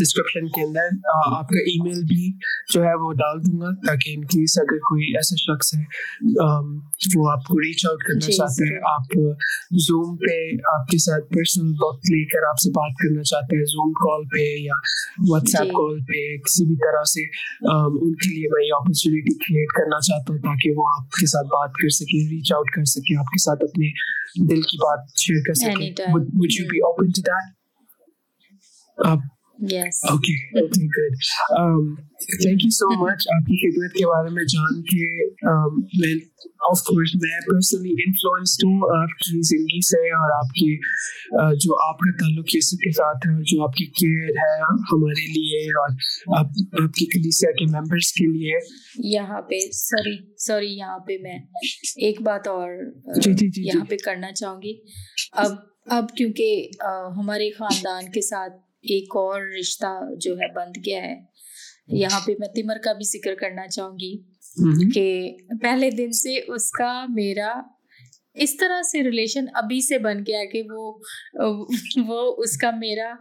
ڈسکرپشن 0.00 0.48
کے 0.48 0.66
اندر 0.66 0.96
آپ 1.14 1.48
کا 1.48 1.64
ای 1.64 1.76
میل 1.82 2.02
بھی 2.04 2.30
جو 2.74 2.82
ہے 2.84 2.94
وہ 2.94 3.12
ڈال 3.12 3.40
دوں 3.40 3.60
گا 3.60 3.74
تاکہ 3.86 4.14
ان 4.14 4.24
کیس 4.26 4.58
اگر 4.58 4.78
کوئی 4.88 5.10
ایسا 5.16 5.36
شخص 5.36 5.74
ہے 5.74 5.82
وہ 7.16 7.30
آپ 7.30 7.44
کو 7.44 7.58
ریچ 7.58 7.86
آؤٹ 7.86 8.02
کرنا 8.02 8.32
چاہتے 8.32 8.68
ہیں 8.68 8.80
آپ 8.90 9.16
زوم 9.80 10.16
پہ 10.16 10.38
آپ 10.72 10.86
کے 10.86 10.98
ساتھ 10.98 11.28
پرسنل 11.30 11.72
وقت 11.82 12.10
لے 12.10 12.24
کر 12.24 12.48
آپ 12.48 12.58
سے 12.58 12.70
بات 12.70 12.96
کرنا 12.98 13.22
چاہتے 13.22 13.56
ہیں 13.56 13.64
زوم 13.64 13.92
کال 14.00 14.24
پہ 14.28 14.46
یا 14.60 14.78
واٹس 15.30 15.54
ایپ 15.60 15.72
کال 15.72 15.98
پہ 16.04 16.22
کسی 16.38 16.66
بھی 16.66 16.76
طرح 16.76 17.04
سے 17.04 17.24
ان 17.62 18.14
کے 18.14 18.34
لیے 18.34 18.48
میں 18.48 18.64
یہ 18.66 18.74
اپرچونیٹی 18.90 19.34
کریٹ 19.34 19.68
کرنا 19.72 20.00
چاہتا 20.00 20.32
ہوں 20.32 20.38
تاکہ 20.38 20.70
وہ 20.76 20.84
آپ 20.88 21.10
کے 21.10 21.26
ساتھ 21.26 21.46
بات 21.46 21.70
کر 21.72 21.88
سکے 21.88 22.18
ریچ 22.30 22.52
آؤٹ 22.52 22.70
کر 22.70 22.84
سکے 22.84 23.18
آپ 23.18 23.24
کے 23.24 23.38
ساتھ 23.38 23.64
اپنے 23.64 23.86
دل 24.50 24.62
کی 24.62 24.76
بات 24.76 25.08
شیئر 25.20 25.40
کر 25.46 25.54
سکے۔ 25.54 25.90
وڈ 26.12 26.28
دیٹ 29.60 29.98
آپ 30.02 30.12
okay 30.12 30.34
okay 30.58 30.86
good 30.88 31.16
thank 32.34 32.64
you 32.64 32.70
so 32.70 32.90
much 33.00 33.26
آپ 33.34 33.46
کی 33.46 33.56
خدمت 33.62 33.96
کے 33.96 34.06
بارے 34.06 34.34
میں 34.34 34.44
جان 34.52 34.82
کے 34.82 35.06
میں 36.00 36.12
آف 36.68 36.82
کورس 36.82 37.14
میں 37.14 37.40
پرسنلی 37.40 37.94
انفلوئنسڈ 38.04 38.64
ہوں 38.64 38.94
آپ 38.96 39.14
کی 39.18 39.40
زندگی 39.48 39.80
سے 39.86 40.00
اور 40.18 40.34
آپ 40.36 40.52
کی 40.54 40.68
جو 41.64 41.78
آپ 41.88 41.98
کا 41.98 42.10
تعلق 42.18 42.54
یسو 42.56 42.76
کے 42.76 42.92
ساتھ 42.92 43.26
ہے 43.26 43.32
جو 43.44 43.62
آپ 43.62 43.72
کی 43.72 43.86
کیئر 44.00 44.30
ہے 44.36 44.52
ہمارے 44.92 45.26
لیے 45.28 45.62
اور 45.74 45.96
آپ 46.38 46.60
آپ 46.80 46.92
کی 46.92 47.06
کلیسیا 47.06 47.52
کے 47.52 47.70
ممبرس 47.70 48.12
کے 48.12 48.26
لیے 48.26 48.58
یہاں 49.08 49.40
پہ 49.42 49.60
سوری 49.72 50.16
سوری 50.38 50.72
یہاں 50.76 50.98
پہ 50.98 51.18
میں 51.22 51.38
ایک 52.08 52.22
بات 52.22 52.48
اور 52.48 52.70
یہاں 53.56 53.84
پہ 53.84 53.96
کرنا 54.04 54.32
چاہوں 54.32 54.60
گی 54.62 54.78
اب 55.32 55.52
اب 55.90 56.16
کیونکہ 56.16 56.82
ہمارے 57.16 57.50
خاندان 57.50 58.10
کے 58.12 58.20
ساتھ 58.22 58.52
ایک 58.82 59.16
اور 59.16 59.42
رشتہ 59.60 59.86
جو 60.20 60.34
ہے 60.34 60.52
بند 60.52 60.76
گیا 60.86 61.02
ہے۔ 61.02 61.20
یہاں 61.88 62.20
پہ 62.26 62.32
میں 62.38 62.48
تمر 62.48 62.78
کا 62.78 62.92
بھی 62.92 63.04
ذکر 63.04 63.34
کرنا 63.34 63.66
چاہوں 63.68 63.92
گی 63.92 64.16
کہ 64.94 65.36
پہلے 65.62 65.90
دن 65.90 66.12
سے 66.12 66.38
اس 66.48 66.70
کا 66.70 67.04
میرا 67.08 67.60
اس 68.34 68.56
طرح 68.56 68.82
سے 68.82 69.02
ریلیشن 69.02 69.44
ابھی 69.54 69.80
سے 69.80 69.98
بن 69.98 70.18
گیا 70.18 70.44
کہ 70.52 70.62
وہ 70.70 70.98
وہ 71.96 72.34
اس 72.38 72.56
کا 72.56 72.70
میرا 72.70 73.14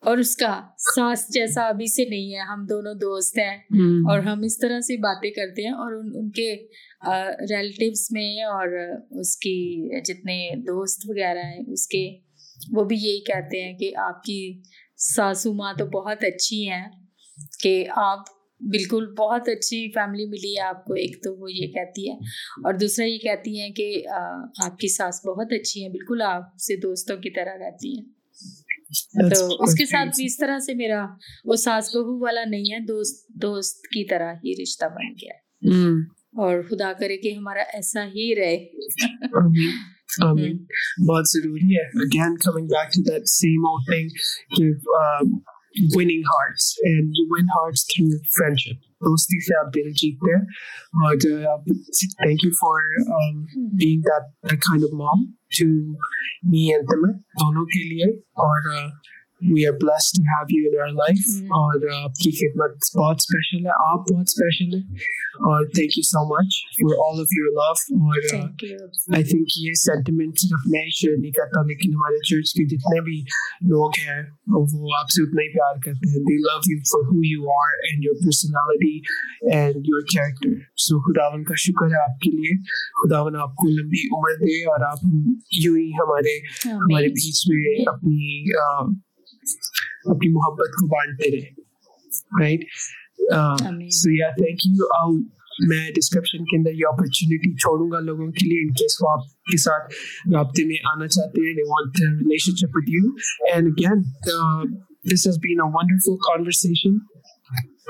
اور 0.00 0.18
اس 0.18 0.36
کا 0.36 0.60
ساس 0.78 1.26
جیسا 1.34 1.66
ابھی 1.66 1.86
سے 1.86 2.04
نہیں 2.04 2.34
ہے۔ 2.34 2.40
ہم 2.40 2.66
دونوں 2.68 2.94
دوست 2.94 3.38
ہیں 3.38 3.56
اور 4.10 4.18
ہم 4.18 4.42
اس 4.42 4.58
طرح 4.58 4.80
سے 4.80 4.96
باتیں 4.96 5.30
کرتے 5.30 5.62
ہیں 5.62 5.72
اور 5.72 5.92
ان 5.92 6.10
ان 6.14 6.30
کے 6.30 6.54
ریلیٹیوس 7.50 8.12
میں 8.12 8.42
اور 8.42 8.68
اس 9.20 9.36
کی 9.36 9.56
جتنے 10.04 10.54
دوست 10.56 11.00
وغیرہ 11.08 11.42
ہیں 11.44 11.64
اس 11.72 11.86
کے 11.88 12.25
وہ 12.72 12.84
بھی 12.84 12.96
یہی 12.96 13.20
کہتے 13.20 13.62
ہیں 13.62 13.78
کہ 13.78 13.96
آپ 13.96 14.22
کی 14.22 14.62
ساسو 14.96 15.52
ماں 15.52 15.74
تو 15.78 15.86
بہت 15.86 16.24
اچھی 16.24 16.70
ہیں 16.70 16.86
کہ 17.60 17.84
آپ 17.90 18.18
بالکل 18.60 19.14
بہت 19.18 19.48
اچھی 19.48 19.90
فیملی 19.90 20.26
ملی 20.26 20.56
ہے 20.56 20.60
آپ 20.60 20.84
کو 20.84 20.92
ایک 20.92 21.22
تو 21.24 21.36
وہ 21.36 21.52
یہ 21.52 21.66
کہتی 21.66 22.10
ہے 22.10 22.14
اور 22.64 22.74
دوسرا 22.74 23.04
یہ 23.04 23.18
کہتی 23.18 23.60
ہیں 23.60 23.70
کہ 23.70 24.02
آپ 24.64 24.78
کی 24.78 24.88
ساس 24.88 25.26
بہت 25.26 25.52
اچھی 25.52 25.82
ہیں 25.82 25.88
بالکل 25.88 26.22
آپ 26.22 26.56
سے 26.56 26.76
دوستوں 26.76 27.16
کی 27.16 27.30
طرح 27.30 27.58
رہتی 27.58 27.98
ہیں۔ 27.98 28.06
تو 29.30 29.62
اس 29.62 29.74
کے 29.74 29.86
ساتھ 29.86 30.16
بھی 30.16 30.24
اس 30.24 30.36
طرح 30.36 30.58
سے 30.58 30.74
میرا 30.74 31.06
وہ 31.44 31.56
ساس 31.56 31.96
بہو 31.96 32.20
والا 32.22 32.44
نہیں 32.44 32.72
ہے 32.72 32.78
دوست 32.78 33.28
دوست 33.28 33.82
کی 33.82 34.04
طرح 34.04 34.32
ہی 34.44 34.62
رشتہ 34.62 34.84
بن 34.84 35.12
گیا۔ 35.12 35.32
اور 36.12 36.62
خدا 36.70 36.92
کرے 36.92 37.16
کہ 37.16 37.32
ہمارا 37.32 37.62
ایسا 37.72 38.04
ہی 38.06 38.34
رہے۔ 38.36 38.66
بہت 40.20 41.28
ضروری 41.28 41.76
ہے 41.76 41.84
again 42.02 42.36
coming 42.36 42.66
back 42.66 42.88
to 42.88 43.02
that 43.02 43.28
same 43.28 43.66
old 43.66 43.86
thing 43.86 44.08
کہ 44.56 44.70
winning 45.96 46.20
hearts 46.26 46.68
and 46.84 47.18
you 47.18 47.24
won 47.30 47.48
hearts 47.56 47.86
through 47.86 48.18
friendship 48.38 48.84
دوستی 49.06 49.40
سے 49.40 49.56
آپ 49.58 49.74
دل 49.74 49.90
جیتتے 49.92 50.34
ہیں 50.34 50.42
اور 51.00 51.16
thank 51.18 52.44
you 52.44 52.50
for 52.50 52.86
being 53.74 54.00
that 54.02 54.60
kind 54.60 54.84
of 54.84 54.94
mom 54.94 55.24
to 55.58 55.66
me 56.50 56.72
and 56.72 56.94
دونوں 57.40 57.64
کے 57.66 57.82
لیے 57.88 58.10
اور 58.40 58.70
we 59.42 59.66
are 59.66 59.72
blessed 59.72 60.12
to 60.12 60.22
have 60.22 60.60
you 60.60 60.70
in 60.70 60.80
our 60.80 60.92
life 60.92 61.42
اور 61.42 62.04
آپ 62.04 62.14
کی 62.14 62.30
خدمت 62.30 62.70
بہت 62.96 63.16
اسپیشل 63.16 63.66
ہے۔ 63.66 63.70
آپ 63.92 63.98
بہت 63.98 64.24
اسپیشل 64.28 64.74
ہیں۔ 64.74 64.94
اور 65.48 65.64
thank 65.66 65.98
you 65.98 66.02
so 66.02 66.24
much 66.28 66.54
for 66.76 66.94
all 67.08 67.20
of 67.20 67.26
your 67.32 67.52
love 67.52 67.60
اور 67.60 68.34
آئی 69.14 69.24
تھنک 69.24 69.48
یہ 69.58 69.72
سینٹیمنٹ 69.74 70.38
صرف 70.38 70.66
میں 70.66 70.88
شیئر 70.90 71.16
نہیں 71.18 71.30
کرتا 71.30 71.62
لیکن 71.62 71.94
ہمارے 71.94 72.18
چرچ 72.18 72.52
کے 72.52 72.64
جتنے 72.64 73.00
بھی 73.00 73.20
لوگ 73.60 73.90
ہیں 74.08 74.22
وہ 74.48 74.88
آپ 74.98 75.10
سے 75.10 75.22
اتنا 75.22 75.42
ہی 75.42 75.52
پیار 75.52 75.74
کرتے 75.74 76.10
ہیں۔ 76.10 76.16
They 76.16 76.36
love 76.36 76.72
you 76.72 76.78
for 76.78 77.06
who 77.06 77.24
you 77.24 77.50
are 77.50 77.74
and 77.82 78.04
your 78.04 78.14
personality 78.14 78.96
and 79.52 79.76
your 79.76 80.00
character 80.00 80.50
so 80.76 81.00
خداون 81.00 81.44
کا 81.44 81.54
شکر 81.56 81.86
ہے 81.86 82.02
آپ 82.02 82.20
کے 82.20 82.30
لیے۔ 82.30 82.62
خداون 83.02 83.36
آپ 83.36 83.56
کو 83.56 83.68
لمبی 83.68 84.06
عمر 84.06 84.46
دے 84.46 84.64
اور 84.64 84.80
آپ 84.80 84.98
یوں 85.60 85.76
ہی 85.76 85.90
ہمارے 85.90 86.38
ہمارے 86.68 87.08
بیچ 87.08 87.42
میں 87.48 87.94
اپنی 87.94 88.42
اپنی 90.04 90.32
محبت 90.32 90.68
کو 90.74 90.86
بانٹتے 90.86 91.36
رہے۔ 91.36 91.66
رائٹ 92.42 92.60
سو 93.92 94.10
یا 94.10 94.28
تھینک 94.30 94.66
یو 94.66 95.18
میں 95.68 95.90
ڈسکرپشن 95.90 96.44
کے 96.44 96.56
اندر 96.58 96.70
یہ 96.70 96.86
اپرچونیٹی 96.92 97.54
چھوڑوں 97.54 97.90
گا 97.90 98.00
لوگوں 98.00 98.26
کے 98.26 98.48
لیے 98.48 98.60
ان 98.60 98.68
کیس 98.68 98.96
وہ 99.00 99.10
آپ 99.10 99.26
کے 99.26 99.58
ساتھ 99.58 99.94
رابطے 100.34 100.64
میں 100.64 100.76
آنا 100.84 101.06
چاہتے 101.06 101.40
ہیں 101.40 101.54
relationship 102.56 102.74
with 102.74 102.90
you 102.90 103.10
and 103.52 103.68
again 103.68 104.02
this 105.12 105.26
has 105.26 105.38
been 105.38 105.60
a 105.60 105.68
wonderful 105.68 106.16
conversation 106.16 106.98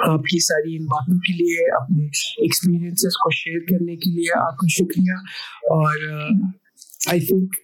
آپ 0.08 0.22
کی 0.22 0.38
ساری 0.38 0.76
ان 0.76 0.84
باتوں 0.84 1.18
کے 1.18 1.32
لیے 1.32 1.76
اپنے 1.76 2.04
ایکسپیرینسز 2.36 3.16
کو 3.16 3.30
شیئر 3.30 3.60
کرنے 3.60 3.96
کے 3.96 4.10
لیے 4.10 4.38
آپ 4.38 4.56
کا 4.56 4.66
شکریہ۔ 4.68 5.12
اور 5.70 5.96
آئی 7.06 7.20
تھنک 7.20 7.54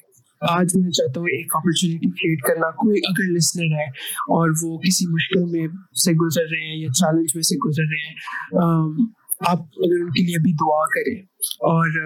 آج 0.51 0.73
میں 0.77 0.91
چاہتا 0.91 1.21
ہوں 1.21 1.29
ایک 1.29 1.57
اپرچونیٹی 1.57 2.11
کریٹ 2.11 2.41
کرنا، 2.43 2.71
کوئی 2.77 3.01
اگر 3.09 3.31
لسنر 3.33 3.75
ہے 3.79 3.85
اور 4.37 4.51
وہ 4.63 4.79
کسی 4.79 5.07
مشکل 5.09 5.45
میں 5.51 5.67
سے 6.05 6.13
گزر 6.23 6.49
رہے 6.51 6.69
ہیں 6.69 6.79
یا 6.79 6.93
چیلنج 7.01 7.35
میں 7.35 7.43
سے 7.43 7.57
گزر 7.67 7.91
رہے 7.93 8.07
ہیں 8.07 8.15
آپ 9.49 9.61
اگر 9.61 10.01
ان 10.01 10.11
کے 10.11 10.23
لیے 10.23 10.39
بھی 10.43 10.53
دعا 10.63 10.85
کریں 10.95 11.19
اور 11.69 12.01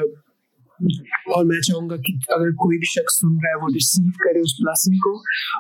اور 1.35 1.45
میں 1.45 1.61
چاہوں 1.61 1.89
گا 1.91 1.97
کہ 1.97 2.13
اگر 2.35 2.51
کوئی 2.65 2.79
بھی 2.79 2.87
شخص 2.87 3.19
سن 3.21 3.33
رہا 3.35 3.51
ہے، 3.51 3.63
وہ 3.63 3.69
ریسیو 3.75 4.11
کرے 4.25 4.41
اس 4.41 4.55
بلاسنگ 4.61 4.99
کو 4.99 5.15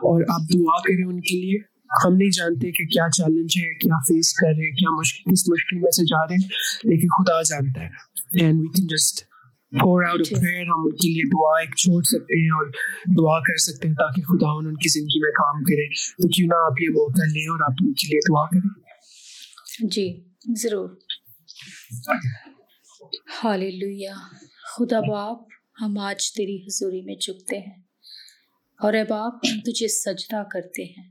اور 0.09 0.23
آپ 0.29 0.53
دعا 0.55 0.79
کریں 0.83 1.05
ان 1.05 1.21
کے 1.21 1.41
لیے۔ 1.41 1.59
ہم 2.05 2.17
نہیں 2.17 2.31
جانتے 2.31 2.71
کہ 2.73 2.85
کیا 2.87 3.07
چیلنج 3.11 3.57
ہے، 3.59 3.69
کیا 3.79 3.99
فیس 4.09 4.33
کر 4.33 4.47
رہے 4.49 4.65
ہیں، 4.65 4.77
کیا 4.77 4.91
مشکل، 4.91 5.33
کس 5.33 5.49
مشکل 5.49 5.77
میں 5.79 5.91
سے 5.91 6.05
جا 6.05 6.25
رہے 6.25 6.35
ہیں، 6.35 6.91
لیکن 6.91 7.09
خدا 7.09 7.41
جانتا 7.43 7.81
ہے۔ 7.81 8.43
اینڈ 8.43 8.61
وی 8.61 8.69
کین 8.69 8.87
جسٹ 8.87 9.26
ہم 9.73 10.83
ان 10.85 10.91
کے 10.91 11.09
لیے 11.09 11.29
دعا 11.29 11.61
ایک 11.61 11.77
چھوڑ 11.77 12.03
سکتے 12.03 12.43
ہیں 12.43 12.51
اور 12.51 12.67
دعا 13.19 13.41
کر 13.41 13.57
سکتے 13.57 13.89
ہیں 13.89 13.95
تاکہ 13.95 14.23
خدا 14.23 14.51
ان 14.51 14.75
کی 14.75 14.89
زندگی 14.89 15.21
میں 15.21 15.31
کام 15.31 15.63
کرے۔ 15.63 15.89
تو 15.95 16.29
کیوں 16.29 16.49
نہ 16.49 16.55
آپ 16.55 16.73
یہ 16.81 16.89
موقع 16.89 17.25
لیں 17.25 17.43
اور 17.43 17.61
آپ 17.65 17.77
ان 17.81 17.93
کے 17.93 18.09
لیے 18.09 18.19
دعا 18.19 18.47
کریں۔ 18.47 18.81
جی 19.89 20.25
ضرور۔ 20.63 20.91
ہاللویا 23.45 24.15
خدا 24.77 25.01
باپ 25.01 25.39
ہم 25.81 25.99
آج 25.99 26.33
تیری 26.33 26.57
حضوری 26.57 27.03
میں 27.03 27.15
چکتے 27.15 27.59
ہیں۔ 27.59 27.83
اور 28.83 28.93
اے 28.93 29.05
باپ 29.05 29.33
ہم 29.35 29.61
تجھے 29.61 29.89
سجدہ 29.89 30.43
کرتے 30.51 30.85
ہیں۔ 30.85 31.11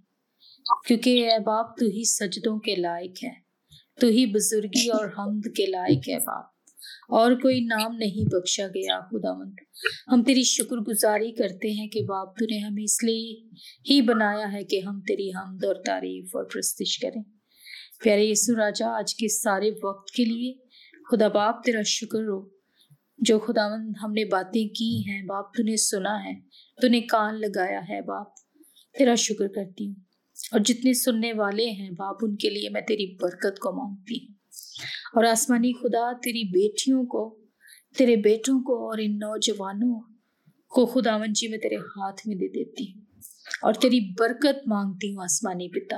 کیونکہ 0.88 1.32
اے 1.32 1.40
باپ 1.40 1.78
تو 1.78 1.86
ہی 1.86 2.04
سجدوں 2.04 2.60
کے 2.60 2.76
لائق 2.76 3.24
ہے۔ 3.24 3.34
تو 4.00 4.08
ہی 4.08 4.26
بزرگی 4.26 4.90
اور 4.90 5.06
حمد 5.06 5.56
کے 5.56 5.66
لائق 5.66 6.10
ہے 6.10 6.20
باپ۔ 6.20 6.55
اور 7.10 7.32
کوئی 7.32 7.62
نام 7.62 7.96
نہیں 7.96 8.26
بخشا 8.26 8.68
گیا 8.68 9.00
خدا 9.00 9.38
مند 9.38 9.54
ہم 10.08 10.24
تیری 10.24 10.44
شکر 10.44 10.78
گزاری 10.78 11.32
کرتے 11.32 11.72
ہیں 11.72 11.88
کہ 11.88 12.02
باپ 12.04 12.38
تو 12.38 12.46
نے 12.46 12.58
ہمیں 12.58 12.84
اس 12.84 13.04
لیے 13.04 13.50
ہی 13.90 14.02
بنایا 14.02 14.54
ہے 14.54 14.64
کہ 14.64 14.82
ہم 14.82 15.02
تیری 15.02 15.30
حمد 15.30 15.64
اور 15.64 15.76
تعریف 15.76 16.36
اور 16.36 16.44
پرستش 16.44 17.00
کریں۔ 17.00 17.24
پیارے 18.04 18.24
یسو 18.24 18.56
راجا، 18.56 18.88
آج 18.88 19.16
کے 19.16 19.28
سارے 19.28 19.72
وقت 19.84 20.12
کے 20.12 20.26
لیے 20.26 20.54
خدا 21.12 21.28
باپ 21.28 21.64
تیرا 21.64 21.82
شکر 21.86 22.22
ہو۔ 22.22 22.50
جو 23.18 23.40
خدا 23.40 23.68
مند 23.68 23.94
ہم 24.04 24.12
نے 24.12 24.26
باتیں 24.26 24.68
کی 24.68 25.04
ہیں، 25.08 25.26
باپ 25.26 25.54
تو 25.54 25.64
نے 25.64 25.78
سنا 25.78 26.26
ہے، 26.26 26.40
تو 26.82 26.88
نے 26.88 27.02
کان 27.02 27.42
لگایا 27.42 27.82
ہے، 27.90 28.02
باپ 28.02 28.28
تیرا 28.98 29.16
شکر 29.16 29.48
کرتی 29.48 29.88
ہوں۔ 29.88 29.96
اور 30.52 30.60
جتنے 30.60 30.94
سننے 30.94 31.34
والے 31.34 31.66
ہیں، 31.70 31.90
باپ 31.90 32.16
ان 32.22 32.36
کے 32.36 32.50
لیے 32.50 32.70
میں 32.70 32.82
تیری 32.82 33.16
برکت 33.22 33.60
کو 33.60 33.72
مانگتی 33.72 34.26
ہوں۔ 34.26 34.34
اور 35.14 35.24
آسمانی 35.24 35.74
خدا 35.74 36.12
تیری 36.24 36.52
بیٹیوں 36.52 37.06
کو، 37.06 37.40
تیرے 37.98 38.16
بیٹوں 38.16 38.60
کو 38.60 38.90
اور 38.90 38.98
ان 39.02 39.18
نوجوانوں 39.18 40.00
کو 40.68 40.86
خدا 40.86 41.18
جی 41.30 41.48
میں 41.48 41.58
تیرے 41.58 41.76
ہاتھ 41.76 42.28
میں 42.28 42.36
دے 42.36 42.48
دیتی 42.48 42.84
ہوں 42.84 43.02
اور 43.62 43.74
تیری 43.74 44.14
برکت 44.20 44.68
مانگتی 44.68 45.16
ہوں 45.16 45.24
آسمانی 45.24 45.68
پتا۔ 45.68 45.98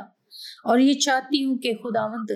اور 0.64 0.80
یہ 0.80 0.94
چاہتی 0.94 1.44
ہوں 1.44 1.58
کہ 1.58 1.74
خداوند 1.74 2.32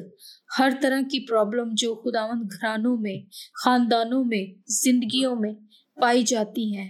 ہر 0.60 0.70
طرح 0.82 1.02
کی 1.02 1.28
پرابلم 1.28 1.70
جو 1.74 1.96
خداوند 1.96 2.42
گھرانوں 2.52 2.98
میں، 2.98 3.20
خاندانوں 3.64 4.24
میں، 4.24 4.62
زندگیوں 4.68 5.36
میں 5.36 5.54
پائی 6.02 6.24
جاتی 6.24 6.78
ہیں، 6.78 6.90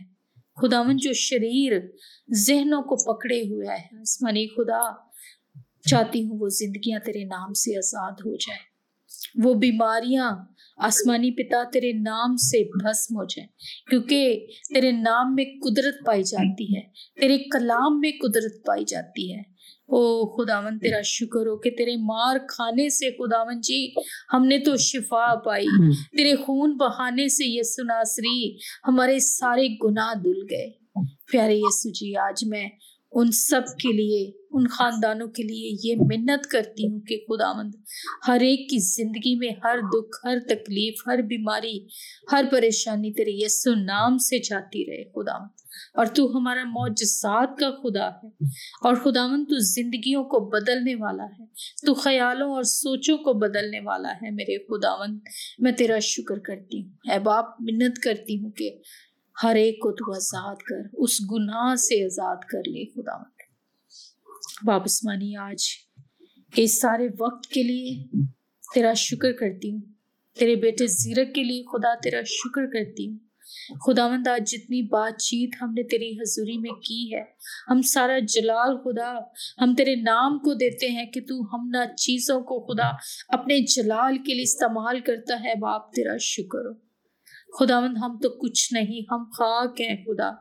خداوند 0.62 0.98
جو 1.02 1.14
شریر 1.14 1.74
ذہنوں 2.34 2.82
کو 2.82 3.14
پکڑے 3.14 3.42
ہوا 3.42 3.74
ہے 3.74 4.00
آسمانی 4.00 4.48
خدا، 4.48 4.92
چاہتی 5.90 6.24
ہوں 6.24 6.40
وہ 6.40 6.50
زندگیاں 6.50 7.00
تیرے 7.00 7.24
نام 7.24 7.54
سے 7.54 7.78
آزاد 7.78 8.12
ہو 8.12 8.36
جائے۔ 8.36 8.71
وہ 9.36 9.54
بیماریاں 9.54 10.32
آسمانی 10.78 11.32
پتا 11.32 11.64
تیرے 11.74 11.92
نام 11.94 12.36
سے 12.36 12.64
بھسم 12.64 13.16
ہو 13.16 13.24
جائیں۔ 13.24 13.48
کیونکہ 13.90 14.48
تیرے 14.74 14.92
نام 14.92 15.36
میں 15.36 15.46
قدرت 15.46 16.06
پائی 16.06 16.24
جاتی 16.24 16.76
ہے 16.76 16.82
تیرے 17.22 17.38
کلام 17.38 18.00
میں 18.00 18.12
قدرت 18.22 18.66
پائی 18.66 18.84
جاتی 18.86 19.34
ہے۔ 19.34 19.52
او 19.94 20.02
خداون 20.36 20.80
تیرا 20.80 21.02
شکر 21.02 21.48
ہو 21.48 21.58
کہ 21.58 21.72
تیرے 21.72 21.96
مار 21.96 22.38
کھانے 22.50 22.90
سے 22.90 23.12
خداون 23.12 23.62
جی 23.62 23.94
ہم 24.34 24.46
نے 24.46 24.60
تو 24.60 24.78
شفا 24.78 25.36
پائی۔ 25.46 25.66
تیرے 26.18 26.36
خون 26.36 26.78
بہانے 26.78 27.28
سے 27.28 27.44
یسو 27.46 27.84
ناصری 27.84 28.56
ہمارے 28.88 29.20
سارے 29.20 29.68
گناہ 29.68 30.14
دل 30.14 30.42
گئے۔ 30.50 30.72
پیارے 31.32 31.56
یسو 31.56 31.90
جی 31.90 32.16
آج 32.16 32.46
میں 32.46 32.70
ان 33.14 33.32
سب 33.32 33.62
کے 33.80 33.92
لیے، 33.94 34.20
ان 34.52 34.68
خاندانوں 34.68 35.28
کے 35.28 35.44
لیے 35.44 35.70
یہ 35.84 36.02
منت 36.02 36.46
کرتی 36.48 36.88
ہوں 36.88 37.00
کہ 37.00 37.18
خدا 37.18 37.52
مند 37.54 37.76
ہر 38.28 38.42
ایک 38.42 38.70
کی 38.70 38.78
زندگی 38.80 39.36
میں 39.36 39.50
ہر 39.64 39.80
دکھ، 39.94 40.20
ہر 40.26 40.38
تکلیف، 40.50 41.02
ہر 41.08 41.22
بیماری، 41.22 41.78
ہر 42.32 42.46
پریشانی 42.52 43.12
تیرے 43.14 43.32
یسو 43.36 43.74
نام 43.76 44.18
سے 44.18 44.40
جاتی 44.40 44.86
رہے 44.86 45.04
خدا 45.12 45.38
مند 45.38 45.60
اور 45.98 46.06
تو 46.06 46.26
ہمارا 46.36 46.64
معجزات 46.66 47.58
کا 47.60 47.70
خدا 47.72 48.08
ہے، 48.14 48.28
اور 48.82 48.96
خدا 48.96 49.26
مند 49.28 49.46
تو 49.50 49.58
زندگیوں 49.66 50.24
کو 50.24 50.40
بدلنے 50.50 50.96
والا 50.96 51.26
ہے، 51.26 51.46
تو 51.86 51.94
خیالوں 51.94 52.50
اور 52.52 52.64
سوچوں 52.64 53.18
کو 53.18 53.34
بدلنے 53.40 53.80
والا 53.80 54.12
ہے 54.12 54.32
میرے 54.32 54.58
خدا 54.64 54.96
مند 54.98 55.20
میں 55.60 55.72
تیرا 55.72 56.00
شکر 56.06 56.40
کرتی 56.40 56.82
ہوں۔ 56.82 57.12
اے 57.12 57.20
باپ، 57.20 57.46
منت 57.62 58.00
کرتی 58.00 58.42
ہوں 58.42 58.52
کہ 58.52 58.70
ہر 59.44 59.56
ایک 59.56 59.76
کو 59.76 59.92
تو 59.92 60.16
آزاد 60.16 60.56
کر، 60.56 60.90
اس 60.94 61.22
گناہ 61.22 61.76
سے 61.76 62.06
آزاد 62.06 62.38
کر 62.50 62.60
لے، 62.60 62.86
خدا 62.86 63.16
واپس 64.68 65.04
مانی 65.04 65.36
آج، 65.36 65.64
اس 66.56 66.82
سارے 66.82 67.08
وقت 67.20 67.48
کے 67.48 67.64
لیے 67.64 68.04
تیرا 68.74 68.94
شکر 68.94 69.32
کرتی 69.32 69.72
ہوں۔ 69.72 69.82
تیرے 70.40 70.56
بیٹے 70.56 70.88
زیرک 70.88 71.36
کے 71.36 71.44
لیے 71.44 71.64
خدا 71.64 72.00
تیرا 72.00 72.22
شکر 72.26 72.66
کرتی 72.66 73.08
ہوں۔ 73.08 73.18
خدا 73.86 74.08
مند، 74.08 74.28
آج 74.28 74.52
جتنی 74.52 74.82
بات 74.82 75.22
چیت 75.22 75.56
ہم 75.62 75.74
نے 75.74 75.84
تیری 75.84 76.12
حضوری 76.12 76.58
میں 76.58 76.72
کی 76.72 77.16
ہے، 77.16 77.24
ہم 77.70 77.82
سارا 77.82 78.20
جلال 78.20 78.78
خدا، 78.78 79.14
ہم 79.62 79.76
تیرے 79.76 79.96
نام 79.96 80.40
کو 80.40 80.54
دیتے 80.54 80.88
ہیں 80.88 81.06
کہ 81.06 81.22
تو 81.22 81.56
ہم 81.56 81.70
نہ 81.70 81.96
چیزوں 81.98 82.42
کو 82.42 82.60
خدا 82.60 82.90
اپنے 83.28 83.60
جلال 83.60 84.18
کے 84.18 84.34
لیے 84.34 84.44
استعمال 84.44 85.00
کرتا 85.00 85.44
ہے، 85.44 85.54
باپ 85.56 85.94
تیرا 85.94 86.18
شکر 86.18 86.66
ہو۔ 86.66 86.91
خداوند 87.60 87.98
ہم 87.98 88.20
تو 88.24 88.30
کچھ 88.30 88.74
نہیں، 88.74 89.02
ہم 89.12 89.24
خاک 89.24 89.82
ہیں 89.82 90.06
خدا۔ 90.06 90.32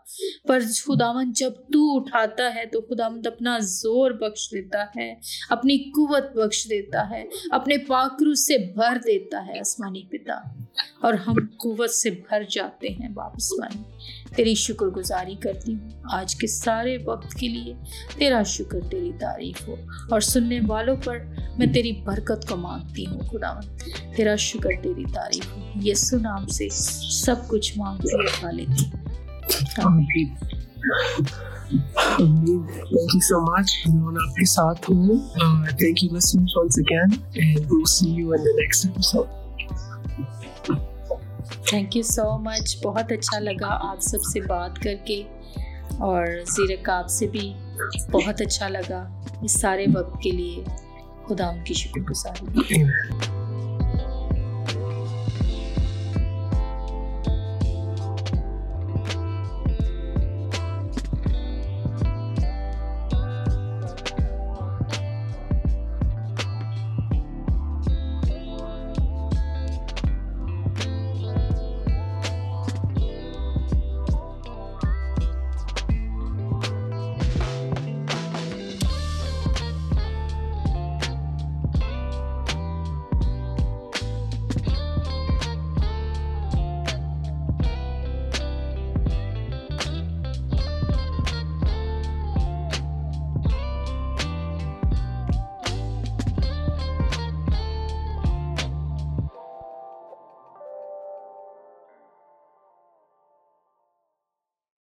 پر 0.49 0.61
خداوند 0.61 1.33
جب 1.35 1.51
تو 1.51 1.97
اٹھاتا 1.97 2.55
ہے 2.55 2.67
تو 2.67 2.81
خداوند 2.81 3.27
اپنا 3.27 3.59
زور 3.63 4.11
بخش 4.11 4.51
دیتا 4.53 4.85
ہے، 4.97 5.15
اپنی 5.51 5.79
قوت 5.79 6.37
بخش 6.37 6.67
دیتا 6.71 7.11
ہے، 7.11 7.25
اپنے 7.51 7.79
پاکرو 7.79 8.35
سے 8.35 8.57
بھر 8.59 8.97
دیتا 9.07 9.47
ہے 9.49 9.59
آسمانی 9.59 10.03
پتا۔ 10.03 10.35
اور 11.01 11.15
ہم 11.15 11.35
قوت 11.57 11.91
سے 11.91 12.11
بھر 12.11 12.43
جاتے 12.51 12.89
ہیں 12.89 13.09
باپ 13.09 13.33
آسمانی 13.33 13.83
تیری 14.37 14.55
شکر 14.55 14.87
گزاری 14.87 15.35
کرتی 15.35 15.75
ہوں 15.75 15.91
آج 16.13 16.37
کے 16.37 16.47
سارے 16.47 16.99
وقت 17.05 17.35
کے 17.35 17.49
لیے۔ 17.49 17.75
تیرا 18.19 18.43
شکر 18.43 18.79
تیری 18.91 19.13
تعریف 19.21 19.69
ہو۔ 19.69 19.77
اور 20.11 20.21
سننے 20.21 20.61
والوں 20.67 20.97
پر 21.05 21.19
میں 21.59 21.67
تیری 21.67 21.93
برکت 21.93 22.49
کو 22.49 22.57
مانگتی 22.57 23.07
ہوں 23.07 23.21
خدا 23.21 23.61
تیرا 24.17 24.37
شکر 24.37 24.83
تیری 24.83 25.05
تعریف 25.15 25.57
ہو۔ 25.57 25.71
یسو 25.83 26.19
نام 26.19 26.47
سے 26.47 26.69
سب 27.11 27.37
کچھ 27.49 27.79
مانگتی 27.79 28.09
اٹھا 28.13 28.51
لیتی 28.51 28.85
Thank 32.21 33.15
you 33.15 33.21
so 33.21 33.41
much. 33.41 33.71
میں 33.87 34.29
آپ 34.29 34.35
کے 34.35 34.45
ساتھ 34.45 34.91
ہوں. 34.91 35.09
Uh, 35.09 35.55
thank 35.55 35.99
you 36.03 36.13
listeners 36.13 36.53
once 36.63 36.77
again. 36.79 37.19
And 37.19 37.63
we'll 37.65 37.91
see 37.97 38.19
you 38.19 38.27
in 38.27 38.41
the 38.41 38.55
next 38.63 38.91
episode. 38.91 39.40
Thank 41.69 41.97
you 41.97 42.03
so 42.03 42.39
much 42.39 42.77
بہت 42.85 43.13
اچھا 43.13 43.39
لگا 43.39 43.69
آپ 43.91 44.01
سب 44.01 44.23
سے 44.33 44.41
بات 44.41 44.79
کر 44.83 44.95
کے 45.05 45.23
اور 45.99 46.27
زیرک 46.47 46.89
آپ 46.91 47.09
سے 47.09 47.27
بھی 47.27 47.53
بہت 48.11 48.41
اچھا 48.41 48.69
لگا 48.69 49.03
اس 49.43 49.61
سارے 49.61 49.87
وقت 49.95 50.23
کے 50.23 50.31
لیے 50.31 50.63
خدا 51.29 51.49
ان 51.49 51.65
کی 51.65 51.75
شکر 51.75 52.01
گزار 52.01 52.43